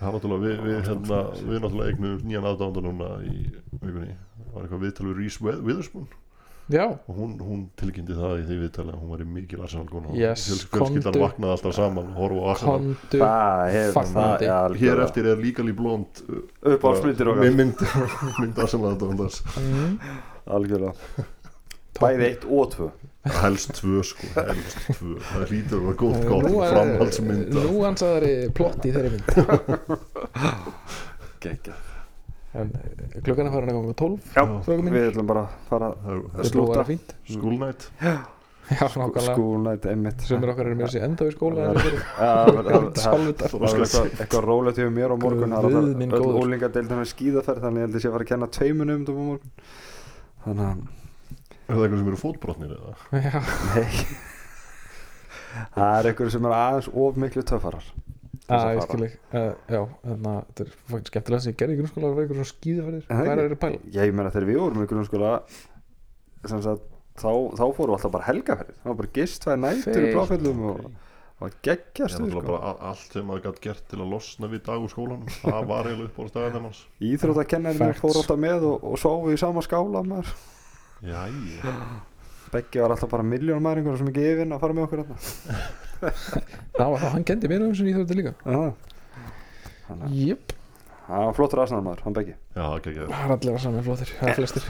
það 0.00 0.08
er 0.08 0.16
náttúrulega 0.16 0.42
við, 0.42 0.56
við, 0.66 0.78
hérna, 0.88 1.20
við 1.46 1.60
náttúrulega 1.62 1.92
eignum 1.94 2.16
nýjan 2.26 2.48
aðdáðanda 2.50 2.82
núna 2.88 3.10
í 3.28 3.36
vikunni. 3.82 4.16
Það 4.42 4.52
var 4.56 4.66
eitthvað 4.66 4.82
viðtal 4.86 5.06
við 5.08 5.16
Reese 5.22 5.44
With- 5.46 5.62
Witherspoon 5.68 6.08
Já, 6.72 6.84
og 6.88 7.16
hún, 7.18 7.34
hún 7.44 7.60
tilkynnti 7.76 8.14
það 8.16 8.34
í 8.40 8.44
því 8.48 8.56
viðtali 8.62 8.92
að 8.94 8.98
hún 9.02 9.10
var 9.12 9.20
í 9.24 9.26
mikil 9.28 9.60
Arsenal 9.66 9.86
kona 9.90 10.14
Yes, 10.16 10.46
fjölskyldan 10.72 11.18
vaknaði 11.20 11.52
alltaf 11.56 11.76
saman 11.76 12.08
horfa 12.16 12.40
á 12.40 12.46
Arsenal. 12.54 12.78
Kondu 12.78 13.20
Það 13.22 13.62
hefur 13.76 13.94
fagnandi. 13.98 14.80
hér 14.82 15.02
eftir 15.04 15.28
er 15.34 15.42
líkali 15.42 15.74
blond 15.76 16.22
Upp 16.72 16.86
á 16.88 16.90
smyndir 17.02 17.28
okkar. 17.34 17.44
með 17.44 17.60
mynd, 17.60 17.84
mynd 18.40 18.62
Arsenal 18.64 18.94
aðdáðandans 18.94 19.42
mm. 19.60 19.94
Algjörlega. 20.58 21.28
Bæði 22.02 22.24
eitt 22.30 22.44
og 22.48 22.70
tvö. 22.72 22.86
Helst 23.36 23.76
tvö 23.78 24.00
sko, 24.02 24.26
helst 24.34 24.78
tvö. 24.96 25.12
Það 25.28 25.42
hlýtur 25.52 25.76
að 25.76 25.84
vera 25.84 25.96
góð 26.00 26.14
gátt 26.26 26.72
framhaldsmynd 26.72 27.52
af- 27.52 27.68
Nú 27.68 27.84
ansaðari 27.86 28.32
plott 28.56 28.88
í 28.88 28.94
þeirri 28.96 29.10
mynd. 29.12 29.28
Gekja 31.44 31.76
En 32.54 32.68
eh, 32.76 33.20
klukkan 33.24 33.46
er 33.48 33.52
farin 33.54 33.70
að 33.72 33.76
koma 33.78 33.94
12 33.96 34.34
Já, 34.36 34.42
við 34.92 35.06
ætlum 35.08 35.26
bara 35.30 35.42
að 35.46 35.52
fara 35.70 35.86
er- 36.04 36.18
er 36.20 36.42
að 36.42 36.48
slúta. 36.50 36.72
vera 36.74 36.84
fínt. 36.90 37.14
School 37.32 37.56
night. 37.62 37.86
Já, 38.72 38.86
nákvæmlega. 38.88 39.22
Skúlnætt, 39.34 39.86
einmitt. 39.90 40.20
Sumir 40.24 40.52
okkar 40.52 40.68
eru 40.70 40.76
með 40.78 40.86
þessi 40.86 41.00
enda 41.02 41.26
skóla 41.32 41.56
við 41.56 41.66
er 41.66 41.96
eitthvað- 43.82 44.20
eitthvað 44.22 44.44
rólegt 44.46 44.78
yfir 44.78 44.92
mér 44.94 45.10
á 45.12 45.16
morgun. 45.18 45.52
Er 45.52 46.18
öll 46.18 46.36
úlingadeildin 46.42 47.00
er 47.02 47.08
skíðaferð 47.10 47.64
þannig 47.66 47.80
ég 47.82 47.86
held 47.86 47.94
að 47.94 47.98
ég 47.98 48.04
sé 48.04 48.08
að 48.08 48.14
fara 48.16 48.24
að 48.24 48.30
kenna 48.32 48.46
tveimunum 48.58 49.08
um 49.08 49.26
morgun. 49.32 49.52
Þannig 50.44 50.66
að 50.68 50.78
er 51.68 51.74
það 51.74 51.82
eitthvað 51.82 51.98
sem 51.98 52.08
eru 52.12 52.20
fótbrotnir 52.22 52.70
eða? 52.76 52.94
Já, 53.12 53.40
nei. 53.74 53.88
Það 55.76 55.98
er 55.98 56.06
einhverju 56.12 56.32
sem 56.32 56.46
er 56.48 56.54
aðeins 56.56 56.88
of 56.94 57.16
miklu 57.20 57.42
töffarar 57.44 57.84
til 58.52 58.62
þess 58.62 58.70
að 58.70 58.78
fara. 58.78 58.88
skil 58.88 59.06
ekki 59.08 59.18
uh, 59.40 59.52
Já, 59.72 59.82
þannig 60.06 60.30
að 60.32 60.40
þetta 60.48 60.64
er 60.64 60.72
fækt 60.92 61.12
skemmtilega 61.12 61.44
sem 61.44 61.52
ég 61.52 61.58
gerði 61.62 61.74
í 61.74 61.80
grunnskóla 61.82 62.26
svona 62.32 62.48
skíðaferðir. 62.52 63.04
En 63.08 63.16
það 63.16 63.28
Hvað 63.28 63.32
er 63.32 63.42
það 63.42 63.56
að 63.56 63.62
pæla? 63.66 63.80
Já, 63.92 64.00
ég 64.02 64.16
meina 64.18 64.34
þegar 64.34 64.48
við 64.50 64.60
vorum 64.62 64.82
í 64.82 64.90
grunnskóla 64.92 65.32
sem 66.52 66.64
sagt 66.66 66.84
þá, 67.22 67.32
þá 67.58 67.64
fórum 67.76 67.92
við 67.92 67.96
alltaf 67.98 68.14
bara 68.16 68.28
helgaferðir. 68.28 68.76
Það 68.82 68.92
var 68.92 69.00
bara 69.02 69.14
gist 69.18 69.42
tvær 69.44 69.58
nætur 69.62 69.92
í 69.92 70.04
Feikt. 70.04 70.16
bláfellum 70.16 70.62
og 70.72 70.82
það 70.82 70.90
var 71.42 71.52
Ég 71.52 71.58
geggjast 71.66 72.20
er 72.22 72.50
allt 72.86 73.14
sem 73.16 73.26
maður 73.26 73.44
gætt 73.48 73.60
gert 73.64 73.86
til 73.90 73.98
að 73.98 74.12
losna 74.12 74.50
við 74.52 74.62
dag 74.68 74.84
úr 74.84 74.92
skólanum 74.92 75.30
það 75.40 75.64
var 75.70 75.88
eiginlega 75.90 76.10
upp 76.10 76.20
á 76.22 76.24
staðan 76.30 76.66
hans 76.68 76.82
Íþróttakennarinn 77.02 77.96
fór 77.98 78.18
alltaf 78.20 78.38
með 78.38 78.66
og, 78.68 78.86
og 78.92 79.00
sváðu 79.02 79.34
í 79.34 79.40
sama 79.42 79.64
skála 79.66 80.04
Beggi 82.52 82.82
var 82.84 82.94
alltaf 82.94 83.10
bara 83.10 83.24
miljónum 83.26 83.64
maður 83.64 83.80
einhverjum 83.80 84.02
sem 84.02 84.12
ekki 84.12 84.26
yfirinn 84.28 84.54
að 84.54 84.62
fara 84.62 84.76
með 84.76 84.86
okkur 84.86 85.02
þarna 85.02 85.16
Það 86.78 86.88
var 86.88 86.98
það, 86.98 87.10
hann 87.14 87.26
kendi 87.28 87.50
mér 87.52 87.64
um 87.66 87.72
þessu 87.72 87.88
íþrótti 87.92 88.18
líka. 88.18 88.32
Já. 88.42 88.62
Þannig 89.88 90.06
að 90.06 90.16
Jöp, 90.22 90.54
hann 91.08 91.26
var 91.28 91.36
flottur 91.38 91.62
aðsnaðar 91.62 91.86
maður, 91.88 92.02
hann 92.06 92.16
Beggi. 92.18 92.34
Já, 92.54 92.62
það 92.62 92.80
það 92.96 93.18
er 93.18 93.34
allir 93.36 93.52
að 93.52 93.62
saman 93.66 93.86
flottir 93.86 94.10
Það 94.18 94.32
er 94.32 94.36
flestir. 94.40 94.64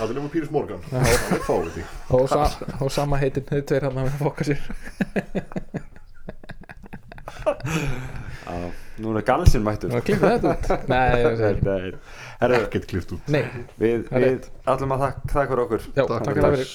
Það 0.00 0.06
er 0.06 0.16
nema 0.16 0.30
Píris 0.32 0.52
Morgan. 0.54 0.82
Það 0.88 1.00
er 1.04 1.12
og, 2.16 2.24
sa 2.30 2.40
og 2.80 2.90
sama 2.94 3.20
heitin, 3.20 3.44
þau 3.48 3.60
tveir 3.68 3.84
hann 3.88 4.00
að 4.00 4.12
fokka 4.22 4.42
sér. 4.48 4.60
Nú 9.00 9.14
er 9.16 9.24
galsinn 9.24 9.64
mættur. 9.64 9.92
Það 9.94 10.02
klippið 10.08 10.32
þetta 10.34 10.50
út. 10.52 10.64
Nei, 10.92 11.04
ég 11.16 11.60
Nei, 11.64 11.92
Herru, 12.40 12.58
Ekkert 12.66 12.88
klift 12.90 13.14
út. 13.16 13.30
Nei, 13.32 13.44
við, 13.80 14.02
Það 14.08 14.16
er 14.18 14.26
við 14.26 14.48
ætlum 14.74 14.96
að 14.96 15.04
þakka 15.06 15.62
okkur. 15.64 15.86
Já, 15.96 16.04
Takk 16.10 16.42
fyrir 16.44 16.74